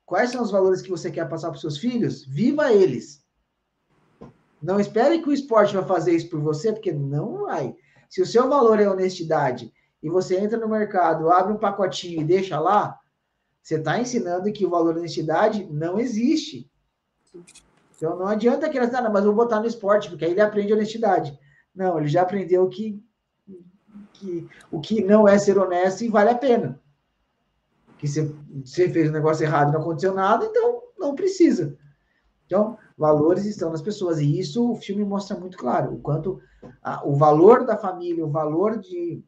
quais 0.04 0.30
são 0.30 0.42
os 0.42 0.50
valores 0.50 0.82
que 0.82 0.90
você 0.90 1.10
quer 1.10 1.28
passar 1.28 1.48
para 1.48 1.56
os 1.56 1.60
seus 1.60 1.78
filhos? 1.78 2.24
Viva 2.24 2.72
eles. 2.72 3.22
Não 4.62 4.78
espere 4.78 5.20
que 5.20 5.28
o 5.28 5.32
esporte 5.32 5.74
vai 5.74 5.84
fazer 5.84 6.14
isso 6.14 6.30
por 6.30 6.40
você, 6.40 6.72
porque 6.72 6.92
não 6.92 7.44
vai. 7.44 7.74
Se 8.08 8.22
o 8.22 8.26
seu 8.26 8.48
valor 8.48 8.78
é 8.78 8.88
honestidade 8.88 9.72
e 10.02 10.08
você 10.08 10.38
entra 10.38 10.58
no 10.58 10.68
mercado, 10.68 11.30
abre 11.30 11.52
um 11.52 11.58
pacotinho 11.58 12.20
e 12.20 12.24
deixa 12.24 12.60
lá, 12.60 12.98
você 13.62 13.76
está 13.76 13.98
ensinando 13.98 14.52
que 14.52 14.66
o 14.66 14.70
valor 14.70 14.96
honestidade 14.96 15.66
não 15.70 15.98
existe. 15.98 16.70
Então 17.96 18.16
não 18.18 18.26
adianta 18.26 18.68
que 18.68 18.76
elas, 18.76 18.92
ah, 18.94 19.08
mas 19.08 19.24
vou 19.24 19.34
botar 19.34 19.60
no 19.60 19.66
esporte, 19.66 20.08
porque 20.08 20.24
aí 20.24 20.32
ele 20.32 20.40
aprende 20.40 20.72
honestidade. 20.72 21.38
Não, 21.74 21.98
ele 21.98 22.08
já 22.08 22.22
aprendeu 22.22 22.68
que, 22.68 23.02
que 24.12 24.48
o 24.70 24.80
que 24.80 25.02
não 25.02 25.26
é 25.26 25.38
ser 25.38 25.58
honesto 25.58 26.04
e 26.04 26.08
vale 26.08 26.30
a 26.30 26.34
pena. 26.34 26.80
Que 28.02 28.08
você, 28.08 28.34
você 28.64 28.88
fez 28.88 29.08
um 29.08 29.12
negócio 29.12 29.44
errado 29.44 29.68
e 29.68 29.72
não 29.74 29.80
aconteceu 29.80 30.12
nada, 30.12 30.44
então 30.44 30.82
não 30.98 31.14
precisa. 31.14 31.78
Então, 32.44 32.76
valores 32.98 33.46
estão 33.46 33.70
nas 33.70 33.80
pessoas, 33.80 34.18
e 34.18 34.40
isso 34.40 34.72
o 34.72 34.74
filme 34.74 35.04
mostra 35.04 35.38
muito 35.38 35.56
claro, 35.56 35.94
o 35.94 36.00
quanto 36.00 36.40
a, 36.82 37.06
o 37.06 37.14
valor 37.14 37.64
da 37.64 37.78
família, 37.78 38.26
o 38.26 38.30
valor 38.30 38.80
de, 38.80 39.22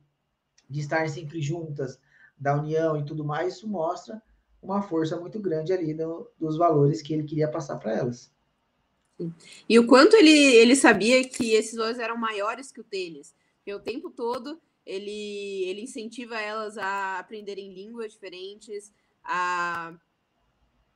de 0.69 0.81
estar 0.81 1.09
sempre 1.09 1.41
juntas, 1.41 2.01
da 2.37 2.59
união 2.59 2.99
e 2.99 3.05
tudo 3.05 3.25
mais, 3.25 3.55
isso 3.55 3.69
mostra 3.69 4.21
uma 4.61 4.83
força 4.83 5.17
muito 5.21 5.39
grande 5.39 5.73
ali 5.73 5.97
dos 6.37 6.57
valores 6.57 7.01
que 7.01 7.15
ele 7.15 7.23
queria 7.23 7.49
passar 7.49 7.79
para 7.79 7.95
elas. 7.95 8.35
E 9.69 9.79
o 9.79 9.87
quanto 9.87 10.17
ele, 10.17 10.31
ele 10.31 10.75
sabia 10.75 11.23
que 11.29 11.53
esses 11.53 11.77
valores 11.77 12.01
eram 12.01 12.17
maiores 12.17 12.73
que 12.73 12.81
o 12.81 12.85
tênis. 12.85 13.33
Porque 13.59 13.73
o 13.73 13.81
tempo 13.81 14.11
todo 14.11 14.61
ele, 14.87 15.64
ele 15.64 15.83
incentiva 15.83 16.38
elas 16.38 16.77
a 16.77 17.18
aprenderem 17.18 17.73
línguas 17.73 18.12
diferentes, 18.12 18.92
a, 19.23 19.94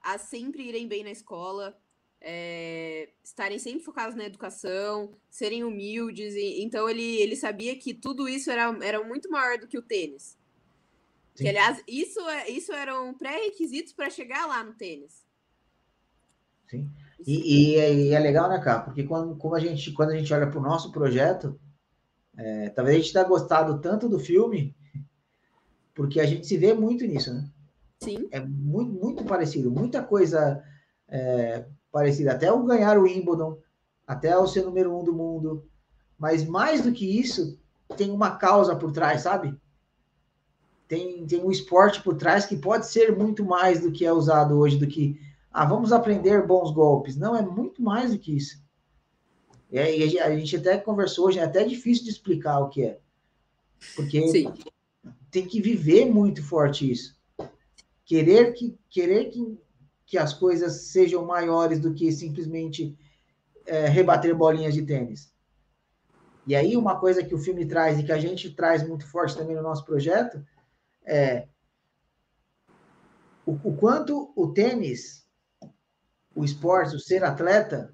a 0.00 0.18
sempre 0.18 0.62
irem 0.62 0.86
bem 0.86 1.02
na 1.02 1.10
escola, 1.10 1.76
é, 2.20 3.10
estarem 3.22 3.58
sempre 3.58 3.84
focados 3.84 4.14
na 4.14 4.24
educação, 4.24 5.12
serem 5.30 5.64
humildes. 5.64 6.34
E, 6.34 6.62
então 6.62 6.88
ele, 6.88 7.16
ele 7.16 7.36
sabia 7.36 7.76
que 7.76 7.94
tudo 7.94 8.28
isso 8.28 8.50
era, 8.50 8.76
era 8.82 9.02
muito 9.04 9.30
maior 9.30 9.58
do 9.58 9.66
que 9.66 9.78
o 9.78 9.82
tênis. 9.82 10.36
Sim. 11.34 11.44
Que, 11.44 11.48
aliás, 11.48 11.82
isso, 11.86 12.20
é, 12.28 12.50
isso 12.50 12.72
eram 12.72 13.14
pré-requisitos 13.14 13.92
para 13.92 14.10
chegar 14.10 14.46
lá 14.46 14.62
no 14.62 14.74
tênis. 14.74 15.24
Sim. 16.68 16.90
E, 17.26 17.72
e, 17.72 17.76
é, 17.76 17.94
e, 17.94 18.10
é 18.10 18.18
legal, 18.18 18.48
né, 18.48 18.58
cara? 18.58 18.80
Porque 18.80 19.04
quando, 19.04 19.36
como 19.36 19.54
a 19.54 19.60
gente, 19.60 19.92
quando 19.92 20.10
a 20.10 20.16
gente 20.16 20.32
olha 20.32 20.48
para 20.48 20.58
o 20.58 20.62
nosso 20.62 20.92
projeto, 20.92 21.58
é, 22.38 22.68
talvez 22.68 22.96
a 22.96 23.00
gente 23.00 23.12
tenha 23.12 23.24
gostado 23.24 23.80
tanto 23.80 24.08
do 24.08 24.20
filme, 24.20 24.74
porque 25.92 26.20
a 26.20 26.24
gente 26.24 26.46
se 26.46 26.56
vê 26.56 26.72
muito 26.72 27.04
nisso, 27.04 27.34
né? 27.34 27.50
Sim. 27.98 28.28
É 28.30 28.38
muito, 28.38 28.92
muito 28.92 29.24
parecido, 29.24 29.72
muita 29.72 30.04
coisa 30.04 30.62
é, 31.08 31.66
parecida. 31.90 32.32
Até 32.32 32.52
o 32.52 32.62
ganhar 32.62 32.96
o 32.96 33.02
Wimbledon, 33.02 33.58
até 34.06 34.38
o 34.38 34.46
ser 34.46 34.64
número 34.64 34.96
um 34.96 35.02
do 35.02 35.12
mundo. 35.12 35.68
Mas 36.16 36.46
mais 36.46 36.80
do 36.80 36.92
que 36.92 37.18
isso, 37.18 37.58
tem 37.96 38.12
uma 38.12 38.36
causa 38.36 38.76
por 38.76 38.92
trás, 38.92 39.22
sabe? 39.22 39.58
Tem, 40.86 41.26
tem 41.26 41.44
um 41.44 41.50
esporte 41.50 42.00
por 42.00 42.14
trás 42.14 42.46
que 42.46 42.56
pode 42.56 42.86
ser 42.86 43.16
muito 43.16 43.44
mais 43.44 43.80
do 43.80 43.90
que 43.90 44.06
é 44.06 44.12
usado 44.12 44.56
hoje, 44.56 44.78
do 44.78 44.86
que 44.86 45.20
ah, 45.50 45.64
vamos 45.64 45.92
aprender 45.92 46.46
bons 46.46 46.70
golpes. 46.70 47.16
Não, 47.16 47.36
é 47.36 47.42
muito 47.42 47.82
mais 47.82 48.12
do 48.12 48.18
que 48.18 48.36
isso. 48.36 48.62
E 49.70 49.78
a 49.78 50.36
gente 50.36 50.56
até 50.56 50.78
conversou 50.78 51.26
hoje, 51.26 51.38
é 51.38 51.44
até 51.44 51.64
difícil 51.64 52.04
de 52.04 52.10
explicar 52.10 52.58
o 52.60 52.68
que 52.68 52.84
é. 52.84 52.98
Porque 53.94 54.26
Sim. 54.28 54.52
tem 55.30 55.46
que 55.46 55.60
viver 55.60 56.06
muito 56.06 56.42
forte 56.42 56.90
isso. 56.90 57.16
Querer 58.04 58.54
que, 58.54 58.78
querer 58.88 59.26
que, 59.26 59.58
que 60.06 60.16
as 60.16 60.32
coisas 60.32 60.88
sejam 60.88 61.26
maiores 61.26 61.78
do 61.78 61.92
que 61.92 62.10
simplesmente 62.10 62.96
é, 63.66 63.86
rebater 63.86 64.34
bolinhas 64.34 64.72
de 64.72 64.82
tênis. 64.82 65.30
E 66.46 66.56
aí, 66.56 66.74
uma 66.78 66.98
coisa 66.98 67.22
que 67.22 67.34
o 67.34 67.38
filme 67.38 67.66
traz 67.66 67.98
e 67.98 68.04
que 68.04 68.12
a 68.12 68.18
gente 68.18 68.54
traz 68.54 68.86
muito 68.86 69.06
forte 69.06 69.36
também 69.36 69.54
no 69.54 69.62
nosso 69.62 69.84
projeto 69.84 70.42
é 71.04 71.46
o, 73.44 73.52
o 73.52 73.76
quanto 73.76 74.32
o 74.34 74.48
tênis 74.48 75.28
o 76.34 76.44
esporte, 76.44 76.94
o 76.94 77.00
ser 77.00 77.24
atleta, 77.24 77.92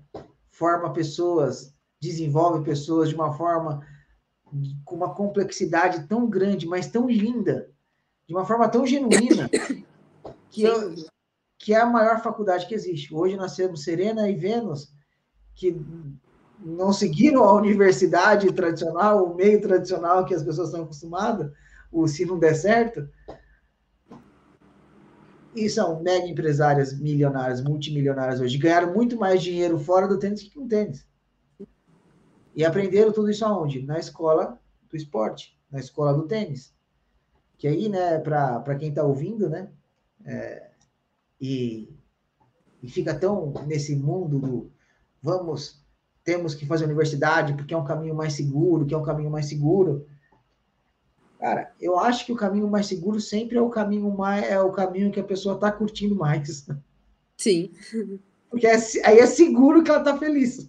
forma 0.55 0.93
pessoas, 0.93 1.75
desenvolve 2.01 2.65
pessoas 2.65 3.09
de 3.09 3.15
uma 3.15 3.33
forma 3.33 3.85
com 4.85 4.95
uma 4.95 5.13
complexidade 5.15 6.07
tão 6.07 6.29
grande, 6.29 6.67
mas 6.67 6.87
tão 6.87 7.09
linda, 7.09 7.69
de 8.27 8.35
uma 8.35 8.45
forma 8.45 8.69
tão 8.69 8.87
genuína, 8.87 9.51
que, 10.49 10.63
eu, 10.63 10.95
que 11.59 11.75
é 11.75 11.81
a 11.81 11.87
maior 11.87 12.23
faculdade 12.23 12.67
que 12.67 12.75
existe. 12.75 13.13
Hoje 13.13 13.37
nós 13.37 13.57
temos 13.57 13.83
Serena 13.83 14.29
e 14.31 14.37
Vênus, 14.37 14.95
que 15.57 15.77
não 16.61 16.93
seguiram 16.93 17.43
a 17.43 17.53
universidade 17.53 18.53
tradicional, 18.53 19.25
o 19.25 19.35
meio 19.35 19.61
tradicional 19.61 20.25
que 20.25 20.35
as 20.35 20.43
pessoas 20.43 20.69
estão 20.69 20.85
acostumadas, 20.85 21.51
o 21.91 22.07
se 22.07 22.25
não 22.25 22.39
der 22.39 22.55
certo, 22.55 23.09
e 25.55 25.69
são 25.69 26.03
mega 26.03 26.27
empresárias 26.27 26.99
milionárias, 26.99 27.63
multimilionárias 27.63 28.41
hoje, 28.41 28.59
ganharam 28.59 28.93
muito 28.93 29.17
mais 29.17 29.43
dinheiro 29.43 29.79
fora 29.79 30.09
do 30.09 30.19
tênis 30.19 30.43
que 30.43 30.51
com 30.51 30.67
tênis. 30.67 31.07
E 32.55 32.65
aprenderam 32.65 33.13
tudo 33.13 33.31
isso 33.31 33.45
aonde? 33.45 33.83
Na 33.83 33.99
escola 33.99 34.59
do 34.89 34.97
esporte, 34.97 35.59
na 35.71 35.81
escola 35.81 36.15
do 36.15 36.27
tênis. 36.27 36.73
Que 37.59 37.69
aí, 37.69 37.89
né, 37.89 38.19
para 38.19 38.75
quem 38.79 38.89
está 38.89 39.03
ouvindo, 39.03 39.49
né, 39.49 39.69
é, 40.25 40.71
e, 41.41 41.89
e 42.83 42.89
fica 42.89 43.15
tão 43.15 43.53
nesse 43.67 43.97
mundo 43.97 44.39
do 44.39 44.73
vamos, 45.21 45.83
temos 46.23 46.55
que 46.55 46.67
fazer 46.67 46.85
universidade 46.85 47.55
porque 47.55 47.73
é 47.73 47.77
um 47.77 47.85
caminho 47.85 48.15
mais 48.15 48.35
seguro, 48.35 48.85
que 48.85 48.95
é 48.95 48.99
um 48.99 49.03
caminho 49.03 49.31
mais 49.31 49.47
seguro. 49.47 50.07
Cara, 51.39 51.75
eu 51.81 51.99
acho 51.99 52.25
que 52.25 52.33
o 52.33 52.37
caminho 52.37 52.69
mais 52.69 52.87
seguro 52.87 53.21
sempre 53.21 53.59
é 53.59 53.61
o 53.61 53.69
caminho 53.69 54.11
mais 54.17 54.45
é 54.47 54.61
o 54.61 54.73
caminho 54.73 55.11
que 55.11 55.21
a 55.21 55.25
pessoa 55.25 55.57
está 55.57 55.71
curtindo 55.71 56.15
mais. 56.15 56.67
Sim. 57.37 57.73
Porque 58.49 58.67
é, 58.67 58.77
aí 59.05 59.19
é 59.19 59.27
seguro 59.27 59.83
que 59.83 59.91
ela 59.91 60.03
tá 60.03 60.17
feliz. 60.17 60.69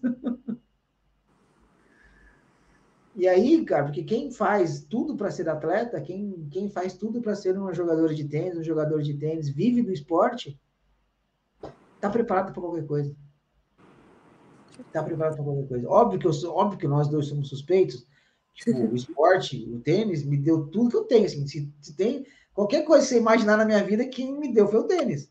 E 3.15 3.29
aí, 3.29 3.63
cara, 3.63 3.85
porque 3.85 4.03
quem 4.03 4.29
faz 4.29 4.83
tudo 4.83 5.15
para 5.15 5.31
ser 5.31 5.47
atleta, 5.47 6.01
quem, 6.01 6.49
quem 6.51 6.69
faz 6.69 6.97
tudo 6.97 7.21
para 7.21 7.33
ser 7.33 7.57
um 7.57 7.73
jogador 7.73 8.13
de 8.13 8.25
tênis, 8.25 8.57
um 8.57 8.63
jogador 8.63 9.01
de 9.01 9.13
tênis, 9.13 9.47
vive 9.47 9.81
do 9.81 9.93
esporte, 9.93 10.59
tá 12.01 12.09
preparado 12.09 12.51
para 12.51 12.61
qualquer 12.61 12.85
coisa. 12.85 13.15
Tá 14.91 15.01
preparado 15.01 15.35
para 15.35 15.45
qualquer 15.45 15.67
coisa. 15.67 15.89
Óbvio 15.89 16.19
que, 16.19 16.27
eu 16.27 16.33
sou, 16.33 16.53
óbvio 16.53 16.77
que 16.77 16.87
nós 16.87 17.07
dois 17.07 17.27
somos 17.27 17.47
suspeitos. 17.47 18.05
Tipo, 18.55 18.87
o 18.87 18.95
esporte, 18.95 19.69
o 19.69 19.81
tênis, 19.81 20.23
me 20.23 20.37
deu 20.37 20.67
tudo 20.67 20.89
que 20.89 20.95
eu 20.95 21.03
tenho. 21.03 21.25
Assim, 21.25 21.45
se, 21.45 21.71
se, 21.81 21.93
tem 21.93 22.25
qualquer 22.53 22.85
coisa 22.85 23.03
que 23.03 23.09
você 23.09 23.19
imaginar 23.19 23.57
na 23.57 23.65
minha 23.65 23.83
vida, 23.83 24.07
quem 24.07 24.39
me 24.39 24.53
deu 24.53 24.67
foi 24.67 24.79
o 24.79 24.87
tênis. 24.87 25.29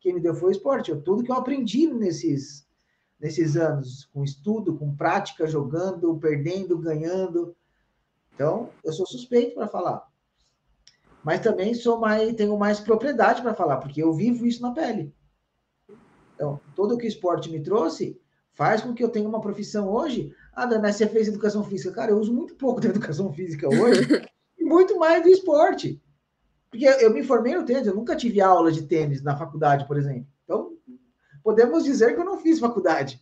Quem 0.00 0.14
me 0.14 0.20
deu 0.20 0.34
foi 0.34 0.48
o 0.48 0.52
esporte. 0.52 0.90
Eu, 0.90 1.02
tudo 1.02 1.22
que 1.22 1.30
eu 1.30 1.36
aprendi 1.36 1.86
nesses, 1.86 2.66
nesses 3.20 3.56
anos, 3.56 4.06
com 4.06 4.24
estudo, 4.24 4.76
com 4.78 4.96
prática, 4.96 5.46
jogando, 5.46 6.18
perdendo, 6.18 6.78
ganhando. 6.78 7.54
Então, 8.34 8.70
eu 8.82 8.92
sou 8.92 9.06
suspeito 9.06 9.54
para 9.54 9.68
falar. 9.68 10.10
Mas 11.22 11.40
também 11.40 11.74
sou 11.74 12.00
mais, 12.00 12.34
tenho 12.34 12.56
mais 12.58 12.80
propriedade 12.80 13.42
para 13.42 13.54
falar, 13.54 13.76
porque 13.76 14.02
eu 14.02 14.14
vivo 14.14 14.46
isso 14.46 14.62
na 14.62 14.72
pele. 14.72 15.14
Então, 16.34 16.58
tudo 16.74 16.96
que 16.96 17.04
o 17.04 17.08
esporte 17.08 17.50
me 17.50 17.62
trouxe 17.62 18.18
faz 18.54 18.80
com 18.80 18.94
que 18.94 19.04
eu 19.04 19.10
tenha 19.10 19.28
uma 19.28 19.40
profissão 19.40 19.88
hoje. 19.88 20.34
Ah, 20.52 20.66
Dana, 20.66 20.92
você 20.92 21.06
fez 21.06 21.28
educação 21.28 21.64
física. 21.64 21.94
Cara, 21.94 22.10
eu 22.10 22.18
uso 22.18 22.32
muito 22.32 22.54
pouco 22.54 22.80
da 22.80 22.88
educação 22.88 23.32
física 23.32 23.68
hoje 23.68 24.02
e 24.58 24.64
muito 24.64 24.98
mais 24.98 25.22
do 25.22 25.28
esporte. 25.28 26.00
Porque 26.70 26.86
eu 26.86 27.12
me 27.12 27.22
formei 27.22 27.54
no 27.54 27.64
tênis, 27.64 27.86
eu 27.86 27.94
nunca 27.94 28.16
tive 28.16 28.40
aula 28.40 28.72
de 28.72 28.82
tênis 28.82 29.22
na 29.22 29.36
faculdade, 29.36 29.86
por 29.86 29.96
exemplo. 29.96 30.26
Então, 30.44 30.76
podemos 31.42 31.84
dizer 31.84 32.14
que 32.14 32.20
eu 32.20 32.24
não 32.24 32.38
fiz 32.38 32.58
faculdade 32.58 33.20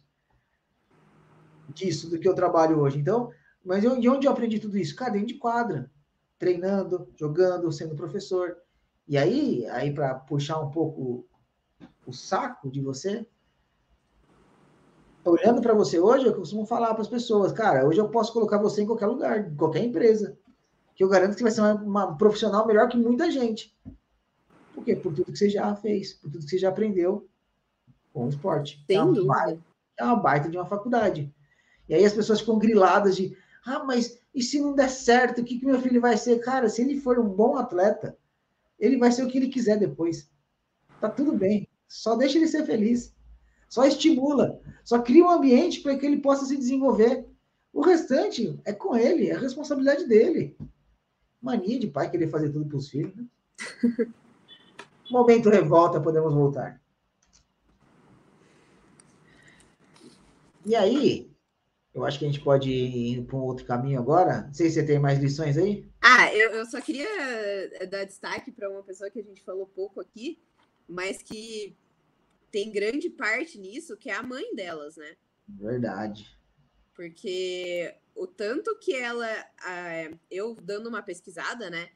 disso, 1.74 2.08
do 2.10 2.18
que 2.18 2.28
eu 2.28 2.34
trabalho 2.34 2.80
hoje. 2.80 2.98
Então, 2.98 3.30
mas 3.64 3.84
eu, 3.84 3.98
de 3.98 4.08
onde 4.08 4.26
eu 4.26 4.32
aprendi 4.32 4.58
tudo 4.58 4.78
isso? 4.78 4.94
Cara, 4.94 5.12
dentro 5.12 5.28
de 5.28 5.34
quadra, 5.34 5.90
treinando, 6.38 7.08
jogando, 7.16 7.70
sendo 7.70 7.94
professor. 7.94 8.56
E 9.06 9.18
aí, 9.18 9.66
aí 9.66 9.92
para 9.92 10.14
puxar 10.14 10.60
um 10.60 10.70
pouco 10.70 11.26
o 12.06 12.12
saco 12.12 12.70
de 12.70 12.80
você, 12.80 13.26
olhando 15.24 15.60
para 15.60 15.74
você 15.74 15.98
hoje, 15.98 16.26
eu 16.26 16.34
costumo 16.34 16.64
falar 16.66 16.92
para 16.94 17.02
as 17.02 17.08
pessoas, 17.08 17.52
cara, 17.52 17.86
hoje 17.86 18.00
eu 18.00 18.08
posso 18.08 18.32
colocar 18.32 18.58
você 18.58 18.82
em 18.82 18.86
qualquer 18.86 19.06
lugar, 19.06 19.50
em 19.50 19.54
qualquer 19.54 19.84
empresa, 19.84 20.38
que 20.94 21.04
eu 21.04 21.08
garanto 21.08 21.36
que 21.36 21.42
vai 21.42 21.52
ser 21.52 21.60
uma, 21.60 21.74
uma 21.74 22.16
profissional 22.16 22.66
melhor 22.66 22.88
que 22.88 22.96
muita 22.96 23.30
gente. 23.30 23.74
Por 24.74 24.84
quê? 24.84 24.96
Por 24.96 25.12
tudo 25.12 25.32
que 25.32 25.38
você 25.38 25.48
já 25.48 25.74
fez, 25.76 26.14
por 26.14 26.30
tudo 26.30 26.44
que 26.44 26.50
você 26.50 26.58
já 26.58 26.68
aprendeu 26.68 27.28
com 28.12 28.26
o 28.26 28.28
esporte. 28.28 28.82
Sem 28.86 28.98
é 28.98 29.04
dúvida. 29.04 29.26
Baita, 29.26 29.60
é 29.98 30.04
uma 30.04 30.16
baita 30.16 30.48
de 30.48 30.56
uma 30.56 30.66
faculdade. 30.66 31.32
E 31.88 31.94
aí 31.94 32.04
as 32.04 32.12
pessoas 32.12 32.40
ficam 32.40 32.58
griladas 32.58 33.16
de, 33.16 33.36
ah, 33.66 33.84
mas 33.84 34.18
e 34.34 34.42
se 34.42 34.60
não 34.60 34.74
der 34.74 34.88
certo, 34.88 35.40
o 35.40 35.44
que, 35.44 35.58
que 35.58 35.66
meu 35.66 35.80
filho 35.80 36.00
vai 36.00 36.16
ser? 36.16 36.38
Cara, 36.38 36.68
se 36.68 36.82
ele 36.82 37.00
for 37.00 37.18
um 37.18 37.28
bom 37.28 37.56
atleta, 37.56 38.16
ele 38.78 38.96
vai 38.96 39.12
ser 39.12 39.24
o 39.24 39.28
que 39.28 39.38
ele 39.38 39.48
quiser 39.48 39.76
depois. 39.76 40.30
Tá 41.00 41.08
tudo 41.08 41.32
bem. 41.32 41.68
Só 41.88 42.14
deixa 42.14 42.38
ele 42.38 42.46
ser 42.46 42.64
feliz. 42.64 43.12
Só 43.70 43.86
estimula. 43.86 44.60
Só 44.84 45.00
cria 45.00 45.24
um 45.24 45.30
ambiente 45.30 45.80
para 45.80 45.96
que 45.96 46.04
ele 46.04 46.18
possa 46.18 46.44
se 46.44 46.56
desenvolver. 46.56 47.24
O 47.72 47.80
restante 47.80 48.60
é 48.64 48.72
com 48.72 48.96
ele, 48.96 49.30
é 49.30 49.38
responsabilidade 49.38 50.06
dele. 50.06 50.56
Mania 51.40 51.78
de 51.78 51.86
pai 51.86 52.10
querer 52.10 52.28
fazer 52.28 52.50
tudo 52.50 52.68
para 52.68 52.76
os 52.76 52.90
filhos. 52.90 53.14
Né? 53.14 53.24
Momento 55.08 55.48
revolta, 55.48 56.00
podemos 56.00 56.34
voltar. 56.34 56.80
E 60.66 60.74
aí, 60.74 61.30
eu 61.94 62.04
acho 62.04 62.18
que 62.18 62.24
a 62.24 62.28
gente 62.28 62.40
pode 62.40 62.70
ir 62.70 63.24
para 63.24 63.36
um 63.36 63.42
outro 63.42 63.64
caminho 63.64 64.00
agora. 64.00 64.42
Não 64.42 64.52
sei 64.52 64.68
se 64.68 64.74
você 64.74 64.86
tem 64.86 64.98
mais 64.98 65.20
lições 65.20 65.56
aí. 65.56 65.88
Ah, 66.00 66.34
eu, 66.34 66.50
eu 66.50 66.66
só 66.66 66.80
queria 66.80 67.08
eh, 67.08 67.86
dar 67.86 68.04
destaque 68.04 68.50
para 68.50 68.68
uma 68.68 68.82
pessoa 68.82 69.10
que 69.10 69.20
a 69.20 69.22
gente 69.22 69.42
falou 69.42 69.66
pouco 69.66 70.00
aqui, 70.00 70.40
mas 70.88 71.22
que 71.22 71.76
tem 72.50 72.70
grande 72.70 73.08
parte 73.08 73.58
nisso, 73.58 73.96
que 73.96 74.10
é 74.10 74.14
a 74.14 74.22
mãe 74.22 74.54
delas, 74.54 74.96
né? 74.96 75.16
Verdade. 75.48 76.26
Porque 76.94 77.94
o 78.14 78.26
tanto 78.26 78.78
que 78.78 78.94
ela. 78.94 79.28
Eu 80.30 80.54
dando 80.54 80.88
uma 80.88 81.02
pesquisada, 81.02 81.70
né? 81.70 81.90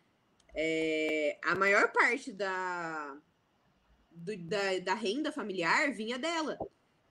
É, 0.55 1.39
a 1.43 1.55
maior 1.55 1.93
parte 1.93 2.33
da, 2.33 3.19
do, 4.11 4.37
da, 4.37 4.79
da 4.79 4.95
renda 4.95 5.33
familiar 5.33 5.93
vinha 5.93 6.19
dela. 6.19 6.57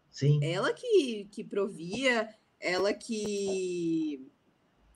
Sim. 0.09 0.39
Ela 0.43 0.73
que, 0.73 1.25
que 1.31 1.43
provia, 1.43 2.33
ela 2.59 2.93
que 2.93 4.31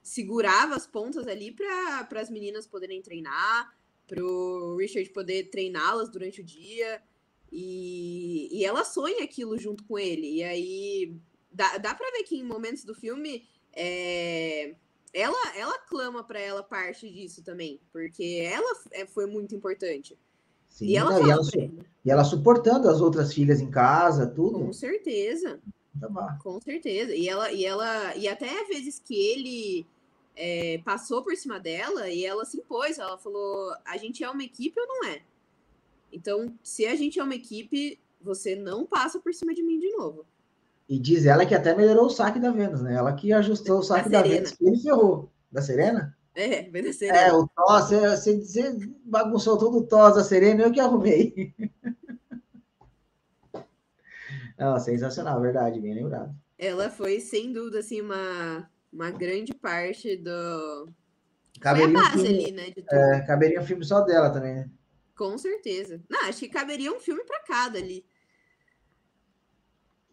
segurava 0.01 0.75
as 0.75 0.87
pontas 0.87 1.27
ali 1.27 1.51
para 1.51 2.07
as 2.21 2.29
meninas 2.29 2.65
poderem 2.65 3.01
treinar, 3.01 3.75
para 4.07 4.23
o 4.23 4.77
Richard 4.77 5.09
poder 5.09 5.49
treiná-las 5.49 6.09
durante 6.09 6.39
o 6.39 6.43
dia. 6.43 7.01
E, 7.51 8.49
e 8.51 8.65
ela 8.65 8.83
sonha 8.83 9.23
aquilo 9.23 9.57
junto 9.57 9.83
com 9.85 9.97
ele. 9.97 10.37
E 10.37 10.43
aí 10.43 11.15
dá, 11.51 11.77
dá 11.77 11.95
pra 11.95 12.11
ver 12.11 12.23
que 12.23 12.37
em 12.37 12.43
momentos 12.43 12.83
do 12.83 12.93
filme 12.93 13.47
é, 13.73 14.75
ela, 15.13 15.57
ela 15.57 15.77
clama 15.79 16.23
para 16.23 16.39
ela 16.39 16.63
parte 16.63 17.09
disso 17.09 17.43
também, 17.43 17.79
porque 17.91 18.47
ela 18.51 18.75
é, 18.91 19.05
foi 19.05 19.25
muito 19.25 19.55
importante. 19.55 20.17
Sim, 20.69 20.87
e, 20.87 20.97
ela, 20.97 21.19
e, 21.19 21.31
ela 21.31 21.41
e 22.05 22.11
ela 22.11 22.23
suportando 22.23 22.89
as 22.89 23.01
outras 23.01 23.33
filhas 23.33 23.59
em 23.59 23.71
casa, 23.71 24.27
tudo. 24.27 24.59
Com 24.59 24.73
certeza. 24.73 25.59
Tá 25.99 26.37
com 26.43 26.61
certeza. 26.61 27.15
E 27.15 27.27
ela, 27.27 27.51
e 27.51 27.65
ela, 27.65 28.15
e 28.15 28.27
até 28.27 28.63
vezes 28.65 28.99
que 28.99 29.15
ele 29.15 29.87
é, 30.35 30.79
passou 30.85 31.23
por 31.23 31.35
cima 31.35 31.59
dela 31.59 32.09
e 32.09 32.23
ela 32.23 32.45
se 32.45 32.57
impôs, 32.57 32.99
ela 32.99 33.17
falou: 33.17 33.73
a 33.85 33.97
gente 33.97 34.23
é 34.23 34.29
uma 34.29 34.43
equipe 34.43 34.79
ou 34.79 34.87
não 34.87 35.05
é? 35.05 35.21
Então, 36.11 36.53
se 36.63 36.85
a 36.85 36.95
gente 36.95 37.19
é 37.19 37.23
uma 37.23 37.35
equipe, 37.35 37.99
você 38.21 38.55
não 38.55 38.85
passa 38.85 39.19
por 39.19 39.33
cima 39.33 39.53
de 39.53 39.63
mim 39.63 39.79
de 39.79 39.89
novo. 39.91 40.25
E 40.87 40.97
diz 40.97 41.25
ela 41.25 41.45
que 41.45 41.53
até 41.53 41.75
melhorou 41.75 42.05
o 42.05 42.09
saque 42.09 42.39
da 42.39 42.51
Vênus, 42.51 42.81
né? 42.81 42.95
Ela 42.95 43.13
que 43.13 43.33
ajustou 43.33 43.79
o 43.79 43.83
saque 43.83 44.09
da, 44.09 44.21
da 44.21 44.27
Vênus, 44.27 44.55
ele 44.61 44.77
ferrou. 44.77 45.29
Da 45.51 45.61
Serena? 45.61 46.15
É, 46.35 46.63
vem 46.63 46.83
da 46.83 46.93
Serena. 46.93 47.17
É, 47.17 47.33
o 47.33 47.47
Toss, 47.47 47.89
você, 47.89 48.37
você 48.37 48.77
bagunçou 49.03 49.57
todo 49.57 49.79
o 49.79 49.83
Toss 49.87 50.15
da 50.15 50.23
Serena, 50.23 50.63
eu 50.63 50.71
que 50.71 50.79
arrumei. 50.79 51.53
Não, 54.57 54.77
sensacional, 54.79 55.41
verdade, 55.41 55.79
bem 55.79 55.95
lembrado. 55.95 56.33
Ela 56.59 56.89
foi, 56.89 57.19
sem 57.19 57.51
dúvida, 57.51 57.79
assim, 57.79 58.01
uma, 58.01 58.69
uma 58.91 59.11
grande 59.11 59.53
parte 59.53 60.15
do. 60.15 60.89
Caberia 61.59 61.89
foi 61.89 61.97
a 61.97 62.03
base 62.03 62.17
um 62.17 62.25
filme, 62.25 62.43
ali, 62.43 62.51
né? 62.51 62.73
É, 62.91 63.21
caberia 63.21 63.59
um 63.59 63.65
filme 63.65 63.83
só 63.83 64.01
dela 64.01 64.29
também, 64.29 64.55
né? 64.55 64.69
Com 65.17 65.37
certeza. 65.37 66.01
Não, 66.07 66.25
acho 66.25 66.39
que 66.39 66.47
caberia 66.47 66.93
um 66.93 66.99
filme 66.99 67.23
para 67.25 67.41
cada 67.41 67.79
ali. 67.79 68.05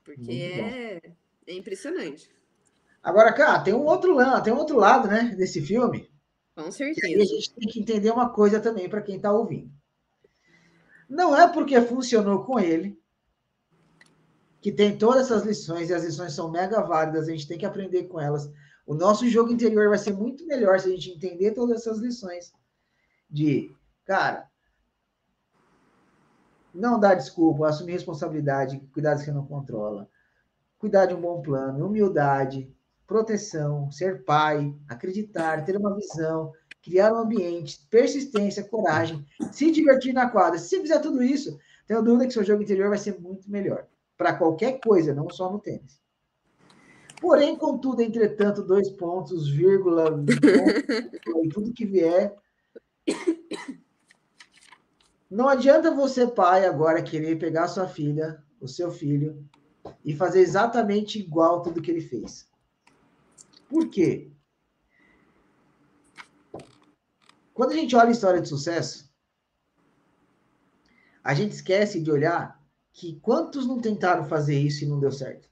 Porque 0.02 0.32
é, 0.32 1.00
é 1.46 1.54
impressionante. 1.54 2.30
Agora, 3.02 3.32
cara, 3.32 3.62
tem 3.62 3.74
um 3.74 3.84
outro 3.84 4.14
lado, 4.14 4.42
tem 4.42 4.52
um 4.52 4.58
outro 4.58 4.76
lado, 4.76 5.08
né, 5.08 5.34
desse 5.36 5.60
filme. 5.60 6.10
Com 6.54 6.70
certeza. 6.72 7.08
E 7.08 7.20
a 7.20 7.24
gente 7.24 7.54
tem 7.54 7.68
que 7.68 7.80
entender 7.80 8.10
uma 8.10 8.30
coisa 8.30 8.58
também 8.58 8.88
para 8.88 9.02
quem 9.02 9.16
está 9.16 9.30
ouvindo. 9.30 9.70
Não 11.08 11.36
é 11.36 11.46
porque 11.46 11.78
funcionou 11.82 12.44
com 12.44 12.58
ele 12.58 12.98
que 14.62 14.72
tem 14.72 14.96
todas 14.96 15.26
essas 15.26 15.44
lições 15.44 15.90
e 15.90 15.94
as 15.94 16.02
lições 16.02 16.32
são 16.32 16.50
mega 16.50 16.80
válidas, 16.80 17.28
a 17.28 17.30
gente 17.30 17.46
tem 17.46 17.58
que 17.58 17.66
aprender 17.66 18.04
com 18.04 18.18
elas. 18.18 18.50
O 18.86 18.94
nosso 18.94 19.28
jogo 19.28 19.52
interior 19.52 19.90
vai 19.90 19.98
ser 19.98 20.14
muito 20.14 20.46
melhor 20.46 20.80
se 20.80 20.88
a 20.88 20.90
gente 20.90 21.10
entender 21.10 21.52
todas 21.52 21.80
essas 21.80 21.98
lições 21.98 22.50
de, 23.28 23.70
cara, 24.06 24.48
não 26.74 26.98
dar 26.98 27.14
desculpa, 27.14 27.68
assumir 27.68 27.92
responsabilidade, 27.92 28.80
cuidar 28.92 29.16
que 29.16 29.24
você 29.24 29.32
não 29.32 29.46
controla, 29.46 30.08
cuidar 30.78 31.06
de 31.06 31.14
um 31.14 31.20
bom 31.20 31.40
plano, 31.40 31.86
humildade, 31.86 32.70
proteção, 33.06 33.90
ser 33.90 34.24
pai, 34.24 34.74
acreditar, 34.88 35.64
ter 35.64 35.76
uma 35.76 35.94
visão, 35.94 36.52
criar 36.82 37.12
um 37.12 37.18
ambiente, 37.18 37.86
persistência, 37.88 38.64
coragem, 38.64 39.24
se 39.52 39.70
divertir 39.70 40.12
na 40.12 40.28
quadra. 40.28 40.58
Se 40.58 40.80
fizer 40.80 40.98
tudo 41.00 41.22
isso, 41.22 41.58
tenho 41.86 42.02
dúvida 42.02 42.26
que 42.26 42.32
seu 42.32 42.44
jogo 42.44 42.62
interior 42.62 42.88
vai 42.88 42.98
ser 42.98 43.18
muito 43.20 43.50
melhor. 43.50 43.86
Para 44.16 44.34
qualquer 44.34 44.80
coisa, 44.80 45.14
não 45.14 45.30
só 45.30 45.50
no 45.50 45.58
tênis. 45.58 46.02
Porém, 47.20 47.56
contudo, 47.56 48.02
entretanto, 48.02 48.62
dois 48.62 48.90
pontos, 48.90 49.48
vírgula, 49.48 50.10
tudo 51.54 51.72
que 51.72 51.86
vier, 51.86 52.34
não 55.34 55.48
adianta 55.48 55.90
você, 55.90 56.28
pai, 56.28 56.64
agora 56.64 57.02
querer 57.02 57.40
pegar 57.40 57.66
sua 57.66 57.88
filha, 57.88 58.40
o 58.60 58.68
seu 58.68 58.92
filho, 58.92 59.44
e 60.04 60.14
fazer 60.14 60.38
exatamente 60.38 61.18
igual 61.18 61.60
tudo 61.60 61.82
que 61.82 61.90
ele 61.90 62.00
fez. 62.00 62.48
Por 63.68 63.88
quê? 63.88 64.30
Quando 67.52 67.72
a 67.72 67.74
gente 67.74 67.96
olha 67.96 68.10
a 68.10 68.12
história 68.12 68.40
de 68.40 68.48
sucesso, 68.48 69.12
a 71.24 71.34
gente 71.34 71.50
esquece 71.50 72.00
de 72.00 72.12
olhar 72.12 72.62
que 72.92 73.18
quantos 73.18 73.66
não 73.66 73.80
tentaram 73.80 74.24
fazer 74.26 74.56
isso 74.56 74.84
e 74.84 74.86
não 74.86 75.00
deu 75.00 75.10
certo? 75.10 75.50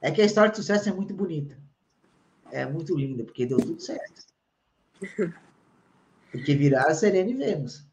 É 0.00 0.12
que 0.12 0.22
a 0.22 0.26
história 0.26 0.52
de 0.52 0.58
sucesso 0.58 0.88
é 0.88 0.92
muito 0.92 1.12
bonita. 1.12 1.60
É 2.52 2.64
muito 2.64 2.96
linda, 2.96 3.24
porque 3.24 3.46
deu 3.46 3.58
tudo 3.58 3.80
certo. 3.80 4.24
Porque 6.30 6.54
viraram 6.54 6.94
Serena 6.94 7.30
e 7.30 7.34
Vênus. 7.34 7.85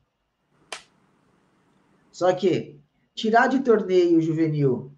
Só 2.13 2.31
que 2.31 2.79
tirar 3.15 3.47
de 3.47 3.61
torneio 3.61 4.21
juvenil 4.21 4.95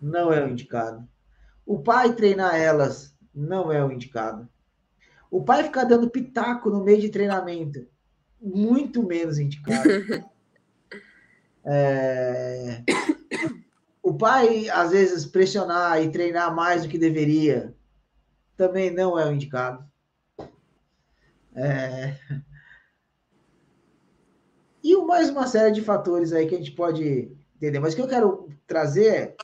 não 0.00 0.32
é 0.32 0.44
o 0.44 0.48
indicado. 0.48 1.08
O 1.64 1.78
pai 1.78 2.12
treinar 2.12 2.56
elas 2.56 3.16
não 3.32 3.70
é 3.70 3.82
o 3.84 3.92
indicado. 3.92 4.48
O 5.30 5.44
pai 5.44 5.62
ficar 5.62 5.84
dando 5.84 6.10
pitaco 6.10 6.68
no 6.70 6.82
meio 6.82 7.00
de 7.00 7.08
treinamento, 7.08 7.86
muito 8.40 9.02
menos 9.06 9.38
indicado. 9.38 9.88
É... 11.64 12.82
O 14.02 14.14
pai, 14.14 14.68
às 14.68 14.90
vezes, 14.90 15.24
pressionar 15.24 16.02
e 16.02 16.10
treinar 16.10 16.52
mais 16.52 16.82
do 16.82 16.88
que 16.88 16.98
deveria, 16.98 17.72
também 18.56 18.90
não 18.90 19.16
é 19.16 19.24
o 19.24 19.32
indicado. 19.32 19.88
É... 21.54 22.16
E 24.82 24.96
mais 24.96 25.30
uma 25.30 25.46
série 25.46 25.72
de 25.72 25.82
fatores 25.82 26.32
aí 26.32 26.46
que 26.46 26.54
a 26.54 26.58
gente 26.58 26.72
pode 26.72 27.30
entender. 27.56 27.78
Mas 27.78 27.92
o 27.92 27.96
que 27.96 28.02
eu 28.02 28.08
quero 28.08 28.48
trazer 28.66 29.06
é 29.06 29.36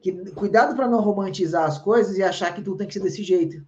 que 0.00 0.12
cuidado 0.32 0.74
para 0.74 0.88
não 0.88 1.00
romantizar 1.00 1.64
as 1.64 1.78
coisas 1.78 2.16
e 2.16 2.22
achar 2.22 2.54
que 2.54 2.62
tudo 2.62 2.78
tem 2.78 2.86
que 2.86 2.94
ser 2.94 3.00
desse 3.00 3.22
jeito. 3.22 3.64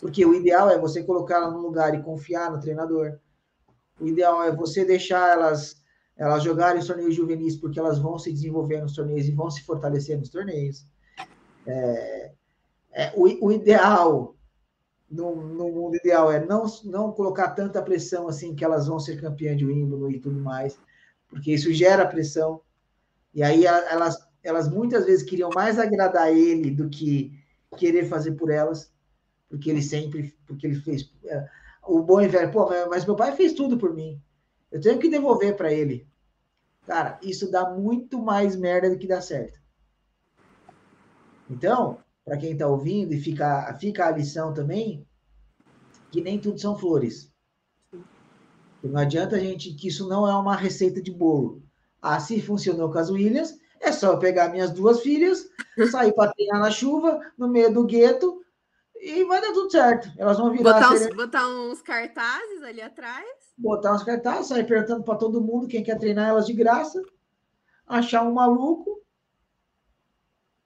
Porque 0.00 0.24
o 0.24 0.34
ideal 0.34 0.70
é 0.70 0.78
você 0.78 1.02
colocar 1.02 1.36
ela 1.36 1.50
no 1.50 1.60
lugar 1.60 1.94
e 1.94 2.02
confiar 2.02 2.50
no 2.50 2.60
treinador. 2.60 3.18
O 4.00 4.06
ideal 4.06 4.42
é 4.42 4.54
você 4.54 4.84
deixar 4.84 5.32
elas 5.32 5.76
elas 6.16 6.42
jogarem 6.42 6.80
os 6.80 6.86
torneios 6.86 7.14
juvenis 7.14 7.56
porque 7.56 7.78
elas 7.78 7.98
vão 7.98 8.18
se 8.18 8.32
desenvolver 8.32 8.80
nos 8.80 8.94
torneios 8.94 9.28
e 9.28 9.32
vão 9.32 9.50
se 9.50 9.62
fortalecer 9.62 10.18
nos 10.18 10.30
torneios. 10.30 10.86
É, 11.66 12.32
é, 12.92 13.12
o, 13.14 13.46
o, 13.46 13.52
ideal, 13.52 14.34
no, 15.10 15.36
no, 15.36 15.70
mundo 15.70 15.96
ideal, 15.96 16.30
é 16.30 16.44
não, 16.44 16.66
não 16.84 17.12
colocar 17.12 17.50
tanta 17.50 17.82
pressão 17.82 18.28
assim 18.28 18.54
que 18.54 18.64
elas 18.64 18.86
vão 18.86 18.98
ser 18.98 19.20
campeãs 19.20 19.56
de 19.56 19.64
Wimbledon 19.64 20.10
e 20.10 20.18
tudo 20.18 20.40
mais, 20.40 20.78
porque 21.28 21.52
isso 21.52 21.72
gera 21.72 22.06
pressão. 22.06 22.60
E 23.32 23.42
aí 23.42 23.66
elas, 23.66 24.18
elas 24.42 24.68
muitas 24.68 25.04
vezes 25.06 25.22
queriam 25.22 25.50
mais 25.54 25.78
agradar 25.78 26.32
ele 26.32 26.70
do 26.70 26.88
que 26.88 27.38
querer 27.76 28.06
fazer 28.06 28.32
por 28.32 28.50
elas, 28.50 28.90
porque 29.48 29.70
ele 29.70 29.82
sempre, 29.82 30.36
porque 30.46 30.66
ele 30.66 30.76
fez. 30.76 31.10
É, 31.24 31.48
o 31.86 32.02
bom 32.02 32.20
e 32.20 32.26
velho, 32.26 32.50
pô, 32.50 32.68
mas 32.88 33.04
meu 33.04 33.14
pai 33.14 33.34
fez 33.36 33.52
tudo 33.52 33.78
por 33.78 33.94
mim. 33.94 34.20
Eu 34.72 34.80
tenho 34.80 34.98
que 34.98 35.08
devolver 35.08 35.56
para 35.56 35.72
ele. 35.72 36.06
Cara, 36.86 37.18
isso 37.22 37.50
dá 37.50 37.70
muito 37.70 38.20
mais 38.20 38.56
merda 38.56 38.90
do 38.90 38.98
que 38.98 39.06
dá 39.06 39.20
certo. 39.20 39.60
Então, 41.48 41.98
para 42.26 42.36
quem 42.36 42.52
está 42.52 42.66
ouvindo 42.66 43.14
e 43.14 43.20
fica, 43.20 43.72
fica 43.78 44.08
a 44.08 44.10
lição 44.10 44.52
também, 44.52 45.06
que 46.10 46.20
nem 46.20 46.40
tudo 46.40 46.60
são 46.60 46.76
flores. 46.76 47.32
não 48.82 49.00
adianta 49.00 49.36
a 49.36 49.38
gente 49.38 49.72
que 49.74 49.86
isso 49.86 50.08
não 50.08 50.28
é 50.28 50.36
uma 50.36 50.56
receita 50.56 51.00
de 51.00 51.12
bolo. 51.12 51.62
Ah, 52.02 52.18
se 52.18 52.42
funcionou 52.42 52.90
com 52.90 52.98
as 52.98 53.10
Williams, 53.10 53.56
é 53.80 53.92
só 53.92 54.12
eu 54.12 54.18
pegar 54.18 54.48
minhas 54.48 54.72
duas 54.72 55.00
filhas, 55.02 55.48
sair 55.92 56.12
para 56.12 56.32
treinar 56.32 56.60
na 56.60 56.70
chuva, 56.70 57.20
no 57.38 57.48
meio 57.48 57.72
do 57.72 57.84
gueto, 57.84 58.42
e 58.96 59.22
vai 59.24 59.40
dar 59.40 59.52
tudo 59.52 59.70
certo. 59.70 60.10
Elas 60.18 60.36
vão 60.36 60.50
virar. 60.50 60.74
Botar, 60.74 60.92
uns, 60.92 61.06
botar 61.14 61.48
uns 61.48 61.80
cartazes 61.80 62.62
ali 62.64 62.82
atrás. 62.82 63.28
Botar 63.56 63.94
uns 63.94 64.02
cartazes, 64.02 64.48
sair 64.48 64.66
perguntando 64.66 65.04
para 65.04 65.14
todo 65.14 65.40
mundo 65.40 65.68
quem 65.68 65.84
quer 65.84 65.96
treinar 65.96 66.28
elas 66.28 66.46
de 66.46 66.52
graça, 66.52 67.00
achar 67.86 68.24
um 68.24 68.34
maluco, 68.34 69.00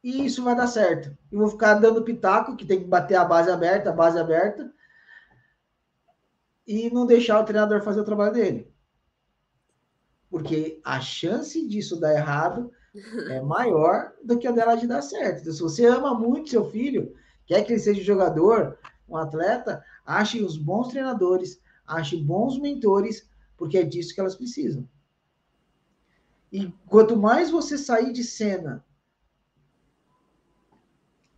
e 0.03 0.25
isso 0.25 0.43
vai 0.43 0.57
dar 0.57 0.67
certo. 0.67 1.17
E 1.31 1.37
vou 1.37 1.49
ficar 1.49 1.75
dando 1.75 2.03
pitaco, 2.03 2.57
que 2.57 2.65
tem 2.65 2.81
que 2.81 2.87
bater 2.87 3.17
a 3.17 3.25
base 3.25 3.51
aberta, 3.51 3.91
a 3.91 3.95
base 3.95 4.19
aberta, 4.19 4.73
e 6.67 6.91
não 6.91 7.05
deixar 7.05 7.41
o 7.41 7.45
treinador 7.45 7.83
fazer 7.83 8.01
o 8.01 8.05
trabalho 8.05 8.33
dele. 8.33 8.73
Porque 10.31 10.81
a 10.85 11.01
chance 11.01 11.67
disso 11.67 12.01
dar 12.01 12.15
errado 12.15 12.71
é 13.31 13.41
maior 13.43 14.13
do 14.25 14.39
que 14.39 14.47
a 14.47 14.53
dela 14.53 14.77
de 14.77 14.87
dar 14.87 15.03
certo. 15.03 15.41
Então, 15.41 15.53
se 15.53 15.61
você 15.61 15.87
ama 15.87 16.15
muito 16.15 16.51
seu 16.51 16.71
filho, 16.71 17.15
quer 17.45 17.65
que 17.65 17.73
ele 17.73 17.81
seja 17.81 18.03
jogador, 18.03 18.79
um 19.09 19.17
atleta, 19.17 19.85
ache 20.07 20.43
os 20.43 20.57
bons 20.57 20.89
treinadores, 20.89 21.61
ache 21.87 22.17
bons 22.17 22.59
mentores, 22.59 23.29
porque 23.57 23.77
é 23.77 23.83
disso 23.83 24.15
que 24.15 24.21
elas 24.21 24.37
precisam. 24.37 24.89
E 26.53 26.73
quanto 26.87 27.17
mais 27.17 27.51
você 27.51 27.77
sair 27.77 28.13
de 28.13 28.25
cena 28.25 28.85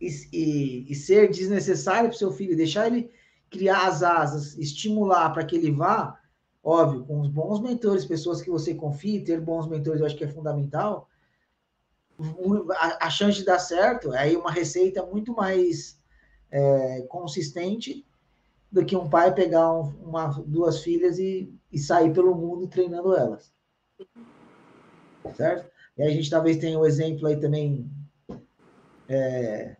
e, 0.03 0.27
e, 0.33 0.91
e 0.91 0.95
ser 0.95 1.29
desnecessário 1.29 2.09
para 2.09 2.15
o 2.15 2.19
seu 2.19 2.31
filho, 2.31 2.57
deixar 2.57 2.87
ele 2.87 3.09
criar 3.49 3.87
as 3.87 4.03
asas, 4.03 4.57
estimular 4.57 5.29
para 5.29 5.45
que 5.45 5.55
ele 5.55 5.71
vá, 5.71 6.19
óbvio, 6.63 7.05
com 7.05 7.21
os 7.21 7.27
bons 7.29 7.61
mentores, 7.61 8.05
pessoas 8.05 8.41
que 8.41 8.49
você 8.49 8.73
confie, 8.73 9.23
ter 9.23 9.39
bons 9.39 9.67
mentores 9.67 10.01
eu 10.01 10.07
acho 10.07 10.17
que 10.17 10.23
é 10.23 10.27
fundamental, 10.27 11.07
a, 12.77 13.07
a 13.07 13.09
chance 13.09 13.37
de 13.37 13.45
dar 13.45 13.59
certo 13.59 14.13
é 14.13 14.35
uma 14.37 14.51
receita 14.51 15.05
muito 15.05 15.33
mais 15.33 15.99
é, 16.51 17.01
consistente 17.03 18.05
do 18.71 18.83
que 18.83 18.95
um 18.95 19.09
pai 19.09 19.33
pegar 19.33 19.71
um, 19.71 19.89
uma, 20.03 20.27
duas 20.45 20.81
filhas 20.81 21.19
e, 21.19 21.53
e 21.71 21.77
sair 21.77 22.11
pelo 22.11 22.35
mundo 22.35 22.67
treinando 22.67 23.15
elas. 23.15 23.53
Certo? 25.35 25.71
E 25.97 26.03
a 26.03 26.09
gente 26.09 26.29
talvez 26.29 26.57
tenha 26.57 26.77
um 26.77 26.85
exemplo 26.85 27.27
aí 27.27 27.39
também 27.39 27.89
é, 29.07 29.77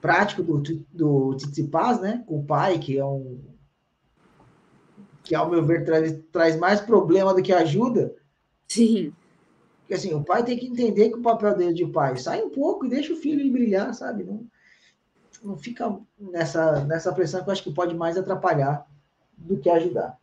prático 0.00 0.42
do, 0.42 0.62
do 0.92 1.34
Tsitsipas, 1.36 2.00
né? 2.00 2.24
Com 2.26 2.40
o 2.40 2.44
pai, 2.44 2.78
que 2.78 2.98
é 2.98 3.04
um 3.04 3.40
que, 5.26 5.34
ao 5.34 5.50
meu 5.50 5.64
ver, 5.64 5.84
traz, 5.84 6.18
traz 6.30 6.56
mais 6.56 6.80
problema 6.80 7.34
do 7.34 7.42
que 7.42 7.52
ajuda. 7.52 8.14
Sim. 8.68 9.12
Porque 9.80 9.94
assim, 9.94 10.14
o 10.14 10.22
pai 10.22 10.44
tem 10.44 10.56
que 10.56 10.66
entender 10.66 11.10
que 11.10 11.18
o 11.18 11.22
papel 11.22 11.56
dele 11.56 11.74
de 11.74 11.86
pai 11.86 12.16
sai 12.16 12.42
um 12.42 12.50
pouco 12.50 12.86
e 12.86 12.88
deixa 12.88 13.12
o 13.12 13.16
filho 13.16 13.52
brilhar, 13.52 13.92
sabe? 13.92 14.24
Não, 14.24 14.46
não 15.42 15.56
fica 15.56 15.96
nessa, 16.18 16.84
nessa 16.84 17.12
pressão 17.12 17.42
que 17.42 17.48
eu 17.48 17.52
acho 17.52 17.62
que 17.62 17.74
pode 17.74 17.94
mais 17.94 18.16
atrapalhar 18.16 18.86
do 19.36 19.58
que 19.58 19.68
ajudar. 19.68 20.16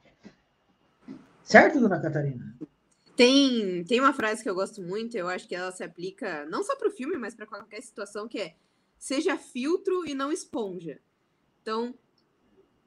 Certo, 1.43 1.79
dona 1.79 2.01
Catarina? 2.01 2.55
Tem, 3.15 3.83
tem 3.83 3.99
uma 3.99 4.13
frase 4.13 4.41
que 4.41 4.49
eu 4.49 4.55
gosto 4.55 4.81
muito, 4.81 5.15
eu 5.15 5.27
acho 5.27 5.47
que 5.47 5.55
ela 5.55 5.71
se 5.71 5.83
aplica 5.83 6.45
não 6.45 6.63
só 6.63 6.75
para 6.75 6.87
o 6.87 6.91
filme, 6.91 7.17
mas 7.17 7.35
para 7.35 7.45
qualquer 7.45 7.81
situação, 7.81 8.27
que 8.27 8.39
é 8.39 8.55
seja 9.03 9.37
filtro 9.37 10.07
e 10.07 10.13
não 10.13 10.31
esponja. 10.31 10.97
Então, 11.61 11.93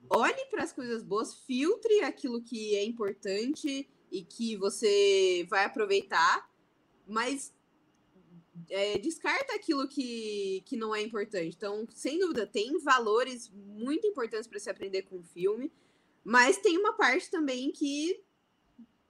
olhe 0.08 0.46
para 0.46 0.62
as 0.62 0.72
coisas 0.72 1.02
boas, 1.02 1.34
filtre 1.34 2.00
aquilo 2.00 2.40
que 2.40 2.74
é 2.74 2.82
importante 2.82 3.86
e 4.10 4.22
que 4.22 4.56
você 4.56 5.46
vai 5.50 5.66
aproveitar, 5.66 6.50
mas 7.06 7.52
é, 8.70 8.96
descarta 8.96 9.56
aquilo 9.56 9.86
que, 9.86 10.62
que 10.64 10.74
não 10.74 10.94
é 10.94 11.02
importante. 11.02 11.54
Então, 11.54 11.86
sem 11.90 12.18
dúvida, 12.18 12.46
tem 12.46 12.78
valores 12.78 13.52
muito 13.54 14.06
importantes 14.06 14.46
para 14.46 14.58
se 14.58 14.70
aprender 14.70 15.02
com 15.02 15.18
o 15.18 15.22
filme, 15.22 15.70
mas 16.24 16.56
tem 16.56 16.78
uma 16.78 16.94
parte 16.94 17.30
também 17.30 17.70
que 17.70 18.24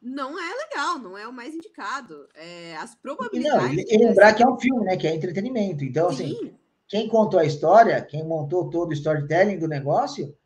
não 0.02 0.36
é 0.36 0.54
legal, 0.54 0.98
não 0.98 1.16
é 1.16 1.28
o 1.28 1.32
mais 1.32 1.54
indicado. 1.54 2.28
É, 2.34 2.74
as 2.78 2.96
probabilidades. 2.96 3.76
Não, 3.76 3.94
e 3.94 3.96
lembrar 3.96 4.34
que 4.34 4.42
é 4.42 4.48
um 4.48 4.58
filme, 4.58 4.84
né? 4.84 4.96
Que 4.96 5.06
é 5.06 5.14
entretenimento. 5.14 5.84
Então, 5.84 6.08
assim, 6.08 6.30
Sim. 6.30 6.34
assim, 6.34 6.65
quem 6.88 7.09
contou 7.09 7.40
a 7.40 7.44
história, 7.44 8.01
quem 8.01 8.25
montou 8.25 8.70
todo 8.70 8.90
o 8.90 8.92
storytelling 8.92 9.59
do 9.59 9.68
negócio, 9.68 10.37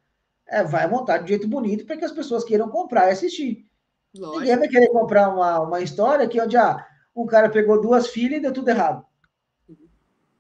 é, 0.48 0.64
vai 0.64 0.88
montar 0.88 1.18
de 1.18 1.28
jeito 1.28 1.46
bonito 1.46 1.86
para 1.86 1.96
que 1.96 2.04
as 2.04 2.12
pessoas 2.12 2.44
queiram 2.44 2.68
comprar 2.68 3.08
e 3.08 3.12
assistir. 3.12 3.66
Lógico. 4.14 4.40
Ninguém 4.40 4.56
vai 4.56 4.68
querer 4.68 4.88
comprar 4.88 5.28
uma, 5.28 5.60
uma 5.60 5.80
história 5.80 6.28
que 6.28 6.40
onde 6.40 6.56
ah, 6.56 6.84
um 7.14 7.26
cara 7.26 7.48
pegou 7.48 7.80
duas 7.80 8.08
filhas 8.08 8.38
e 8.38 8.42
deu 8.42 8.52
tudo 8.52 8.68
errado. 8.68 9.04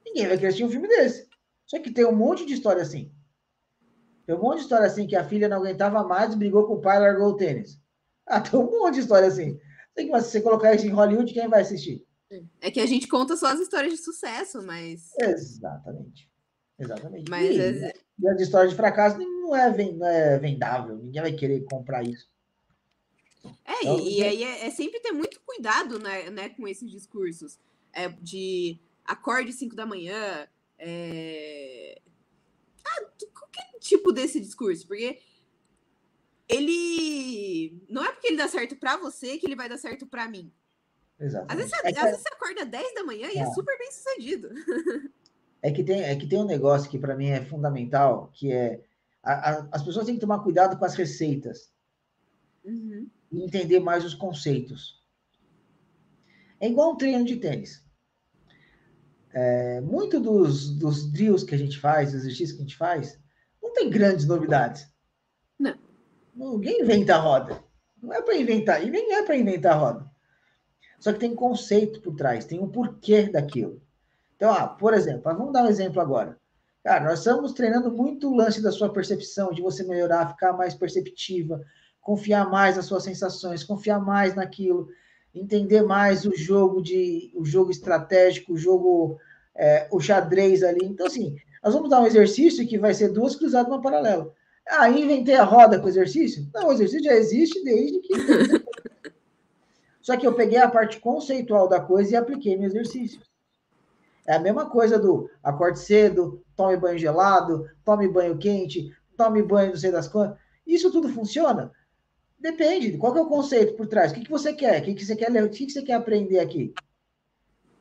Ninguém 0.04 0.26
vai 0.26 0.36
querer 0.36 0.48
assistir 0.48 0.64
um 0.64 0.70
filme 0.70 0.88
desse. 0.88 1.28
Só 1.66 1.78
que 1.78 1.92
tem 1.92 2.04
um 2.04 2.16
monte 2.16 2.44
de 2.44 2.54
história 2.54 2.82
assim. 2.82 3.12
Tem 4.26 4.34
um 4.34 4.40
monte 4.40 4.56
de 4.56 4.62
história 4.62 4.86
assim 4.86 5.06
que 5.06 5.14
a 5.14 5.24
filha 5.24 5.48
não 5.48 5.58
aguentava 5.58 6.02
mais, 6.02 6.34
brigou 6.34 6.66
com 6.66 6.74
o 6.74 6.80
pai 6.80 6.96
e 6.96 7.00
largou 7.00 7.28
o 7.28 7.36
tênis. 7.36 7.80
Ah, 8.26 8.40
tem 8.40 8.58
um 8.58 8.70
monte 8.70 8.94
de 8.94 9.00
história 9.00 9.28
assim. 9.28 9.58
Tem 9.94 10.10
que, 10.10 10.20
se 10.20 10.30
você 10.30 10.40
colocar 10.40 10.74
isso 10.74 10.86
em 10.86 10.90
Hollywood, 10.90 11.32
quem 11.32 11.48
vai 11.48 11.62
assistir? 11.62 12.04
É 12.60 12.70
que 12.70 12.80
a 12.80 12.86
gente 12.86 13.08
conta 13.08 13.36
só 13.36 13.48
as 13.48 13.60
histórias 13.60 13.92
de 13.92 13.98
sucesso, 13.98 14.62
mas. 14.62 15.10
Exatamente. 15.18 16.30
Exatamente. 16.78 17.30
Mas 17.30 17.56
e, 17.56 17.60
as... 17.60 17.92
e 18.18 18.28
as 18.28 18.40
histórias 18.40 18.70
de 18.70 18.76
fracasso 18.76 19.18
não 19.18 19.54
é, 19.54 19.92
não 19.92 20.06
é 20.06 20.38
vendável. 20.38 20.96
Ninguém 20.96 21.22
vai 21.22 21.32
querer 21.32 21.64
comprar 21.64 22.02
isso. 22.02 22.30
É, 23.64 23.80
então, 23.80 23.98
e, 24.00 24.18
e 24.18 24.22
aí 24.22 24.44
é, 24.44 24.66
é, 24.66 24.70
sempre 24.70 25.00
ter 25.00 25.12
muito 25.12 25.40
cuidado 25.44 25.98
né, 25.98 26.30
né, 26.30 26.48
com 26.50 26.66
esses 26.68 26.90
discursos. 26.90 27.58
É, 27.92 28.08
de 28.08 28.78
acorde 29.04 29.52
5 29.52 29.74
da 29.74 29.84
manhã. 29.84 30.46
É... 30.78 32.00
Ah, 32.86 33.10
qualquer 33.34 33.78
tipo 33.80 34.12
desse 34.12 34.40
discurso, 34.40 34.86
porque 34.86 35.18
ele 36.48 37.84
não 37.88 38.04
é 38.04 38.12
porque 38.12 38.28
ele 38.28 38.36
dá 38.36 38.48
certo 38.48 38.76
para 38.76 38.96
você 38.96 39.36
que 39.38 39.46
ele 39.46 39.56
vai 39.56 39.68
dar 39.68 39.76
certo 39.78 40.06
para 40.06 40.28
mim. 40.28 40.52
Exatamente. 41.20 41.52
Às 41.52 41.70
vezes, 41.70 41.84
é 41.84 41.88
às 41.88 42.04
vezes 42.04 42.22
você 42.22 42.28
acorda 42.34 42.64
10 42.64 42.94
da 42.94 43.04
manhã 43.04 43.28
e 43.28 43.38
é, 43.38 43.42
é 43.42 43.46
super 43.52 43.76
bem 43.78 43.92
sucedido. 43.92 44.48
É 45.62 45.70
que 45.70 45.84
tem, 45.84 46.02
é 46.02 46.16
que 46.16 46.26
tem 46.26 46.38
um 46.38 46.46
negócio 46.46 46.90
que 46.90 46.98
para 46.98 47.14
mim 47.14 47.28
é 47.28 47.44
fundamental, 47.44 48.30
que 48.32 48.50
é 48.50 48.82
a, 49.22 49.32
a, 49.32 49.68
as 49.72 49.82
pessoas 49.82 50.06
têm 50.06 50.14
que 50.14 50.20
tomar 50.20 50.42
cuidado 50.42 50.78
com 50.78 50.84
as 50.86 50.94
receitas 50.94 51.70
uhum. 52.64 53.06
e 53.30 53.44
entender 53.44 53.78
mais 53.78 54.02
os 54.02 54.14
conceitos. 54.14 55.04
É 56.58 56.66
igual 56.66 56.92
um 56.92 56.96
treino 56.96 57.26
de 57.26 57.36
tênis. 57.36 57.84
É, 59.32 59.80
muito 59.82 60.18
dos, 60.18 60.70
dos 60.78 61.12
drills 61.12 61.44
que 61.44 61.54
a 61.54 61.58
gente 61.58 61.78
faz, 61.78 62.14
exercícios 62.14 62.52
que 62.52 62.58
a 62.58 62.66
gente 62.66 62.76
faz, 62.76 63.20
não 63.62 63.72
tem 63.72 63.90
grandes 63.90 64.26
novidades. 64.26 64.88
Não. 65.58 65.78
Ninguém 66.34 66.80
inventa 66.80 67.16
a 67.16 67.18
roda. 67.18 67.62
Não 68.02 68.14
é 68.14 68.22
para 68.22 68.36
inventar, 68.36 68.82
e 68.82 68.90
nem 68.90 69.14
é 69.14 69.22
para 69.22 69.36
inventar 69.36 69.74
a 69.74 69.76
roda. 69.76 70.09
Só 71.00 71.12
que 71.12 71.18
tem 71.18 71.34
conceito 71.34 72.00
por 72.00 72.14
trás, 72.14 72.44
tem 72.44 72.60
um 72.60 72.68
porquê 72.68 73.22
daquilo. 73.22 73.80
Então, 74.36 74.52
ah, 74.52 74.68
por 74.68 74.94
exemplo, 74.94 75.22
vamos 75.24 75.52
dar 75.52 75.64
um 75.64 75.68
exemplo 75.68 76.00
agora. 76.00 76.38
Cara, 76.84 77.06
nós 77.06 77.18
estamos 77.18 77.52
treinando 77.52 77.90
muito 77.90 78.28
o 78.28 78.36
lance 78.36 78.62
da 78.62 78.70
sua 78.70 78.92
percepção, 78.92 79.52
de 79.52 79.62
você 79.62 79.82
melhorar, 79.82 80.28
ficar 80.28 80.52
mais 80.52 80.74
perceptiva, 80.74 81.60
confiar 82.00 82.48
mais 82.50 82.76
nas 82.76 82.86
suas 82.86 83.02
sensações, 83.02 83.64
confiar 83.64 83.98
mais 83.98 84.34
naquilo, 84.34 84.88
entender 85.34 85.82
mais 85.82 86.24
o 86.24 86.36
jogo 86.36 86.82
de 86.82 87.32
o 87.34 87.44
jogo 87.44 87.70
estratégico, 87.70 88.52
o 88.52 88.58
jogo 88.58 89.18
é, 89.54 89.88
o 89.90 90.00
xadrez 90.00 90.62
ali. 90.62 90.84
Então, 90.84 91.06
assim, 91.06 91.36
nós 91.62 91.74
vamos 91.74 91.90
dar 91.90 92.00
um 92.00 92.06
exercício 92.06 92.66
que 92.66 92.78
vai 92.78 92.94
ser 92.94 93.08
duas 93.08 93.36
cruzadas 93.36 93.70
uma 93.70 93.82
paralela. 93.82 94.32
Ah, 94.68 94.88
inventei 94.88 95.34
a 95.34 95.44
roda 95.44 95.78
com 95.78 95.86
o 95.86 95.88
exercício? 95.88 96.48
Não, 96.54 96.68
o 96.68 96.72
exercício 96.72 97.04
já 97.04 97.14
existe 97.14 97.62
desde 97.64 98.00
que. 98.00 98.14
Só 100.00 100.16
que 100.16 100.26
eu 100.26 100.34
peguei 100.34 100.58
a 100.58 100.70
parte 100.70 100.98
conceitual 100.98 101.68
da 101.68 101.80
coisa 101.80 102.12
e 102.12 102.16
apliquei 102.16 102.56
no 102.56 102.64
exercício. 102.64 103.20
É 104.26 104.34
a 104.34 104.38
mesma 104.38 104.68
coisa 104.68 104.98
do 104.98 105.30
acorde 105.42 105.78
cedo, 105.80 106.42
tome 106.56 106.76
banho 106.76 106.98
gelado, 106.98 107.68
tome 107.84 108.08
banho 108.08 108.38
quente, 108.38 108.94
tome 109.16 109.42
banho 109.42 109.70
não 109.70 109.76
sei 109.76 109.90
das 109.90 110.08
quantas. 110.08 110.38
Isso 110.66 110.90
tudo 110.90 111.08
funciona? 111.08 111.72
Depende. 112.38 112.96
Qual 112.96 113.16
é 113.16 113.20
o 113.20 113.26
conceito 113.26 113.74
por 113.74 113.86
trás? 113.86 114.12
O 114.12 114.14
que, 114.14 114.22
que 114.22 114.30
você 114.30 114.52
quer? 114.54 114.80
O 114.80 114.84
que, 114.84 114.94
que 114.94 115.04
você 115.04 115.16
quer 115.16 115.30
ler? 115.30 115.44
O 115.44 115.50
que, 115.50 115.66
que 115.66 115.72
você 115.72 115.82
quer 115.82 115.94
aprender 115.94 116.38
aqui? 116.38 116.72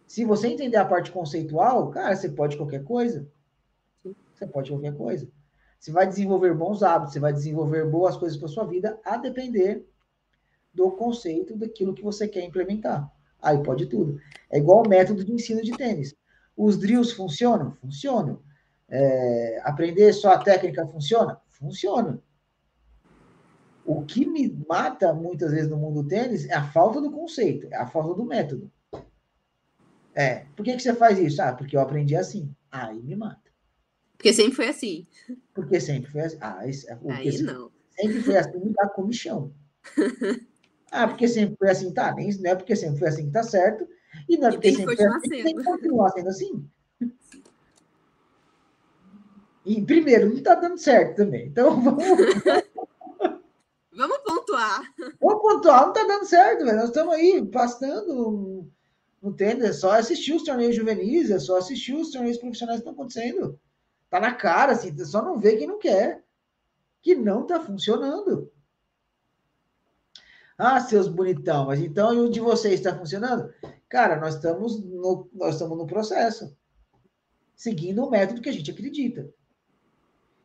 Se 0.06 0.26
você 0.26 0.48
entender 0.48 0.78
a 0.78 0.86
parte 0.86 1.12
conceitual, 1.12 1.92
cara, 1.92 2.16
você 2.16 2.30
pode 2.30 2.58
qualquer 2.58 2.84
coisa. 2.84 3.28
Você 4.34 4.48
pode 4.48 4.72
qualquer 4.72 4.96
coisa. 4.98 5.30
Você 5.80 5.92
vai 5.92 6.08
desenvolver 6.08 6.54
bons 6.54 6.84
hábitos, 6.84 7.14
você 7.14 7.20
vai 7.20 7.32
desenvolver 7.32 7.86
boas 7.86 8.18
coisas 8.18 8.38
para 8.38 8.48
sua 8.48 8.66
vida, 8.66 9.00
a 9.06 9.16
depender 9.16 9.88
do 10.74 10.92
conceito 10.92 11.58
daquilo 11.58 11.94
que 11.94 12.04
você 12.04 12.28
quer 12.28 12.44
implementar. 12.44 13.12
Aí 13.42 13.62
pode 13.64 13.86
tudo. 13.86 14.20
É 14.50 14.58
igual 14.58 14.84
o 14.86 14.90
método 14.90 15.24
de 15.24 15.32
ensino 15.32 15.62
de 15.62 15.72
tênis. 15.72 16.16
Os 16.56 16.78
drills 16.78 17.14
funcionam? 17.14 17.72
Funcionam. 17.76 18.42
É, 18.88 19.62
aprender 19.64 20.12
só 20.14 20.32
a 20.32 20.40
técnica 20.40 20.86
funciona? 20.88 21.40
Funciona. 21.50 22.22
O 23.86 24.04
que 24.04 24.26
me 24.26 24.50
mata 24.68 25.14
muitas 25.14 25.52
vezes 25.52 25.70
no 25.70 25.78
mundo 25.78 26.04
do 26.04 26.08
tênis 26.08 26.46
é 26.46 26.54
a 26.54 26.64
falta 26.64 27.02
do 27.02 27.12
conceito, 27.12 27.68
é 27.72 27.78
a 27.78 27.88
falta 27.88 28.14
do 28.14 28.26
método. 28.26 28.72
É, 30.14 30.46
por 30.56 30.64
que, 30.64 30.76
que 30.76 30.82
você 30.82 30.94
faz 30.94 31.18
isso? 31.18 31.42
Ah, 31.42 31.54
porque 31.54 31.76
eu 31.76 31.82
aprendi 31.82 32.16
assim. 32.16 32.54
Aí 32.72 33.02
me 33.02 33.16
mata. 33.16 33.50
Porque 34.18 34.34
sempre 34.34 34.54
foi 34.54 34.68
assim. 34.68 35.08
Porque 35.54 35.80
sempre 35.80 36.12
foi 36.12 36.22
assim. 36.22 36.38
Ah, 36.42 36.68
isso, 36.68 36.90
é 36.90 37.00
Aí 37.10 37.32
sempre, 37.32 37.54
não. 37.54 37.72
Sempre 37.92 38.22
foi 38.22 38.38
assim, 38.38 38.60
me 38.60 38.74
dá 38.74 38.90
comichão. 38.90 39.54
ah, 40.92 41.08
porque 41.08 41.28
sempre 41.28 41.56
foi 41.58 41.70
assim, 41.70 41.94
tá? 41.94 42.14
Nem, 42.14 42.36
não 42.40 42.52
é 42.52 42.56
porque 42.56 42.76
sempre 42.76 43.00
foi 43.00 43.08
assim 43.08 43.26
que 43.26 43.32
tá 43.32 43.44
certo. 43.44 43.88
E 44.28 44.38
não 44.38 44.48
é 44.48 44.52
porque 44.52 44.72
sempre 44.72 44.96
foi 44.96 45.06
assim 45.06 45.30
que 45.30 45.44
tem 45.44 45.56
que 45.56 45.64
continuar 45.64 46.10
sendo 46.12 46.30
assim. 46.30 46.70
E 49.66 49.82
primeiro, 49.86 50.34
não 50.34 50.42
tá 50.42 50.56
dando 50.56 50.78
certo 50.78 51.18
também. 51.18 51.48
Então 51.48 51.80
vamos. 51.82 52.04
vamos 53.92 54.18
pontuar. 54.26 54.82
Vamos 55.20 55.42
pontuar, 55.42 55.86
não 55.86 55.94
tá 55.94 56.04
dando 56.06 56.26
certo, 56.26 56.66
velho. 56.66 56.78
Nós 56.78 56.88
estamos 56.90 57.14
aí 57.14 57.46
passando 57.46 58.68
no 59.22 59.34
tênis, 59.34 59.64
é 59.64 59.74
só 59.74 59.92
assistir 59.92 60.34
os 60.34 60.44
torneios 60.44 60.76
juvenis, 60.76 61.30
é 61.30 61.38
só 61.38 61.58
assistir 61.58 61.94
os 61.94 62.10
torneios 62.10 62.38
profissionais 62.38 62.80
que 62.80 62.88
estão 62.88 62.94
acontecendo. 62.94 63.60
Tá 64.10 64.20
na 64.20 64.34
cara, 64.34 64.72
assim, 64.72 64.98
só 65.06 65.22
não 65.22 65.38
vê 65.38 65.56
quem 65.56 65.68
não 65.68 65.78
quer. 65.78 66.24
Que 67.02 67.14
não 67.14 67.46
tá 67.46 67.60
funcionando. 67.60 68.52
Ah, 70.62 70.82
seus 70.82 71.08
bonitão, 71.08 71.68
mas 71.68 71.80
então 71.80 72.14
e 72.14 72.18
o 72.20 72.30
de 72.30 72.42
vocês 72.42 72.74
está 72.74 72.94
funcionando? 72.94 73.50
Cara, 73.88 74.20
nós 74.20 74.36
estamos 74.36 74.78
no, 74.84 75.30
nós 75.34 75.54
estamos 75.54 75.78
no 75.78 75.88
processo, 75.88 76.54
seguindo 77.56 78.04
o 78.04 78.10
método 78.10 78.42
que 78.42 78.50
a 78.50 78.52
gente 78.52 78.70
acredita. 78.70 79.34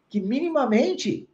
Que 0.08 0.20
minimamente 0.20 1.28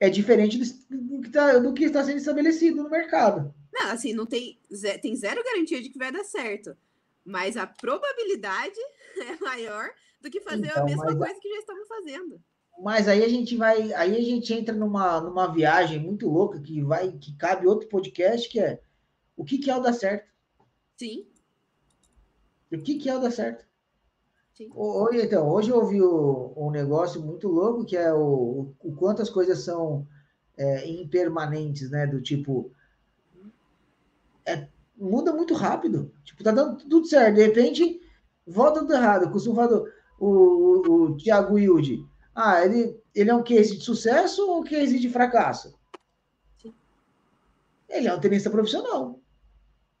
é 0.00 0.10
diferente 0.10 0.58
do 0.90 1.20
que, 1.22 1.30
tá, 1.30 1.56
do 1.58 1.72
que 1.72 1.84
está 1.84 2.02
sendo 2.02 2.18
estabelecido 2.18 2.82
no 2.82 2.90
mercado. 2.90 3.54
Não, 3.72 3.92
assim, 3.92 4.12
não 4.12 4.26
tem, 4.26 4.58
tem 5.00 5.14
zero 5.14 5.44
garantia 5.44 5.80
de 5.80 5.88
que 5.88 5.98
vai 5.98 6.10
dar 6.10 6.24
certo. 6.24 6.76
Mas 7.24 7.56
a 7.56 7.64
probabilidade 7.64 8.78
é 9.22 9.36
maior 9.44 9.88
do 10.20 10.28
que 10.28 10.40
fazer 10.40 10.66
então, 10.66 10.82
a 10.82 10.84
mesma 10.84 11.16
coisa 11.16 11.38
que 11.40 11.48
já 11.48 11.58
estamos 11.60 11.86
fazendo. 11.86 12.42
Mas 12.78 13.08
aí 13.08 13.24
a 13.24 13.28
gente 13.28 13.56
vai, 13.56 13.92
aí 13.94 14.16
a 14.16 14.22
gente 14.22 14.52
entra 14.52 14.74
numa, 14.74 15.20
numa 15.20 15.52
viagem 15.52 15.98
muito 15.98 16.28
louca 16.28 16.60
que 16.60 16.82
vai, 16.82 17.12
que 17.12 17.34
cabe 17.36 17.66
outro 17.66 17.88
podcast, 17.88 18.48
que 18.48 18.60
é 18.60 18.80
o 19.36 19.44
que, 19.44 19.58
que 19.58 19.70
é 19.70 19.76
o 19.76 19.80
dar 19.80 19.92
certo. 19.92 20.30
Sim. 20.96 21.26
O 22.72 22.78
que, 22.78 22.96
que 22.96 23.08
é 23.08 23.16
o 23.16 23.20
dar 23.20 23.30
certo? 23.30 23.66
Sim. 24.54 24.70
Hoje, 24.74 25.22
então, 25.22 25.48
hoje 25.48 25.70
eu 25.70 25.76
ouvi 25.76 26.00
o, 26.00 26.52
um 26.56 26.70
negócio 26.70 27.20
muito 27.20 27.48
louco 27.48 27.84
que 27.84 27.96
é 27.96 28.12
o, 28.12 28.72
o 28.80 28.94
quanto 28.94 29.20
as 29.20 29.28
coisas 29.28 29.60
são 29.60 30.06
é, 30.56 30.88
impermanentes, 30.88 31.90
né? 31.90 32.06
Do 32.06 32.22
tipo, 32.22 32.70
é, 34.46 34.66
muda 34.96 35.32
muito 35.32 35.54
rápido. 35.54 36.10
Tipo, 36.24 36.42
tá 36.42 36.50
dando 36.50 36.76
tudo 36.88 37.06
certo. 37.06 37.34
De 37.34 37.46
repente, 37.46 38.00
volta 38.46 38.80
tudo 38.80 38.94
errado. 38.94 39.30
Costumo 39.30 39.56
falar 39.56 39.68
do, 39.68 39.86
o, 40.18 40.28
o, 40.28 41.02
o 41.02 41.16
Thiago 41.16 41.58
Yudi. 41.58 42.06
Ah, 42.38 42.62
ele, 42.62 43.02
ele 43.14 43.30
é 43.30 43.34
um 43.34 43.42
case 43.42 43.78
de 43.78 43.82
sucesso 43.82 44.46
ou 44.46 44.60
um 44.60 44.62
case 44.62 44.98
de 44.98 45.08
fracasso? 45.08 45.74
Ele 47.88 48.08
é 48.08 48.14
um 48.14 48.20
tenista 48.20 48.50
profissional. 48.50 49.18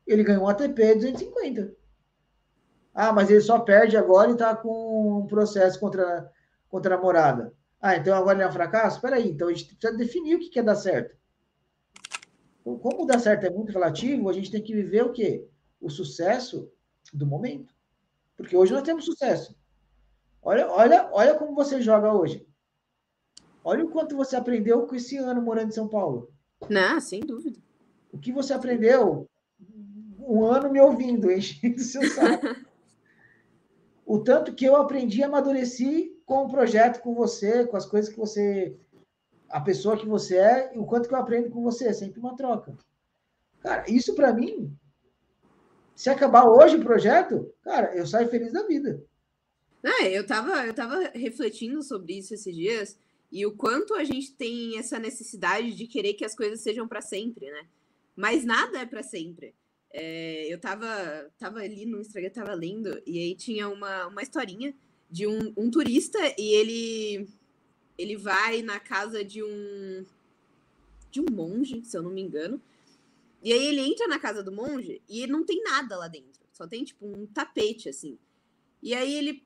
Ele 0.06 0.22
ganhou 0.22 0.44
um 0.44 0.48
ATP 0.48 0.96
250. 0.96 1.74
Ah, 2.92 3.10
mas 3.10 3.30
ele 3.30 3.40
só 3.40 3.58
perde 3.60 3.96
agora 3.96 4.28
e 4.28 4.34
está 4.34 4.54
com 4.54 5.20
um 5.20 5.26
processo 5.26 5.80
contra, 5.80 6.30
contra 6.68 6.94
a 6.94 6.96
namorada. 6.98 7.54
Ah, 7.80 7.96
então 7.96 8.14
agora 8.14 8.36
ele 8.36 8.44
é 8.44 8.48
um 8.48 8.52
fracasso? 8.52 8.96
Espera 8.96 9.16
aí, 9.16 9.30
então 9.30 9.48
a 9.48 9.52
gente 9.54 9.74
precisa 9.74 9.96
definir 9.96 10.36
o 10.36 10.38
que 10.38 10.50
quer 10.50 10.62
dar 10.62 10.76
certo. 10.76 11.16
Então, 12.60 12.78
como 12.78 13.06
dar 13.06 13.18
certo 13.18 13.46
é 13.46 13.50
muito 13.50 13.72
relativo, 13.72 14.28
a 14.28 14.32
gente 14.34 14.50
tem 14.50 14.62
que 14.62 14.74
viver 14.74 15.04
o 15.04 15.12
quê? 15.12 15.48
O 15.80 15.88
sucesso 15.88 16.70
do 17.14 17.26
momento. 17.26 17.72
Porque 18.36 18.54
hoje 18.54 18.74
nós 18.74 18.82
temos 18.82 19.06
sucesso. 19.06 19.56
Olha, 20.46 20.70
olha, 20.70 21.08
olha 21.10 21.34
como 21.34 21.56
você 21.56 21.82
joga 21.82 22.12
hoje. 22.12 22.46
Olha 23.64 23.84
o 23.84 23.90
quanto 23.90 24.16
você 24.16 24.36
aprendeu 24.36 24.86
com 24.86 24.94
esse 24.94 25.16
ano 25.16 25.42
morando 25.42 25.70
em 25.70 25.72
São 25.72 25.88
Paulo. 25.88 26.30
Não, 26.70 27.00
sem 27.00 27.18
dúvida. 27.18 27.58
O 28.12 28.18
que 28.18 28.30
você 28.30 28.52
aprendeu 28.52 29.28
um 30.20 30.44
ano 30.44 30.70
me 30.70 30.80
ouvindo, 30.80 31.32
enchendo 31.32 31.80
seu 31.80 32.08
saco. 32.10 32.46
o 34.06 34.20
tanto 34.20 34.54
que 34.54 34.64
eu 34.64 34.76
aprendi, 34.76 35.20
amadureci 35.20 36.16
com 36.24 36.44
o 36.44 36.48
projeto 36.48 37.00
com 37.00 37.12
você, 37.12 37.66
com 37.66 37.76
as 37.76 37.84
coisas 37.84 38.08
que 38.08 38.18
você 38.18 38.78
a 39.50 39.60
pessoa 39.60 39.98
que 39.98 40.06
você 40.06 40.36
é 40.36 40.76
e 40.76 40.78
o 40.78 40.86
quanto 40.86 41.08
que 41.08 41.14
eu 41.14 41.18
aprendo 41.18 41.50
com 41.50 41.60
você. 41.60 41.88
É 41.88 41.92
sempre 41.92 42.20
uma 42.20 42.36
troca. 42.36 42.72
Cara, 43.58 43.84
isso 43.88 44.14
para 44.14 44.32
mim, 44.32 44.72
se 45.92 46.08
acabar 46.08 46.48
hoje 46.48 46.76
o 46.76 46.84
projeto, 46.84 47.52
cara, 47.64 47.96
eu 47.96 48.06
saio 48.06 48.28
feliz 48.28 48.52
da 48.52 48.64
vida. 48.64 49.02
É, 49.82 50.16
eu 50.16 50.26
tava, 50.26 50.66
eu 50.66 50.74
tava 50.74 51.10
refletindo 51.14 51.82
sobre 51.82 52.18
isso 52.18 52.34
esses 52.34 52.54
dias 52.54 52.98
e 53.30 53.44
o 53.44 53.52
quanto 53.52 53.94
a 53.94 54.04
gente 54.04 54.32
tem 54.32 54.78
essa 54.78 54.98
necessidade 54.98 55.74
de 55.74 55.86
querer 55.86 56.14
que 56.14 56.24
as 56.24 56.34
coisas 56.34 56.60
sejam 56.60 56.88
para 56.88 57.00
sempre, 57.00 57.50
né? 57.50 57.66
Mas 58.14 58.44
nada 58.44 58.78
é 58.78 58.86
para 58.86 59.02
sempre. 59.02 59.54
É, 59.92 60.52
eu 60.52 60.58
tava, 60.58 61.30
tava 61.38 61.60
ali 61.60 61.86
no 61.86 62.00
Instagram, 62.00 62.30
tava 62.30 62.54
lendo, 62.54 63.00
e 63.06 63.18
aí 63.18 63.34
tinha 63.34 63.68
uma, 63.68 64.06
uma 64.06 64.22
historinha 64.22 64.74
de 65.10 65.26
um, 65.26 65.52
um 65.56 65.70
turista 65.70 66.18
e 66.38 66.54
ele 66.54 67.28
ele 67.98 68.16
vai 68.16 68.60
na 68.60 68.78
casa 68.78 69.24
de 69.24 69.42
um 69.42 70.04
de 71.10 71.20
um 71.20 71.26
monge, 71.30 71.82
se 71.84 71.96
eu 71.96 72.02
não 72.02 72.10
me 72.10 72.20
engano. 72.20 72.60
E 73.42 73.52
aí 73.52 73.66
ele 73.66 73.80
entra 73.80 74.06
na 74.06 74.18
casa 74.18 74.42
do 74.42 74.52
monge 74.52 75.00
e 75.08 75.26
não 75.26 75.44
tem 75.44 75.62
nada 75.62 75.96
lá 75.96 76.08
dentro. 76.08 76.42
Só 76.52 76.66
tem 76.66 76.84
tipo 76.84 77.06
um 77.06 77.26
tapete 77.26 77.88
assim. 77.88 78.18
E 78.82 78.92
aí 78.92 79.14
ele 79.14 79.45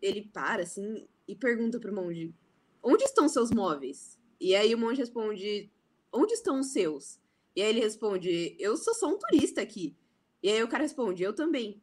ele 0.00 0.28
para 0.32 0.62
assim 0.62 1.06
e 1.26 1.34
pergunta 1.34 1.80
pro 1.80 1.94
monge: 1.94 2.34
"Onde 2.82 3.04
estão 3.04 3.28
seus 3.28 3.50
móveis?" 3.50 4.18
E 4.40 4.54
aí 4.54 4.74
o 4.74 4.78
monge 4.78 5.00
responde: 5.00 5.70
"Onde 6.12 6.34
estão 6.34 6.60
os 6.60 6.68
seus?" 6.72 7.18
E 7.54 7.62
aí 7.62 7.68
ele 7.70 7.80
responde: 7.80 8.56
"Eu 8.58 8.76
sou 8.76 8.94
só 8.94 9.08
um 9.08 9.18
turista 9.18 9.60
aqui." 9.60 9.96
E 10.42 10.50
aí 10.50 10.62
o 10.62 10.68
cara 10.68 10.82
responde, 10.82 11.22
eu 11.22 11.34
também. 11.34 11.82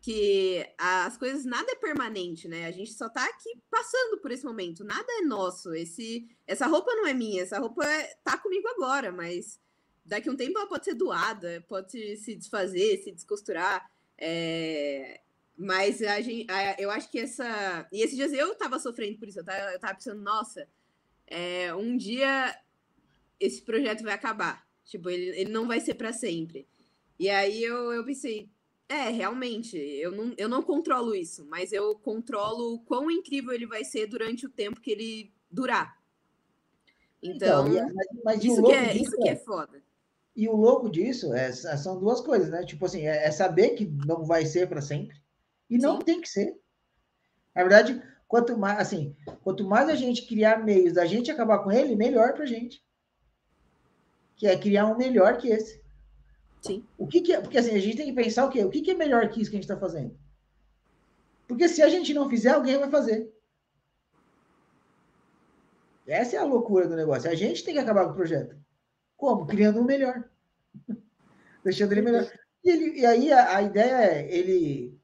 Que 0.00 0.64
as 0.78 1.16
coisas, 1.16 1.44
nada 1.44 1.72
é 1.72 1.76
permanente, 1.76 2.46
né? 2.46 2.66
A 2.66 2.70
gente 2.70 2.92
só 2.92 3.08
tá 3.08 3.24
aqui 3.24 3.58
passando 3.70 4.18
por 4.20 4.30
esse 4.30 4.44
momento, 4.44 4.84
nada 4.84 5.06
é 5.18 5.22
nosso. 5.22 5.74
Esse, 5.74 6.28
essa 6.46 6.66
roupa 6.66 6.94
não 6.94 7.06
é 7.06 7.14
minha, 7.14 7.42
essa 7.42 7.58
roupa 7.58 7.84
é, 7.84 8.14
tá 8.22 8.38
comigo 8.38 8.68
agora, 8.68 9.10
mas 9.10 9.58
daqui 10.04 10.28
a 10.28 10.32
um 10.32 10.36
tempo 10.36 10.58
ela 10.58 10.68
pode 10.68 10.84
ser 10.84 10.94
doada, 10.94 11.64
pode 11.66 12.16
se 12.18 12.36
desfazer, 12.36 12.98
se 12.98 13.10
descosturar. 13.10 13.90
É, 14.18 15.22
mas 15.56 16.02
a 16.02 16.20
gente, 16.20 16.50
a, 16.50 16.76
eu 16.78 16.90
acho 16.90 17.10
que 17.10 17.18
essa. 17.18 17.88
E 17.90 18.02
esses 18.02 18.16
dias 18.16 18.32
eu 18.32 18.54
tava 18.54 18.78
sofrendo 18.78 19.18
por 19.18 19.26
isso. 19.26 19.40
Eu 19.40 19.44
tava, 19.44 19.72
eu 19.72 19.78
tava 19.78 19.94
pensando, 19.94 20.20
nossa, 20.20 20.68
é, 21.26 21.74
um 21.74 21.96
dia 21.96 22.54
esse 23.40 23.62
projeto 23.62 24.02
vai 24.02 24.12
acabar. 24.12 24.66
Tipo, 24.84 25.08
ele, 25.10 25.40
ele 25.40 25.50
não 25.50 25.66
vai 25.66 25.80
ser 25.80 25.94
para 25.94 26.12
sempre. 26.12 26.66
E 27.18 27.30
aí 27.30 27.62
eu, 27.62 27.92
eu 27.92 28.04
pensei, 28.04 28.48
é, 28.88 29.08
realmente, 29.08 29.76
eu 29.76 30.12
não, 30.12 30.34
eu 30.36 30.48
não 30.48 30.62
controlo 30.62 31.14
isso, 31.14 31.44
mas 31.46 31.72
eu 31.72 31.94
controlo 31.96 32.74
o 32.74 32.78
quão 32.80 33.10
incrível 33.10 33.52
ele 33.52 33.66
vai 33.66 33.84
ser 33.84 34.06
durante 34.06 34.46
o 34.46 34.50
tempo 34.50 34.80
que 34.80 34.90
ele 34.90 35.32
durar. 35.50 35.98
Então, 37.22 37.66
então 37.66 37.94
mas, 37.94 38.06
mas 38.24 38.44
isso, 38.44 38.62
que 38.62 38.72
é, 38.72 38.96
isso 38.96 39.16
que 39.16 39.28
é, 39.28 39.32
é 39.32 39.36
foda. 39.36 39.82
E 40.36 40.46
o 40.48 40.54
louco 40.54 40.90
disso 40.90 41.32
é, 41.32 41.50
são 41.50 41.98
duas 41.98 42.20
coisas, 42.20 42.50
né? 42.50 42.64
Tipo 42.64 42.84
assim, 42.84 43.06
é, 43.06 43.26
é 43.26 43.30
saber 43.30 43.70
que 43.70 43.86
não 43.86 44.22
vai 44.22 44.44
ser 44.44 44.68
para 44.68 44.82
sempre 44.82 45.16
e 45.68 45.78
não 45.78 45.98
Sim. 45.98 46.04
tem 46.04 46.20
que 46.20 46.28
ser. 46.28 46.58
Na 47.54 47.62
verdade, 47.62 48.02
quanto 48.28 48.56
mais, 48.56 48.78
assim, 48.78 49.16
quanto 49.42 49.64
mais 49.64 49.88
a 49.88 49.94
gente 49.94 50.26
criar 50.26 50.64
meios 50.64 50.92
da 50.92 51.06
gente 51.06 51.30
acabar 51.30 51.60
com 51.60 51.72
ele, 51.72 51.96
melhor 51.96 52.34
pra 52.34 52.46
gente. 52.46 52.84
Que 54.36 54.46
é 54.46 54.58
criar 54.58 54.86
um 54.86 54.96
melhor 54.96 55.38
que 55.38 55.48
esse. 55.48 55.82
Sim. 56.60 56.84
O 56.98 57.06
que, 57.06 57.20
que 57.20 57.32
é? 57.32 57.40
Porque 57.40 57.58
assim, 57.58 57.74
a 57.74 57.78
gente 57.78 57.96
tem 57.96 58.06
que 58.06 58.12
pensar 58.12 58.44
o 58.44 58.50
quê? 58.50 58.64
O 58.64 58.70
que, 58.70 58.82
que 58.82 58.90
é 58.90 58.94
melhor 58.94 59.28
que 59.28 59.40
isso 59.40 59.50
que 59.50 59.56
a 59.56 59.60
gente 59.60 59.70
está 59.70 59.78
fazendo? 59.78 60.16
Porque 61.46 61.68
se 61.68 61.82
a 61.82 61.88
gente 61.88 62.12
não 62.12 62.28
fizer, 62.28 62.50
alguém 62.50 62.78
vai 62.78 62.90
fazer. 62.90 63.32
Essa 66.06 66.36
é 66.36 66.38
a 66.38 66.44
loucura 66.44 66.88
do 66.88 66.96
negócio. 66.96 67.30
A 67.30 67.34
gente 67.34 67.64
tem 67.64 67.74
que 67.74 67.80
acabar 67.80 68.04
com 68.04 68.12
o 68.12 68.16
projeto. 68.16 68.56
Como? 69.16 69.46
Criando 69.46 69.80
um 69.80 69.84
melhor. 69.84 70.28
Deixando 71.64 71.92
ele 71.92 72.02
melhor. 72.02 72.30
E, 72.62 72.70
ele, 72.70 73.00
e 73.00 73.06
aí 73.06 73.32
a, 73.32 73.56
a, 73.56 73.62
ideia 73.62 73.94
é, 73.94 74.32
ele, 74.32 74.95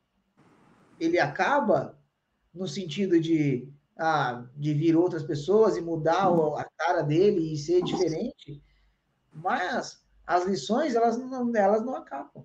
ele 0.98 1.18
acaba 1.18 1.98
no 2.54 2.66
sentido 2.68 3.18
de, 3.18 3.68
ah, 3.96 4.44
de 4.56 4.74
vir 4.74 4.96
outras 4.96 5.22
pessoas 5.22 5.76
e 5.76 5.80
mudar 5.80 6.28
a 6.28 6.64
cara 6.76 7.02
dele 7.02 7.52
e 7.52 7.56
ser 7.56 7.82
diferente, 7.82 8.62
mas 9.32 10.02
as 10.26 10.44
lições, 10.44 10.94
elas 10.94 11.18
não, 11.18 11.54
elas 11.56 11.84
não 11.84 11.94
acabam. 11.94 12.44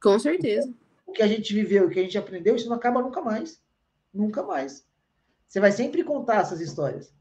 Com 0.00 0.18
certeza. 0.18 0.72
O 1.06 1.12
que 1.12 1.22
a 1.22 1.26
gente 1.26 1.52
viveu, 1.54 1.86
o 1.86 1.90
que 1.90 2.00
a 2.00 2.02
gente 2.02 2.18
aprendeu, 2.18 2.56
isso 2.56 2.68
não 2.68 2.76
acaba 2.76 3.02
nunca 3.02 3.20
mais. 3.20 3.62
Nunca 4.12 4.42
mais. 4.42 4.86
Você 5.46 5.60
vai 5.60 5.70
sempre 5.70 6.02
contar 6.02 6.40
essas 6.40 6.60
histórias. 6.60 7.14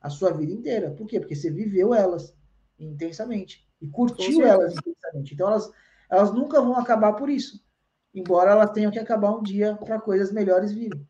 A 0.00 0.08
sua 0.08 0.32
vida 0.32 0.52
inteira. 0.52 0.90
Por 0.90 1.06
quê? 1.06 1.20
Porque 1.20 1.34
você 1.34 1.50
viveu 1.50 1.94
elas 1.94 2.34
intensamente. 2.78 3.66
E 3.80 3.86
curtiu 3.86 4.42
elas 4.44 4.74
intensamente. 4.74 5.34
Então, 5.34 5.48
elas, 5.48 5.70
elas 6.08 6.32
nunca 6.32 6.60
vão 6.60 6.76
acabar 6.76 7.12
por 7.12 7.28
isso. 7.28 7.62
Embora 8.16 8.52
elas 8.52 8.70
tenham 8.70 8.90
que 8.90 8.98
acabar 8.98 9.30
um 9.30 9.42
dia 9.42 9.76
para 9.76 10.00
coisas 10.00 10.32
melhores 10.32 10.72
virem. 10.72 11.06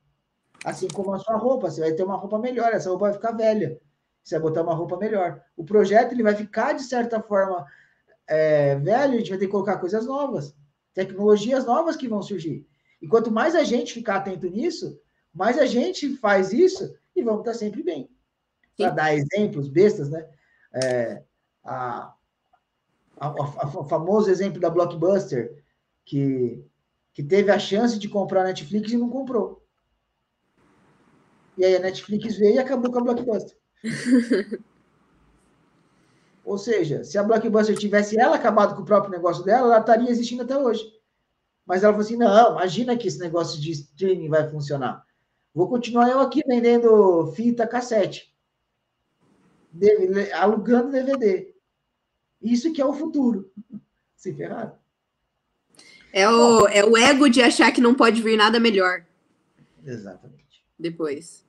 Assim 0.65 0.89
como 0.89 1.15
a 1.15 1.21
sua 1.21 1.37
roupa. 1.37 1.71
Você 1.71 1.81
vai 1.81 1.93
ter 1.93 2.03
uma 2.03 2.17
roupa 2.17 2.37
melhor. 2.37 2.73
Essa 2.73 2.91
roupa 2.91 3.05
vai 3.05 3.15
ficar 3.15 3.31
velha. 3.31 3.81
Você 4.25 4.35
vai 4.35 4.43
botar 4.43 4.63
uma 4.63 4.75
roupa 4.75 4.97
melhor. 4.97 5.41
O 5.57 5.65
projeto 5.65 6.11
ele 6.11 6.25
vai 6.25 6.35
ficar, 6.35 6.73
de 6.73 6.83
certa 6.83 7.23
forma, 7.23 7.65
é, 8.27 8.75
velho. 8.75 9.15
A 9.15 9.19
gente 9.19 9.31
vai 9.31 9.39
ter 9.39 9.47
que 9.47 9.53
colocar 9.53 9.79
coisas 9.79 10.05
novas. 10.05 10.53
Tecnologias 10.93 11.65
novas 11.65 11.95
que 11.95 12.09
vão 12.09 12.21
surgir. 12.21 12.67
E 13.01 13.07
quanto 13.07 13.31
mais 13.31 13.55
a 13.55 13.63
gente 13.63 13.95
ficar 13.95 14.17
atento 14.17 14.49
nisso, 14.49 15.01
mais 15.33 15.59
a 15.59 15.67
gente 15.67 16.17
faz 16.17 16.53
isso 16.53 16.93
e 17.15 17.23
vamos 17.23 17.43
estar 17.43 17.55
sempre 17.55 17.85
bem. 17.85 18.11
Para 18.77 18.91
dar 18.91 19.15
exemplos 19.15 19.69
bestas, 19.69 20.11
né? 20.11 20.29
É, 20.75 21.23
a, 21.63 22.13
a, 23.17 23.29
a, 23.29 23.79
o 23.79 23.85
famoso 23.85 24.29
exemplo 24.29 24.61
da 24.61 24.69
Blockbuster, 24.69 25.63
que, 26.05 26.66
que 27.17 27.23
teve 27.23 27.51
a 27.51 27.59
chance 27.59 27.99
de 27.99 28.11
comprar 28.11 28.43
a 28.43 28.45
Netflix 28.45 28.93
e 28.93 28.99
não 28.99 29.09
comprou. 29.09 29.67
E 31.57 31.65
aí 31.65 31.75
a 31.75 31.81
Netflix 31.81 32.37
veio 32.37 32.57
e 32.57 32.59
acabou 32.59 32.93
com 32.93 32.99
a 32.99 33.01
Blockbuster. 33.01 33.57
Ou 36.45 36.59
seja, 36.59 37.05
se 37.05 37.17
a 37.17 37.23
Blockbuster 37.23 37.75
tivesse 37.75 38.21
ela 38.21 38.37
acabado 38.37 38.77
com 38.77 38.83
o 38.83 38.85
próprio 38.85 39.13
negócio 39.13 39.43
dela, 39.43 39.69
ela 39.69 39.81
estaria 39.81 40.11
existindo 40.11 40.43
até 40.43 40.59
hoje. 40.59 40.85
Mas 41.65 41.83
ela 41.83 41.95
falou 41.95 42.05
assim: 42.05 42.19
não, 42.19 42.53
imagina 42.53 42.99
que 42.99 43.09
esse 43.09 43.19
negócio 43.19 43.59
de 43.59 43.71
streaming 43.71 44.29
vai 44.29 44.51
funcionar. 44.51 45.03
Vou 45.55 45.71
continuar 45.71 46.11
eu 46.11 46.21
aqui 46.21 46.43
vendendo 46.47 47.33
fita 47.33 47.67
cassete, 47.67 48.31
alugando 50.35 50.93
DVD. 50.93 51.55
Isso 52.43 52.75
que 52.75 52.83
é 52.83 52.85
o 52.85 52.93
futuro. 52.93 53.51
Se 54.15 54.35
ferrar. 54.35 54.79
É 56.17 56.27
o, 56.31 56.67
é 56.69 56.83
o 56.83 56.97
ego 56.97 57.29
de 57.29 57.43
achar 57.43 57.71
que 57.71 57.79
não 57.79 57.95
pode 57.95 58.23
vir 58.23 58.39
nada 58.39 58.59
melhor. 58.59 59.05
Exatamente. 59.85 60.65
Depois. 60.79 61.45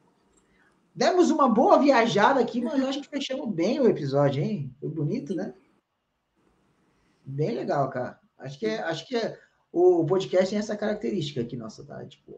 Demos 0.93 1.31
uma 1.31 1.47
boa 1.47 1.79
viajada 1.79 2.41
aqui, 2.41 2.59
mas 2.59 2.83
acho 2.83 2.99
que 3.01 3.07
fechamos 3.07 3.55
bem 3.55 3.79
o 3.79 3.87
episódio, 3.87 4.43
hein? 4.43 4.75
Foi 4.77 4.89
bonito, 4.89 5.33
né? 5.33 5.53
Bem 7.25 7.55
legal, 7.55 7.89
cara. 7.89 8.19
Acho 8.37 8.59
que, 8.59 8.65
é, 8.65 8.79
acho 8.79 9.07
que 9.07 9.15
é, 9.15 9.39
o 9.71 10.05
podcast 10.05 10.49
tem 10.49 10.59
essa 10.59 10.75
característica 10.75 11.39
aqui, 11.39 11.55
nossa, 11.55 11.85
tá? 11.85 12.05
Tipo, 12.05 12.37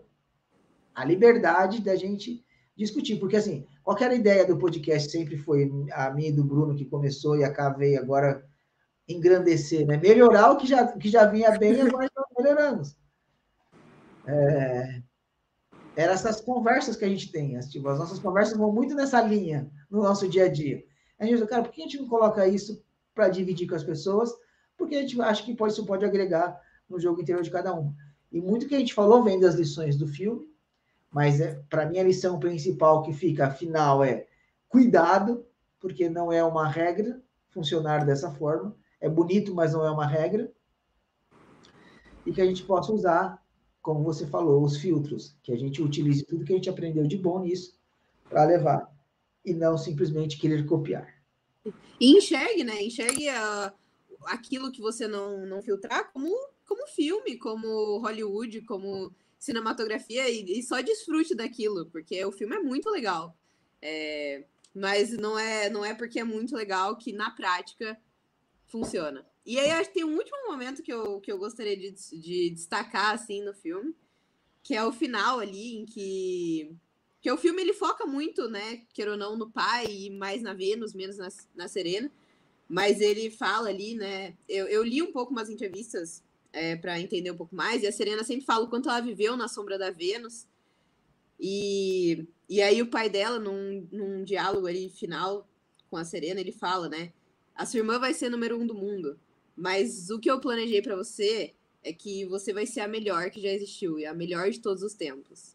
a 0.94 1.04
liberdade 1.04 1.82
da 1.82 1.96
gente 1.96 2.46
discutir. 2.78 3.20
Porque, 3.20 3.38
assim, 3.38 3.66
qualquer 3.82 4.14
ideia 4.14 4.46
do 4.46 4.56
podcast 4.56 5.10
sempre 5.10 5.36
foi 5.36 5.72
a 5.92 6.12
minha 6.12 6.30
e 6.30 6.32
do 6.32 6.44
Bruno 6.44 6.76
que 6.76 6.86
começou 6.86 7.36
e 7.36 7.44
a 7.44 7.70
veio 7.70 8.00
agora 8.00 8.48
engrandecer, 9.08 9.88
né? 9.88 9.98
Melhorar 9.98 10.52
o 10.52 10.58
que 10.58 10.68
já, 10.68 10.86
que 10.86 11.10
já 11.10 11.26
vinha 11.26 11.58
bem, 11.58 11.82
agora 11.82 12.09
melhorando. 12.50 12.84
É, 14.26 15.02
eram 15.96 16.14
essas 16.14 16.42
conversas 16.42 16.96
que 16.96 17.06
a 17.06 17.10
gente 17.10 17.32
tem. 17.32 17.58
As, 17.58 17.70
tipo, 17.70 17.88
as 17.88 18.00
nossas 18.00 18.20
conversas 18.20 18.58
vão 18.58 18.72
muito 18.72 18.96
nessa 18.96 19.22
linha 19.22 19.70
no 19.90 20.02
nosso 20.02 20.28
dia 20.28 20.46
a 20.46 20.52
dia. 20.52 20.84
A 21.20 21.26
gente 21.26 21.46
cara, 21.48 21.64
por 21.64 21.72
que 21.72 21.82
a 21.82 21.86
gente 21.86 21.98
não 21.98 22.08
coloca 22.08 22.48
isso 22.48 22.84
para 23.14 23.30
dividir 23.30 23.68
com 23.68 23.76
as 23.76 23.84
pessoas? 23.84 24.32
Porque 24.78 24.96
a 24.96 25.02
gente 25.02 25.20
acha 25.22 25.44
que 25.44 25.56
pode, 25.56 25.74
isso 25.74 25.86
pode 25.86 26.06
agregar 26.06 26.60
no 26.90 27.00
jogo 27.00 27.22
interior 27.22 27.44
de 27.44 27.52
cada 27.52 27.74
um. 27.78 27.94
E 28.32 28.40
muito 28.40 28.68
que 28.68 28.76
a 28.76 28.80
gente 28.80 28.94
falou 28.94 29.24
vem 29.24 29.40
das 29.40 29.56
lições 29.56 29.98
do 29.98 30.08
filme, 30.08 30.48
mas 31.12 31.42
é, 31.42 31.62
para 31.70 31.86
mim 31.86 32.00
a 32.00 32.04
lição 32.04 32.40
principal 32.40 33.02
que 33.02 33.12
fica, 33.12 33.48
afinal, 33.48 34.04
é 34.04 34.28
cuidado, 34.70 35.46
porque 35.80 36.10
não 36.10 36.32
é 36.32 36.44
uma 36.44 36.68
regra 36.68 37.22
funcionar 37.50 38.06
dessa 38.06 38.32
forma. 38.32 38.76
É 39.02 39.10
bonito, 39.10 39.54
mas 39.54 39.74
não 39.74 39.86
é 39.86 39.92
uma 39.92 40.06
regra. 40.06 40.52
E 42.30 42.32
que 42.32 42.42
a 42.42 42.46
gente 42.46 42.62
possa 42.62 42.94
usar, 42.94 43.44
como 43.82 44.04
você 44.04 44.28
falou, 44.28 44.64
os 44.64 44.78
filtros, 44.78 45.36
que 45.42 45.52
a 45.52 45.58
gente 45.58 45.82
utilize 45.82 46.24
tudo 46.24 46.46
que 46.46 46.54
a 46.54 46.56
gente 46.56 46.70
aprendeu 46.70 47.08
de 47.08 47.18
bom 47.18 47.40
nisso 47.40 47.76
para 48.30 48.46
levar 48.46 48.96
e 49.44 49.52
não 49.52 49.76
simplesmente 49.80 50.38
querer 50.38 50.64
copiar. 50.68 51.12
E 52.00 52.16
enxergue, 52.16 52.64
né? 52.64 52.84
Enxergue 52.84 53.30
uh, 53.30 53.74
aquilo 54.26 54.72
que 54.72 54.80
você 54.80 55.08
não, 55.08 55.44
não 55.48 55.60
filtrar 55.64 56.12
como, 56.14 56.30
como 56.68 56.86
filme, 56.90 57.36
como 57.36 57.98
Hollywood, 57.98 58.62
como 58.62 59.12
cinematografia 59.40 60.30
e, 60.30 60.60
e 60.60 60.62
só 60.62 60.82
desfrute 60.82 61.34
daquilo, 61.34 61.88
porque 61.88 62.24
o 62.24 62.32
filme 62.32 62.58
é 62.58 62.60
muito 62.60 62.92
legal. 62.92 63.36
É, 63.82 64.46
mas 64.76 65.14
não 65.14 65.40
é, 65.40 65.68
não 65.68 65.84
é 65.84 65.96
porque 65.96 66.20
é 66.20 66.24
muito 66.24 66.56
legal 66.56 66.96
que 66.96 67.12
na 67.12 67.32
prática 67.32 68.00
funciona. 68.68 69.26
E 69.50 69.60
aí 69.60 69.72
acho 69.72 69.90
que 69.90 69.96
tem 69.96 70.04
um 70.04 70.16
último 70.16 70.38
momento 70.48 70.84
que 70.84 70.94
eu, 70.94 71.20
que 71.20 71.32
eu 71.32 71.40
gostaria 71.40 71.76
de, 71.76 71.90
de 71.92 72.52
destacar 72.52 73.16
assim 73.16 73.44
no 73.44 73.52
filme, 73.52 73.96
que 74.62 74.76
é 74.76 74.86
o 74.86 74.92
final 74.92 75.40
ali 75.40 75.76
em 75.76 75.86
que 75.88 76.72
que 77.20 77.32
o 77.32 77.38
filme 77.38 77.60
ele 77.60 77.74
foca 77.74 78.06
muito, 78.06 78.48
né, 78.48 78.84
queira 78.94 79.14
ou 79.14 79.18
não, 79.18 79.36
no 79.36 79.50
pai 79.50 79.88
e 79.88 80.12
mais 80.12 80.44
na 80.44 80.54
Vênus, 80.54 80.94
menos 80.94 81.18
na, 81.18 81.30
na 81.56 81.68
Serena. 81.68 82.12
Mas 82.70 83.02
ele 83.02 83.32
fala 83.32 83.70
ali, 83.70 83.96
né? 83.96 84.38
Eu, 84.48 84.68
eu 84.68 84.84
li 84.84 85.02
um 85.02 85.12
pouco 85.12 85.32
umas 85.32 85.50
entrevistas 85.50 86.24
é, 86.54 86.76
para 86.76 87.00
entender 87.00 87.32
um 87.32 87.36
pouco 87.36 87.56
mais, 87.56 87.82
e 87.82 87.88
a 87.88 87.92
Serena 87.92 88.24
sempre 88.24 88.46
fala 88.46 88.66
o 88.66 88.70
quanto 88.70 88.88
ela 88.88 89.02
viveu 89.02 89.36
na 89.36 89.48
sombra 89.48 89.80
da 89.80 89.90
Vênus. 89.90 90.46
E, 91.40 92.28
e 92.48 92.62
aí 92.62 92.84
o 92.84 92.88
pai 92.92 93.10
dela, 93.10 93.40
num, 93.40 93.88
num 93.92 94.24
diálogo 94.24 94.68
ali 94.68 94.90
final 94.90 95.50
com 95.90 95.98
a 95.98 96.06
Serena, 96.06 96.40
ele 96.40 96.52
fala, 96.52 96.88
né? 96.88 97.12
A 97.56 97.66
sua 97.66 97.80
irmã 97.80 97.98
vai 97.98 98.14
ser 98.14 98.30
número 98.30 98.56
um 98.56 98.68
do 98.68 98.76
mundo. 98.76 99.20
Mas 99.60 100.10
o 100.10 100.18
que 100.18 100.32
eu 100.32 100.40
planejei 100.40 100.82
para 100.82 100.96
você 100.96 101.54
é 101.84 101.92
que 101.92 102.26
você 102.26 102.54
vai 102.54 102.66
ser 102.66 102.80
a 102.80 102.88
melhor 102.88 103.30
que 103.30 103.42
já 103.42 103.50
existiu 103.50 104.00
e 104.00 104.06
a 104.06 104.14
melhor 104.14 104.50
de 104.50 104.60
todos 104.62 104.82
os 104.82 104.94
tempos. 104.94 105.54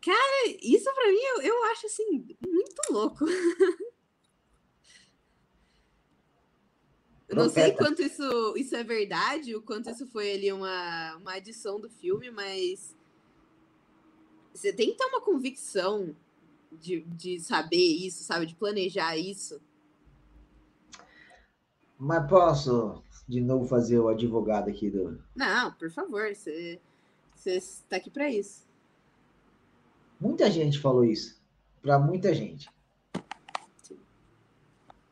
Cara, 0.00 0.56
isso 0.62 0.92
para 0.94 1.08
mim 1.08 1.20
eu, 1.36 1.42
eu 1.42 1.64
acho 1.64 1.86
assim 1.86 2.26
muito 2.46 2.82
louco. 2.90 3.26
Eu 7.28 7.36
não 7.36 7.48
sei 7.48 7.72
quanto 7.72 8.02
isso, 8.02 8.56
isso 8.56 8.74
é 8.74 8.82
verdade, 8.82 9.54
o 9.54 9.62
quanto 9.62 9.88
isso 9.88 10.04
foi 10.06 10.32
ali 10.32 10.50
uma, 10.52 11.16
uma 11.16 11.34
adição 11.34 11.78
do 11.78 11.88
filme, 11.88 12.28
mas 12.28 12.96
você 14.52 14.72
tem 14.72 14.90
que 14.90 14.96
ter 14.96 15.04
uma 15.04 15.20
convicção 15.20 16.16
de, 16.72 17.02
de 17.02 17.38
saber 17.38 17.76
isso, 17.76 18.24
sabe? 18.24 18.46
De 18.46 18.54
planejar 18.56 19.16
isso. 19.16 19.60
Mas 22.00 22.26
posso 22.28 23.02
de 23.28 23.40
novo 23.40 23.66
fazer 23.66 23.98
o 23.98 24.08
advogado 24.08 24.68
aqui 24.68 24.90
do. 24.90 25.22
Não, 25.36 25.72
por 25.74 25.90
favor, 25.90 26.34
você, 26.34 26.80
está 27.44 27.96
aqui 27.96 28.10
para 28.10 28.28
isso. 28.28 28.66
Muita 30.18 30.50
gente 30.50 30.80
falou 30.80 31.04
isso. 31.04 31.38
Para 31.82 31.98
muita 31.98 32.34
gente 32.34 32.68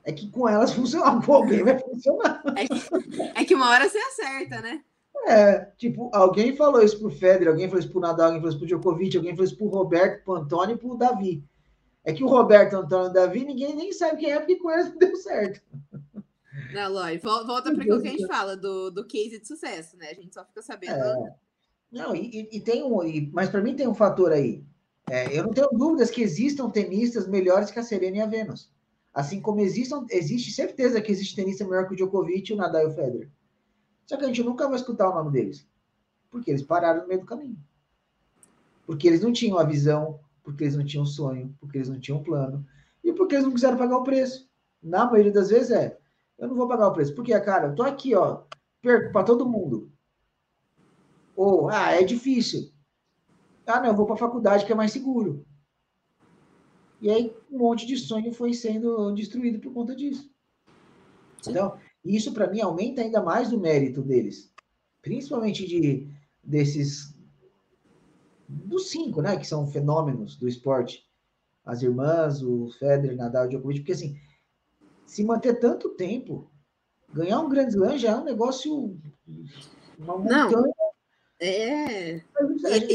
é 0.08 0.12
que 0.12 0.30
com 0.30 0.48
elas 0.48 0.72
funciona, 0.74 1.22
com 1.22 1.34
alguém 1.34 1.62
vai 1.62 1.78
funcionar. 1.78 2.42
É 2.56 2.66
que, 2.66 3.40
é 3.40 3.44
que 3.44 3.54
uma 3.54 3.68
hora 3.68 3.88
você 3.88 3.98
acerta, 3.98 4.62
né? 4.62 4.82
É, 5.26 5.66
tipo, 5.76 6.10
alguém 6.14 6.56
falou 6.56 6.82
isso 6.82 6.98
pro 6.98 7.10
Federer, 7.10 7.48
alguém 7.48 7.68
falou 7.68 7.80
isso 7.80 7.90
pro 7.90 8.00
Nadal, 8.00 8.26
alguém 8.26 8.40
falou 8.40 8.48
isso 8.50 8.58
pro 8.58 8.66
Djokovic, 8.66 9.16
alguém 9.16 9.32
falou 9.32 9.44
isso 9.44 9.56
pro 9.56 9.66
Roberto, 9.66 10.24
pro 10.24 10.34
Antônio 10.36 10.76
e 10.76 10.78
pro 10.78 10.96
Davi. 10.96 11.44
É 12.04 12.14
que 12.14 12.24
o 12.24 12.28
Roberto, 12.28 12.74
Antônio 12.74 13.10
e 13.10 13.12
Davi, 13.12 13.44
ninguém 13.44 13.76
nem 13.76 13.92
sabe 13.92 14.16
quem 14.16 14.32
é, 14.32 14.38
porque 14.38 14.56
com 14.56 14.70
eles 14.70 14.88
não 14.88 14.96
deu 14.96 15.14
certo. 15.16 15.60
Não, 16.72 16.92
Lói, 16.92 17.18
volta 17.18 17.72
para 17.72 17.82
aquilo 17.82 18.02
que 18.02 18.08
a 18.08 18.10
gente 18.10 18.26
fala, 18.26 18.56
do, 18.56 18.90
do 18.90 19.06
case 19.06 19.40
de 19.40 19.46
sucesso, 19.46 19.96
né? 19.96 20.10
A 20.10 20.14
gente 20.14 20.34
só 20.34 20.44
fica 20.44 20.62
sabendo. 20.62 20.94
É. 20.94 21.34
Não, 21.90 22.14
e, 22.14 22.48
e, 22.52 22.60
tem 22.60 22.82
um. 22.82 23.02
E, 23.02 23.30
mas 23.32 23.48
para 23.48 23.62
mim 23.62 23.74
tem 23.74 23.88
um 23.88 23.94
fator 23.94 24.32
aí. 24.32 24.64
É, 25.10 25.36
eu 25.36 25.42
não 25.42 25.52
tenho 25.52 25.68
dúvidas 25.68 26.10
que 26.10 26.20
existam 26.20 26.68
tenistas 26.68 27.26
melhores 27.26 27.70
que 27.70 27.78
a 27.78 27.82
Serena 27.82 28.18
e 28.18 28.20
a 28.20 28.26
Vênus. 28.26 28.70
Assim 29.12 29.40
como 29.40 29.60
existam, 29.60 30.06
existe 30.10 30.52
certeza 30.52 31.00
que 31.00 31.10
existe 31.10 31.34
tenista 31.34 31.64
melhor 31.64 31.86
que 31.86 31.94
o 31.94 31.96
Djokovic, 31.96 32.52
o 32.52 32.56
Nadal 32.56 32.82
e 32.82 32.86
o 32.86 32.94
Federer. 32.94 33.30
Só 34.06 34.16
que 34.16 34.24
a 34.24 34.26
gente 34.28 34.42
nunca 34.42 34.68
vai 34.68 34.76
escutar 34.76 35.08
o 35.08 35.14
nome 35.14 35.32
deles. 35.32 35.66
Porque 36.30 36.50
eles 36.50 36.62
pararam 36.62 37.02
no 37.02 37.08
meio 37.08 37.20
do 37.20 37.26
caminho. 37.26 37.58
Porque 38.86 39.08
eles 39.08 39.22
não 39.22 39.32
tinham 39.32 39.58
a 39.58 39.64
visão, 39.64 40.20
porque 40.42 40.64
eles 40.64 40.76
não 40.76 40.84
tinham 40.84 41.06
sonho, 41.06 41.54
porque 41.58 41.78
eles 41.78 41.88
não 41.88 41.98
tinham 41.98 42.22
plano. 42.22 42.64
E 43.02 43.12
porque 43.12 43.34
eles 43.34 43.46
não 43.46 43.52
quiseram 43.52 43.78
pagar 43.78 43.96
o 43.96 44.04
preço. 44.04 44.48
Na 44.82 45.06
maioria 45.06 45.32
das 45.32 45.48
vezes 45.48 45.70
é, 45.70 45.98
eu 46.38 46.48
não 46.48 46.54
vou 46.54 46.68
pagar 46.68 46.88
o 46.88 46.92
preço. 46.92 47.14
Porque, 47.14 47.38
cara, 47.40 47.68
eu 47.68 47.74
tô 47.74 47.82
aqui, 47.82 48.14
ó, 48.14 48.42
perco 48.80 49.12
para 49.12 49.24
todo 49.24 49.48
mundo. 49.48 49.90
Ou, 51.34 51.68
ah, 51.68 51.92
é 51.92 52.02
difícil. 52.02 52.70
Ah, 53.66 53.80
não, 53.80 53.88
eu 53.88 53.96
vou 53.96 54.06
para 54.06 54.14
a 54.14 54.18
faculdade 54.18 54.64
que 54.64 54.72
é 54.72 54.74
mais 54.74 54.92
seguro. 54.92 55.44
E 57.00 57.10
aí 57.10 57.36
um 57.50 57.58
monte 57.58 57.86
de 57.86 57.96
sonho 57.96 58.32
foi 58.32 58.52
sendo 58.54 59.12
destruído 59.12 59.60
por 59.60 59.72
conta 59.72 59.94
disso. 59.94 60.30
Então, 61.46 61.78
isso 62.04 62.32
para 62.32 62.50
mim 62.50 62.60
aumenta 62.60 63.02
ainda 63.02 63.22
mais 63.22 63.52
o 63.52 63.60
mérito 63.60 64.02
deles. 64.02 64.52
Principalmente 65.02 65.66
de 65.66 66.08
desses 66.42 67.14
dos 68.48 68.88
cinco, 68.88 69.20
né, 69.20 69.36
que 69.36 69.46
são 69.46 69.66
fenômenos 69.66 70.36
do 70.36 70.48
esporte. 70.48 71.06
As 71.64 71.82
irmãs, 71.82 72.42
o 72.42 72.70
Federer, 72.78 73.14
Nadal, 73.14 73.44
o 73.44 73.48
Djokovic, 73.48 73.80
porque 73.80 73.92
assim, 73.92 74.18
se 75.08 75.24
manter 75.24 75.58
tanto 75.58 75.88
tempo, 75.90 76.48
ganhar 77.12 77.40
um 77.40 77.48
grande 77.48 77.70
slam 77.70 77.98
já 77.98 78.10
é 78.10 78.16
um 78.16 78.24
negócio 78.24 78.96
uma 79.98 80.18
montanha 80.18 80.72
é. 81.40 82.16
E, 82.16 82.22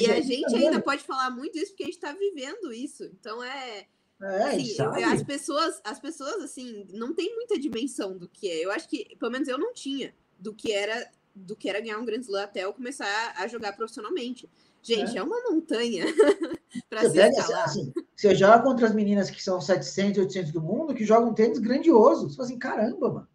e, 0.02 0.12
a 0.12 0.22
gente 0.22 0.56
ainda 0.56 0.82
pode 0.82 1.04
falar 1.04 1.30
muito 1.32 1.58
isso 1.58 1.72
porque 1.72 1.84
a 1.84 1.86
gente 1.86 1.96
está 1.96 2.12
vivendo 2.12 2.74
isso. 2.74 3.06
Então 3.06 3.42
é. 3.42 3.88
É, 4.22 4.44
assim, 4.44 4.76
eu, 4.80 5.12
as 5.12 5.24
pessoas, 5.24 5.82
as 5.84 6.00
pessoas 6.00 6.44
assim, 6.44 6.86
não 6.92 7.14
tem 7.14 7.34
muita 7.36 7.60
dimensão 7.60 8.18
do 8.18 8.28
que 8.28 8.50
é. 8.50 8.64
Eu 8.64 8.72
acho 8.72 8.88
que, 8.88 9.16
pelo 9.18 9.32
menos 9.32 9.48
eu 9.48 9.58
não 9.58 9.74
tinha, 9.74 10.14
do 10.38 10.54
que 10.54 10.72
era 10.72 11.10
do 11.36 11.56
que 11.56 11.68
era 11.68 11.82
ganhar 11.82 11.98
um 11.98 12.06
Grand 12.06 12.22
Slam 12.22 12.44
até 12.44 12.64
eu 12.64 12.74
começar 12.74 13.34
a 13.36 13.48
jogar 13.48 13.74
profissionalmente. 13.74 14.48
Gente, 14.84 15.18
é, 15.18 15.20
é 15.20 15.24
uma 15.24 15.42
montanha 15.50 16.06
para 16.90 17.10
se 17.10 17.18
escalar. 17.18 17.64
Assim, 17.64 17.92
você 18.16 18.36
joga 18.36 18.62
contra 18.62 18.86
as 18.86 18.94
meninas 18.94 19.30
que 19.30 19.42
são 19.42 19.60
700, 19.60 20.20
800 20.20 20.52
do 20.52 20.62
mundo, 20.62 20.94
que 20.94 21.06
jogam 21.06 21.34
tênis 21.34 21.60
grandioso. 21.60 22.30
Você 22.30 22.36
fala 22.36 22.48
assim, 22.48 22.60
caramba, 22.60 23.12
mano. 23.12 23.28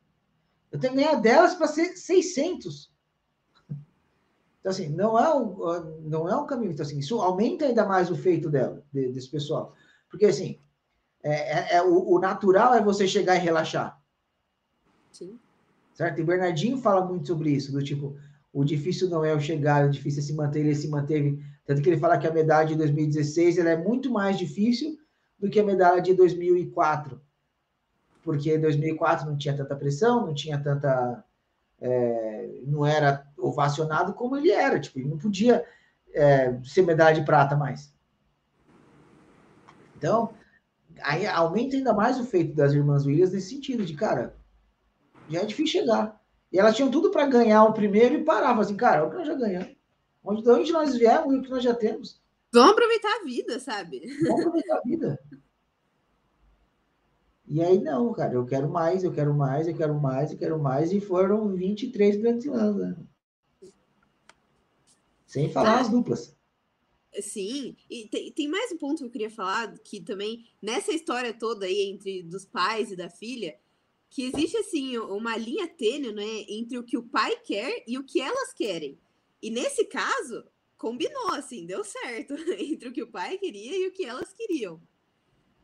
Eu 0.71 0.79
tenho 0.79 0.93
que 0.93 1.01
ganhar 1.01 1.17
delas 1.17 1.55
para 1.55 1.67
ser 1.67 1.97
600. 1.97 2.91
Então, 4.61 4.71
assim, 4.71 4.89
não 4.89 5.19
é 5.19 5.35
um, 5.35 6.01
não 6.03 6.29
é 6.29 6.37
um 6.37 6.47
caminho. 6.47 6.73
Então, 6.73 6.85
assim, 6.85 6.99
isso 6.99 7.21
aumenta 7.21 7.65
ainda 7.65 7.87
mais 7.87 8.11
o 8.11 8.17
feito 8.17 8.51
dela, 8.51 8.85
desse 8.93 9.31
pessoal. 9.31 9.75
Porque, 10.11 10.27
assim, 10.27 10.59
é, 11.23 11.75
é, 11.75 11.77
é 11.77 11.83
o, 11.83 12.15
o, 12.15 12.19
natural 12.19 12.75
é 12.75 12.83
você 12.83 13.07
chegar 13.07 13.37
e 13.37 13.41
relaxar. 13.41 14.01
Sim. 15.11 15.39
Certo? 15.95 16.21
E 16.21 16.25
Bernardinho 16.25 16.79
fala 16.79 17.05
muito 17.05 17.27
sobre 17.27 17.51
isso, 17.51 17.73
do 17.73 17.83
tipo, 17.83 18.17
o 18.53 18.65
difícil 18.65 19.09
não 19.09 19.25
é 19.25 19.35
o 19.35 19.41
chegar, 19.41 19.87
o 19.87 19.91
difícil 19.91 20.21
é 20.21 20.27
se 20.27 20.33
manter, 20.33 20.61
ele 20.61 20.75
se 20.75 20.89
manteve. 20.89 21.43
Tanto 21.69 21.83
que 21.83 21.91
ele 21.91 21.99
fala 21.99 22.17
que 22.17 22.27
a 22.27 22.33
medalha 22.33 22.67
de 22.67 22.75
2016 22.77 23.59
ela 23.59 23.69
é 23.69 23.77
muito 23.77 24.11
mais 24.11 24.39
difícil 24.39 24.97
do 25.39 25.51
que 25.51 25.61
a 25.61 25.63
medalha 25.63 26.01
de 26.01 26.15
2004. 26.15 27.21
Porque 28.25 28.55
em 28.55 28.59
2004 28.59 29.27
não 29.27 29.37
tinha 29.37 29.55
tanta 29.55 29.77
pressão, 29.77 30.25
não 30.25 30.33
tinha 30.33 30.59
tanta. 30.59 31.23
É, 31.79 32.63
não 32.67 32.87
era 32.87 33.23
ovacionado 33.37 34.15
como 34.15 34.35
ele 34.35 34.51
era. 34.51 34.81
Tipo, 34.81 34.99
ele 34.99 35.11
não 35.11 35.19
podia 35.19 35.63
é, 36.15 36.59
ser 36.65 36.87
medalha 36.87 37.15
de 37.15 37.27
prata 37.27 37.55
mais. 37.55 37.93
Então, 39.95 40.33
aí 41.03 41.27
aumenta 41.27 41.77
ainda 41.77 41.93
mais 41.93 42.19
o 42.19 42.25
feito 42.25 42.55
das 42.55 42.73
irmãs 42.73 43.05
Williams 43.05 43.33
nesse 43.33 43.51
sentido, 43.51 43.85
de 43.85 43.93
cara, 43.93 44.35
já 45.29 45.43
é 45.43 45.45
difícil 45.45 45.83
chegar. 45.83 46.19
E 46.51 46.59
elas 46.59 46.75
tinham 46.75 46.91
tudo 46.91 47.11
para 47.11 47.27
ganhar 47.27 47.63
o 47.65 47.75
primeiro 47.75 48.15
e 48.15 48.25
paravam 48.25 48.63
assim, 48.63 48.75
cara, 48.75 49.05
o 49.05 49.11
que 49.11 49.17
nós 49.17 49.27
já 49.27 49.35
ganhamos. 49.35 49.78
Onde, 50.29 50.43
de 50.43 50.51
onde 50.51 50.73
nós 50.73 50.95
viemos 50.95 51.35
e 51.35 51.39
o 51.39 51.43
que 51.43 51.49
nós 51.49 51.65
já 51.65 51.75
temos. 51.75 52.21
Vamos 52.53 52.73
aproveitar 52.73 53.17
a 53.17 53.25
vida, 53.25 53.59
sabe? 53.59 54.03
Vamos 54.21 54.41
aproveitar 54.41 54.77
a 54.77 54.83
vida. 54.83 55.19
E 57.47 57.63
aí, 57.63 57.81
não, 57.81 58.13
cara, 58.13 58.35
eu 58.35 58.45
quero 58.45 58.69
mais, 58.69 59.03
eu 59.03 59.11
quero 59.11 59.33
mais, 59.35 59.67
eu 59.67 59.75
quero 59.75 59.99
mais, 59.99 60.31
eu 60.31 60.37
quero 60.37 60.59
mais, 60.59 60.93
e 60.93 61.01
foram 61.01 61.49
23 61.57 62.19
grandes 62.19 62.45
lãs, 62.45 62.77
né? 62.77 62.95
Sem 65.27 65.51
falar 65.51 65.79
ah, 65.79 65.81
as 65.81 65.89
duplas. 65.89 66.37
Sim, 67.23 67.75
e 67.89 68.07
tem, 68.09 68.31
tem 68.31 68.49
mais 68.49 68.71
um 68.71 68.77
ponto 68.77 68.99
que 68.99 69.05
eu 69.05 69.11
queria 69.11 69.31
falar, 69.31 69.79
que 69.79 69.99
também, 69.99 70.45
nessa 70.61 70.93
história 70.93 71.33
toda 71.33 71.65
aí 71.65 71.89
entre 71.89 72.23
dos 72.23 72.45
pais 72.45 72.93
e 72.93 72.97
da 72.97 73.09
filha, 73.09 73.59
que 74.11 74.25
existe, 74.25 74.59
assim, 74.59 74.99
uma 74.99 75.39
linha 75.39 75.67
tênue, 75.67 76.13
né, 76.13 76.45
entre 76.51 76.77
o 76.77 76.85
que 76.85 76.99
o 76.99 77.03
pai 77.03 77.35
quer 77.37 77.83
e 77.87 77.97
o 77.97 78.05
que 78.05 78.21
elas 78.21 78.53
querem. 78.53 78.99
E 79.43 79.51
nesse 79.51 79.85
caso, 79.85 80.45
combinou, 80.77 81.33
assim, 81.33 81.67
deu 81.67 81.85
certo, 81.85 82.35
entre 82.59 82.89
o 82.89 82.93
que 82.93 83.03
o 83.03 83.11
pai 83.11 83.37
queria 83.39 83.77
e 83.77 83.89
o 83.89 83.93
que 83.93 84.05
elas 84.05 84.33
queriam. 84.33 84.81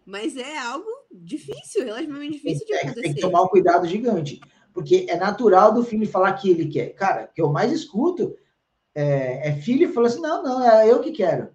Mas 0.04 0.36
é 0.36 0.58
algo 0.58 0.88
difícil, 1.10 1.84
relativamente 1.84 2.34
difícil 2.34 2.66
de 2.66 2.72
é, 2.74 2.76
acontecer. 2.78 3.02
Tem 3.02 3.14
que 3.14 3.20
tomar 3.20 3.42
um 3.42 3.48
cuidado 3.48 3.86
gigante, 3.86 4.40
porque 4.72 5.06
é 5.08 5.16
natural 5.16 5.72
do 5.72 5.82
filho 5.82 6.06
falar 6.06 6.34
que 6.34 6.50
ele 6.50 6.66
quer. 6.68 6.90
Cara, 6.90 7.24
o 7.24 7.32
que 7.32 7.40
eu 7.40 7.50
mais 7.50 7.72
escuto 7.72 8.36
é, 8.94 9.48
é 9.48 9.52
filho 9.54 9.88
e 9.88 9.92
fala 9.92 10.08
assim: 10.08 10.20
não, 10.20 10.42
não, 10.42 10.62
é 10.62 10.90
eu 10.90 11.00
que 11.00 11.10
quero. 11.10 11.48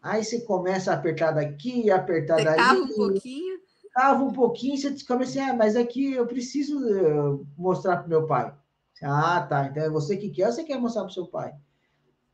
Aí 0.00 0.24
você 0.24 0.40
começa 0.40 0.90
a 0.90 0.94
apertar 0.94 1.32
daqui, 1.32 1.90
apertar 1.90 2.36
você 2.36 2.44
dali. 2.44 2.56
Cava 2.56 2.80
um 2.80 2.88
pouquinho. 2.88 3.58
Cava 3.92 4.24
um 4.24 4.32
pouquinho, 4.32 4.78
você 4.78 5.04
começa 5.04 5.30
assim: 5.32 5.50
ah, 5.50 5.54
mas 5.54 5.76
aqui 5.76 6.12
eu 6.12 6.26
preciso 6.26 6.78
eh, 6.88 7.44
mostrar 7.58 7.98
para 7.98 8.08
meu 8.08 8.26
pai. 8.26 8.54
Ah, 9.02 9.40
tá. 9.42 9.66
Então 9.66 9.82
é 9.82 9.90
você 9.90 10.16
que 10.16 10.30
quer 10.30 10.46
ou 10.46 10.52
você 10.52 10.64
quer 10.64 10.78
mostrar 10.78 11.02
para 11.02 11.10
o 11.10 11.14
seu 11.14 11.26
pai? 11.26 11.54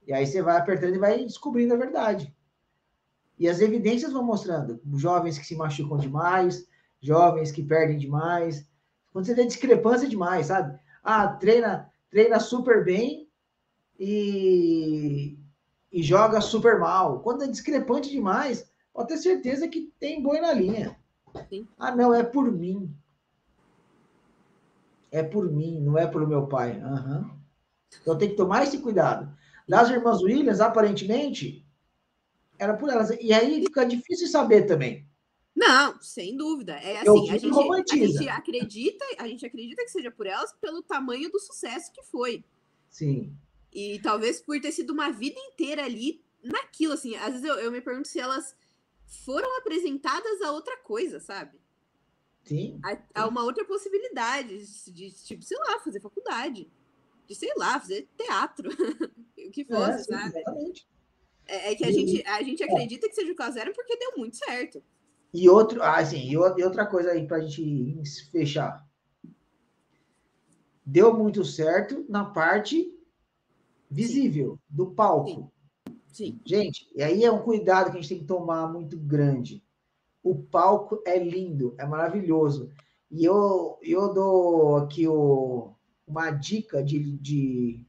E 0.07 0.13
aí 0.13 0.27
você 0.27 0.43
vai 0.43 0.57
apertando 0.57 0.95
e 0.95 0.99
vai 0.99 1.25
descobrindo 1.25 1.75
a 1.75 1.79
verdade. 1.79 2.35
E 3.39 3.49
as 3.49 3.61
evidências 3.61 4.13
vão 4.13 4.25
mostrando. 4.25 4.81
Jovens 4.95 5.39
que 5.39 5.47
se 5.47 5.57
machucam 5.57 5.99
demais, 5.99 6.67
jovens 7.01 7.51
que 7.51 7.63
perdem 7.63 7.99
demais. 7.99 8.67
Quando 9.13 9.27
você 9.27 9.35
vê 9.35 9.45
discrepância 9.45 10.09
demais, 10.09 10.47
sabe? 10.47 10.79
Ah, 11.03 11.29
treina, 11.29 11.91
treina 12.11 12.39
super 12.39 12.85
bem, 12.85 13.25
e, 13.99 15.39
e 15.93 16.03
joga 16.03 16.41
super 16.41 16.79
mal. 16.79 17.21
Quando 17.21 17.45
é 17.45 17.49
discrepante 17.49 18.11
demais, 18.11 18.69
pode 18.93 19.09
ter 19.09 19.19
certeza 19.19 19.69
que 19.69 19.93
tem 19.99 20.23
boi 20.23 20.41
na 20.41 20.53
linha. 20.53 20.99
Sim. 21.49 21.67
Ah, 21.79 21.95
não, 21.95 22.13
é 22.15 22.23
por 22.23 22.51
mim. 22.51 22.95
É 25.15 25.23
por 25.23 25.49
mim, 25.49 25.81
não 25.81 25.97
é 25.97 26.09
pelo 26.09 26.27
meu 26.27 26.49
pai. 26.49 26.77
Uhum. 26.83 27.31
Então 28.03 28.19
tem 28.19 28.31
que 28.31 28.35
tomar 28.35 28.65
esse 28.65 28.79
cuidado. 28.79 29.33
Das 29.69 29.89
irmãs 29.89 30.21
Williams, 30.21 30.61
aparentemente, 30.61 31.65
era 32.59 32.77
por 32.77 32.91
elas. 32.91 33.11
E 33.21 33.33
aí 33.33 33.63
fica 33.63 33.87
difícil 33.87 34.27
saber 34.27 34.67
também. 34.67 35.09
Não, 35.55 36.03
sem 36.03 36.37
dúvida. 36.37 36.73
É 36.73 36.99
assim, 36.99 37.31
a 37.31 37.39
gente, 37.39 37.93
a 37.93 37.97
gente, 37.97 38.29
acredita, 38.29 39.05
a 39.19 39.29
gente 39.29 39.47
acredita 39.47 39.85
que 39.85 39.93
seja 39.93 40.11
por 40.11 40.27
elas 40.27 40.53
pelo 40.61 40.83
tamanho 40.83 41.31
do 41.31 41.39
sucesso 41.39 41.93
que 41.93 42.03
foi. 42.03 42.45
Sim. 42.91 43.33
E 43.73 44.01
talvez 44.01 44.41
por 44.41 44.61
ter 44.61 44.73
sido 44.73 44.93
uma 44.93 45.13
vida 45.13 45.39
inteira 45.39 45.85
ali 45.85 46.25
naquilo, 46.43 46.95
assim. 46.95 47.15
Às 47.15 47.35
vezes 47.35 47.45
eu, 47.45 47.55
eu 47.55 47.71
me 47.71 47.81
pergunto 47.81 48.09
se 48.09 48.19
elas 48.19 48.57
foram 49.25 49.59
apresentadas 49.59 50.43
a 50.43 50.51
outra 50.51 50.77
coisa, 50.79 51.21
sabe? 51.21 51.57
Sim. 52.45 52.79
Há, 53.15 53.27
uma 53.27 53.43
outra 53.43 53.65
possibilidade 53.65 54.59
de, 54.59 54.93
de, 54.93 55.11
tipo, 55.25 55.43
sei 55.43 55.59
lá, 55.59 55.81
fazer 55.81 56.01
faculdade. 56.01 56.71
De, 57.27 57.35
sei 57.35 57.51
lá, 57.57 57.81
fazer 57.81 58.07
teatro. 58.17 58.69
o 59.39 59.51
que 59.51 59.65
fosse, 59.65 60.13
é, 60.13 60.19
sabe? 60.19 60.39
Exatamente. 60.39 60.87
É, 61.47 61.73
é, 61.73 61.75
que 61.75 61.85
a, 61.85 61.91
e, 61.91 61.93
gente, 61.93 62.27
a 62.27 62.43
gente 62.43 62.63
acredita 62.63 63.09
que 63.09 63.15
seja 63.15 63.33
o 63.33 63.37
caso 63.37 63.59
porque 63.75 63.97
deu 63.97 64.13
muito 64.17 64.37
certo. 64.37 64.83
E 65.33 65.49
outro, 65.49 65.83
ah, 65.83 66.05
sim, 66.05 66.31
e 66.31 66.37
outra 66.37 66.87
coisa 66.87 67.11
aí 67.11 67.27
para 67.27 67.39
a 67.39 67.41
gente 67.41 68.31
fechar. 68.31 68.87
Deu 70.87 71.15
muito 71.15 71.45
certo 71.45 72.05
na 72.09 72.25
parte 72.25 72.95
visível 73.91 74.53
sim. 74.53 74.59
do 74.69 74.91
palco. 74.93 75.53
Sim. 76.13 76.39
sim. 76.39 76.41
Gente, 76.45 76.89
e 76.95 77.03
aí 77.03 77.25
é 77.25 77.33
um 77.33 77.43
cuidado 77.43 77.91
que 77.91 77.99
a 77.99 78.01
gente 78.01 78.09
tem 78.09 78.19
que 78.19 78.27
tomar 78.27 78.71
muito 78.71 78.99
grande. 78.99 79.65
O 80.25 80.35
palco 80.35 81.03
é 81.07 81.19
lindo, 81.19 81.75
é 81.79 81.87
maravilhoso. 81.87 82.73
E 83.11 83.25
eu, 83.25 83.79
eu 83.83 84.13
dou 84.13 84.77
aqui 84.79 85.07
o, 85.07 85.75
uma 86.07 86.31
dica 86.31 86.83
de, 86.83 86.99
de, 87.19 87.87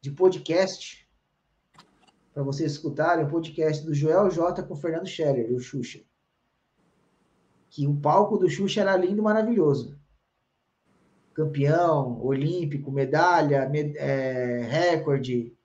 de 0.00 0.10
podcast 0.12 1.08
para 2.32 2.44
vocês 2.44 2.70
escutarem 2.70 3.24
o 3.24 3.28
podcast 3.28 3.84
do 3.84 3.92
Joel 3.92 4.30
J 4.30 4.62
com 4.62 4.74
o 4.74 4.76
Fernando 4.76 5.08
Scherer, 5.08 5.52
o 5.52 5.58
Xuxa. 5.58 6.00
Que 7.68 7.84
o 7.84 7.96
palco 7.96 8.38
do 8.38 8.48
Xuxa 8.48 8.82
era 8.82 8.96
lindo 8.96 9.20
maravilhoso. 9.20 9.98
Campeão, 11.34 12.24
olímpico, 12.24 12.92
medalha, 12.92 13.68
med 13.68 13.96
é, 13.96 14.62
recorde. 14.62 15.57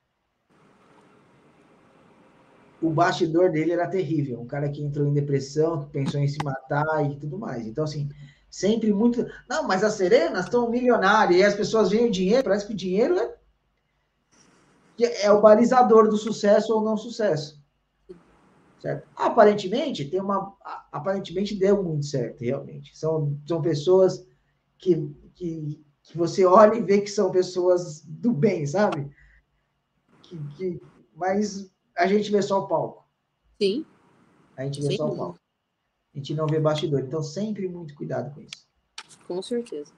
O 2.84 2.91
bastidor 2.91 3.51
dele 3.51 3.71
era 3.71 3.88
terrível. 3.88 4.41
Um 4.41 4.45
cara 4.45 4.69
que 4.69 4.84
entrou 4.84 5.07
em 5.07 5.13
depressão, 5.13 5.84
que 5.84 5.91
pensou 5.91 6.19
em 6.19 6.27
se 6.27 6.38
matar 6.43 7.09
e 7.09 7.15
tudo 7.17 7.39
mais. 7.39 7.65
Então, 7.65 7.84
assim, 7.84 8.09
sempre 8.49 8.91
muito. 8.91 9.25
Não, 9.49 9.67
mas 9.67 9.84
as 9.84 9.93
serenas 9.93 10.45
estão 10.45 10.69
milionárias 10.69 11.39
e 11.39 11.43
as 11.43 11.55
pessoas 11.55 11.89
veem 11.89 12.07
o 12.07 12.11
dinheiro, 12.11 12.43
parece 12.43 12.67
que 12.67 12.73
o 12.73 12.77
dinheiro 12.77 13.17
é 13.17 13.34
é 15.01 15.31
o 15.31 15.41
balizador 15.41 16.07
do 16.07 16.17
sucesso 16.17 16.73
ou 16.73 16.84
não 16.84 16.95
sucesso. 16.95 17.61
Certo? 18.79 19.07
Aparentemente, 19.15 20.05
tem 20.05 20.21
uma. 20.21 20.55
Aparentemente 20.91 21.55
deu 21.55 21.81
muito 21.81 22.05
certo, 22.05 22.41
realmente. 22.41 22.95
São, 22.97 23.39
são 23.47 23.61
pessoas 23.61 24.25
que, 24.77 25.09
que, 25.34 25.84
que 26.03 26.17
você 26.17 26.45
olha 26.45 26.75
e 26.75 26.81
vê 26.81 26.99
que 26.99 27.09
são 27.09 27.31
pessoas 27.31 28.01
do 28.05 28.34
bem, 28.34 28.65
sabe? 28.65 29.09
Que, 30.21 30.38
que, 30.57 30.81
mas 31.15 31.72
a 31.95 32.07
gente 32.07 32.31
vê 32.31 32.41
só 32.41 32.59
o 32.59 32.67
palco. 32.67 33.07
Sim. 33.61 33.85
A 34.57 34.63
gente 34.63 34.81
vê 34.81 34.91
Sim. 34.91 34.97
só 34.97 35.09
o 35.09 35.15
palco. 35.15 35.39
A 36.13 36.17
gente 36.17 36.33
não 36.33 36.47
vê 36.47 36.59
bastidor. 36.59 37.01
Então, 37.01 37.23
sempre 37.23 37.67
muito 37.67 37.95
cuidado 37.95 38.33
com 38.33 38.41
isso. 38.41 38.67
Com 39.27 39.41
certeza. 39.41 39.91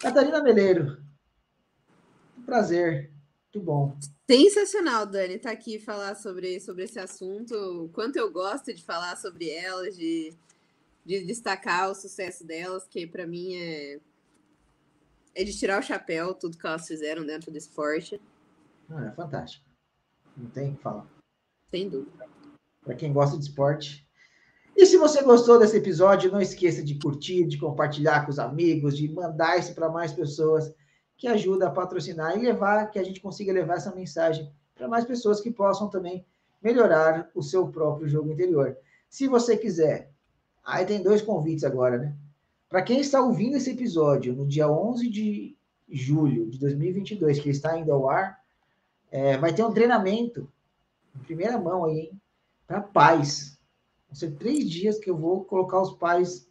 Catarina 0.00 0.42
Meleiro. 0.42 1.02
Um 2.38 2.42
prazer. 2.42 3.12
Muito 3.54 3.66
bom. 3.66 3.98
Sensacional, 4.30 5.04
Dani, 5.04 5.34
estar 5.34 5.50
tá 5.50 5.54
aqui 5.54 5.78
falar 5.78 6.14
sobre, 6.14 6.58
sobre 6.60 6.84
esse 6.84 6.98
assunto. 6.98 7.90
Quanto 7.92 8.16
eu 8.16 8.32
gosto 8.32 8.72
de 8.72 8.82
falar 8.82 9.16
sobre 9.16 9.50
elas, 9.50 9.94
de, 9.94 10.32
de 11.04 11.24
destacar 11.24 11.90
o 11.90 11.94
sucesso 11.94 12.46
delas, 12.46 12.88
que 12.88 13.06
para 13.06 13.26
mim 13.26 13.56
é, 13.56 14.00
é 15.34 15.44
de 15.44 15.56
tirar 15.58 15.78
o 15.78 15.82
chapéu, 15.82 16.32
tudo 16.32 16.56
que 16.56 16.66
elas 16.66 16.86
fizeram 16.86 17.26
dentro 17.26 17.50
do 17.50 17.58
esporte. 17.58 18.18
Ah, 18.88 19.06
é 19.06 19.12
fantástico. 19.12 19.71
Não 20.36 20.48
tem 20.50 20.70
o 20.70 20.76
que 20.76 20.82
falar. 20.82 21.06
Sem 21.70 21.88
dúvida. 21.88 22.26
Para 22.82 22.94
quem 22.94 23.12
gosta 23.12 23.36
de 23.36 23.44
esporte. 23.44 24.06
E 24.76 24.86
se 24.86 24.96
você 24.96 25.22
gostou 25.22 25.58
desse 25.58 25.76
episódio, 25.76 26.32
não 26.32 26.40
esqueça 26.40 26.82
de 26.82 26.98
curtir, 26.98 27.46
de 27.46 27.58
compartilhar 27.58 28.24
com 28.24 28.30
os 28.30 28.38
amigos, 28.38 28.96
de 28.96 29.08
mandar 29.12 29.58
isso 29.58 29.74
para 29.74 29.90
mais 29.90 30.12
pessoas 30.12 30.74
que 31.16 31.28
ajuda 31.28 31.68
a 31.68 31.70
patrocinar 31.70 32.36
e 32.36 32.42
levar, 32.42 32.90
que 32.90 32.98
a 32.98 33.04
gente 33.04 33.20
consiga 33.20 33.52
levar 33.52 33.76
essa 33.76 33.94
mensagem 33.94 34.50
para 34.74 34.88
mais 34.88 35.04
pessoas 35.04 35.40
que 35.40 35.50
possam 35.50 35.88
também 35.88 36.26
melhorar 36.60 37.30
o 37.34 37.42
seu 37.42 37.68
próprio 37.68 38.08
jogo 38.08 38.32
interior. 38.32 38.76
Se 39.08 39.28
você 39.28 39.56
quiser, 39.56 40.10
aí 40.64 40.86
tem 40.86 41.02
dois 41.02 41.20
convites 41.20 41.64
agora, 41.64 41.98
né? 41.98 42.16
Para 42.68 42.82
quem 42.82 43.00
está 43.00 43.20
ouvindo 43.20 43.56
esse 43.56 43.70
episódio 43.70 44.34
no 44.34 44.46
dia 44.46 44.68
11 44.68 45.08
de 45.10 45.56
julho 45.90 46.48
de 46.48 46.58
2022, 46.58 47.38
que 47.40 47.50
está 47.50 47.78
indo 47.78 47.92
ao 47.92 48.08
ar, 48.08 48.41
é, 49.12 49.36
vai 49.36 49.52
ter 49.52 49.62
um 49.62 49.72
treinamento 49.72 50.50
em 51.14 51.18
primeira 51.20 51.58
mão 51.58 51.84
aí, 51.84 52.10
para 52.66 52.80
pais. 52.80 53.58
Vão 54.08 54.16
ser 54.16 54.32
três 54.32 54.68
dias 54.68 54.98
que 54.98 55.10
eu 55.10 55.16
vou 55.16 55.44
colocar 55.44 55.80
os 55.80 55.92
pais 55.92 56.48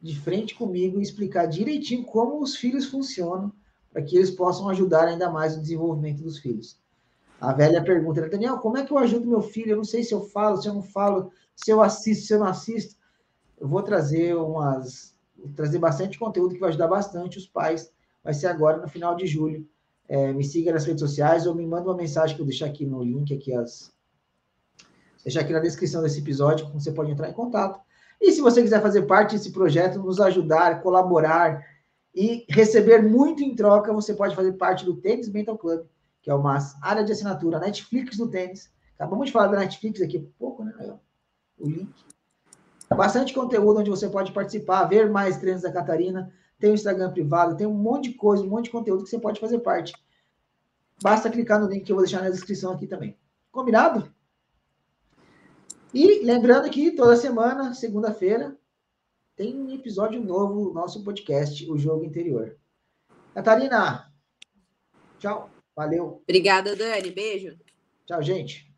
de 0.00 0.18
frente 0.18 0.56
comigo 0.56 0.98
e 0.98 1.02
explicar 1.02 1.46
direitinho 1.46 2.04
como 2.04 2.42
os 2.42 2.56
filhos 2.56 2.86
funcionam 2.86 3.52
para 3.92 4.02
que 4.02 4.16
eles 4.16 4.32
possam 4.32 4.68
ajudar 4.68 5.06
ainda 5.06 5.30
mais 5.30 5.56
o 5.56 5.60
desenvolvimento 5.60 6.20
dos 6.20 6.38
filhos. 6.38 6.82
A 7.40 7.52
velha 7.52 7.82
pergunta, 7.82 8.20
né, 8.20 8.28
Daniel, 8.28 8.58
como 8.58 8.76
é 8.76 8.84
que 8.84 8.92
eu 8.92 8.98
ajudo 8.98 9.28
meu 9.28 9.40
filho? 9.40 9.70
Eu 9.70 9.76
não 9.76 9.84
sei 9.84 10.02
se 10.02 10.12
eu 10.12 10.20
falo, 10.20 10.60
se 10.60 10.66
eu 10.66 10.74
não 10.74 10.82
falo, 10.82 11.30
se 11.54 11.70
eu 11.70 11.80
assisto, 11.80 12.26
se 12.26 12.34
eu 12.34 12.40
não 12.40 12.46
assisto. 12.46 12.96
Eu 13.56 13.68
vou 13.68 13.82
trazer 13.82 14.34
umas, 14.34 15.16
vou 15.36 15.48
trazer 15.54 15.78
bastante 15.78 16.18
conteúdo 16.18 16.54
que 16.54 16.60
vai 16.60 16.70
ajudar 16.70 16.88
bastante 16.88 17.38
os 17.38 17.46
pais. 17.46 17.92
Vai 18.22 18.34
ser 18.34 18.48
agora 18.48 18.78
no 18.78 18.88
final 18.88 19.14
de 19.14 19.26
julho. 19.26 19.68
É, 20.08 20.32
me 20.32 20.44
siga 20.44 20.72
nas 20.72 20.84
redes 20.84 21.00
sociais 21.00 21.46
ou 21.46 21.54
me 21.54 21.66
manda 21.66 21.88
uma 21.88 21.96
mensagem 21.96 22.36
que 22.36 22.42
eu 22.42 22.46
deixar 22.46 22.66
aqui 22.66 22.84
no 22.84 23.02
link 23.02 23.34
aqui 23.34 23.54
as 23.54 23.92
deixar 25.22 25.40
aqui 25.40 25.54
na 25.54 25.60
descrição 25.60 26.02
desse 26.02 26.20
episódio, 26.20 26.68
você 26.74 26.92
pode 26.92 27.10
entrar 27.10 27.30
em 27.30 27.32
contato. 27.32 27.80
E 28.20 28.30
se 28.30 28.42
você 28.42 28.60
quiser 28.60 28.82
fazer 28.82 29.02
parte 29.02 29.34
desse 29.34 29.50
projeto, 29.52 29.98
nos 29.98 30.20
ajudar, 30.20 30.82
colaborar, 30.82 31.64
e 32.14 32.46
receber 32.48 33.02
muito 33.02 33.42
em 33.42 33.54
troca, 33.56 33.92
você 33.92 34.14
pode 34.14 34.36
fazer 34.36 34.52
parte 34.52 34.84
do 34.84 34.94
Tênis 34.94 35.28
Mental 35.28 35.58
Club, 35.58 35.84
que 36.22 36.30
é 36.30 36.34
uma 36.34 36.58
área 36.80 37.02
de 37.02 37.12
assinatura 37.12 37.58
Netflix 37.58 38.16
do 38.16 38.30
tênis. 38.30 38.70
Acabamos 38.94 39.26
de 39.26 39.32
falar 39.32 39.48
da 39.48 39.58
Netflix 39.58 40.00
aqui 40.00 40.18
um 40.18 40.30
pouco, 40.38 40.62
né? 40.62 40.96
O 41.58 41.68
link. 41.68 41.92
Bastante 42.88 43.34
conteúdo 43.34 43.80
onde 43.80 43.90
você 43.90 44.08
pode 44.08 44.30
participar, 44.30 44.84
ver 44.84 45.10
mais 45.10 45.36
treinos 45.38 45.62
da 45.62 45.72
Catarina. 45.72 46.32
Tem 46.58 46.70
o 46.70 46.74
Instagram 46.74 47.12
privado, 47.12 47.56
tem 47.56 47.66
um 47.66 47.74
monte 47.74 48.10
de 48.10 48.16
coisa, 48.16 48.42
um 48.42 48.48
monte 48.48 48.64
de 48.64 48.70
conteúdo 48.70 49.04
que 49.04 49.10
você 49.10 49.18
pode 49.18 49.40
fazer 49.40 49.58
parte. 49.60 49.92
Basta 51.02 51.30
clicar 51.30 51.60
no 51.60 51.68
link 51.68 51.84
que 51.84 51.92
eu 51.92 51.96
vou 51.96 52.04
deixar 52.04 52.22
na 52.22 52.30
descrição 52.30 52.72
aqui 52.72 52.86
também. 52.86 53.18
Combinado? 53.50 54.12
E 55.92 56.24
lembrando 56.24 56.70
que 56.70 56.90
toda 56.92 57.16
semana, 57.16 57.74
segunda-feira, 57.74 58.56
tem 59.36 59.56
um 59.56 59.72
episódio 59.72 60.22
novo 60.22 60.64
no 60.64 60.72
nosso 60.72 61.02
podcast, 61.04 61.70
O 61.70 61.76
Jogo 61.76 62.04
Interior. 62.04 62.56
Catarina, 63.32 64.12
tchau, 65.18 65.50
valeu. 65.74 66.20
Obrigada, 66.22 66.74
Dani, 66.74 67.10
beijo. 67.10 67.56
Tchau, 68.06 68.22
gente. 68.22 68.73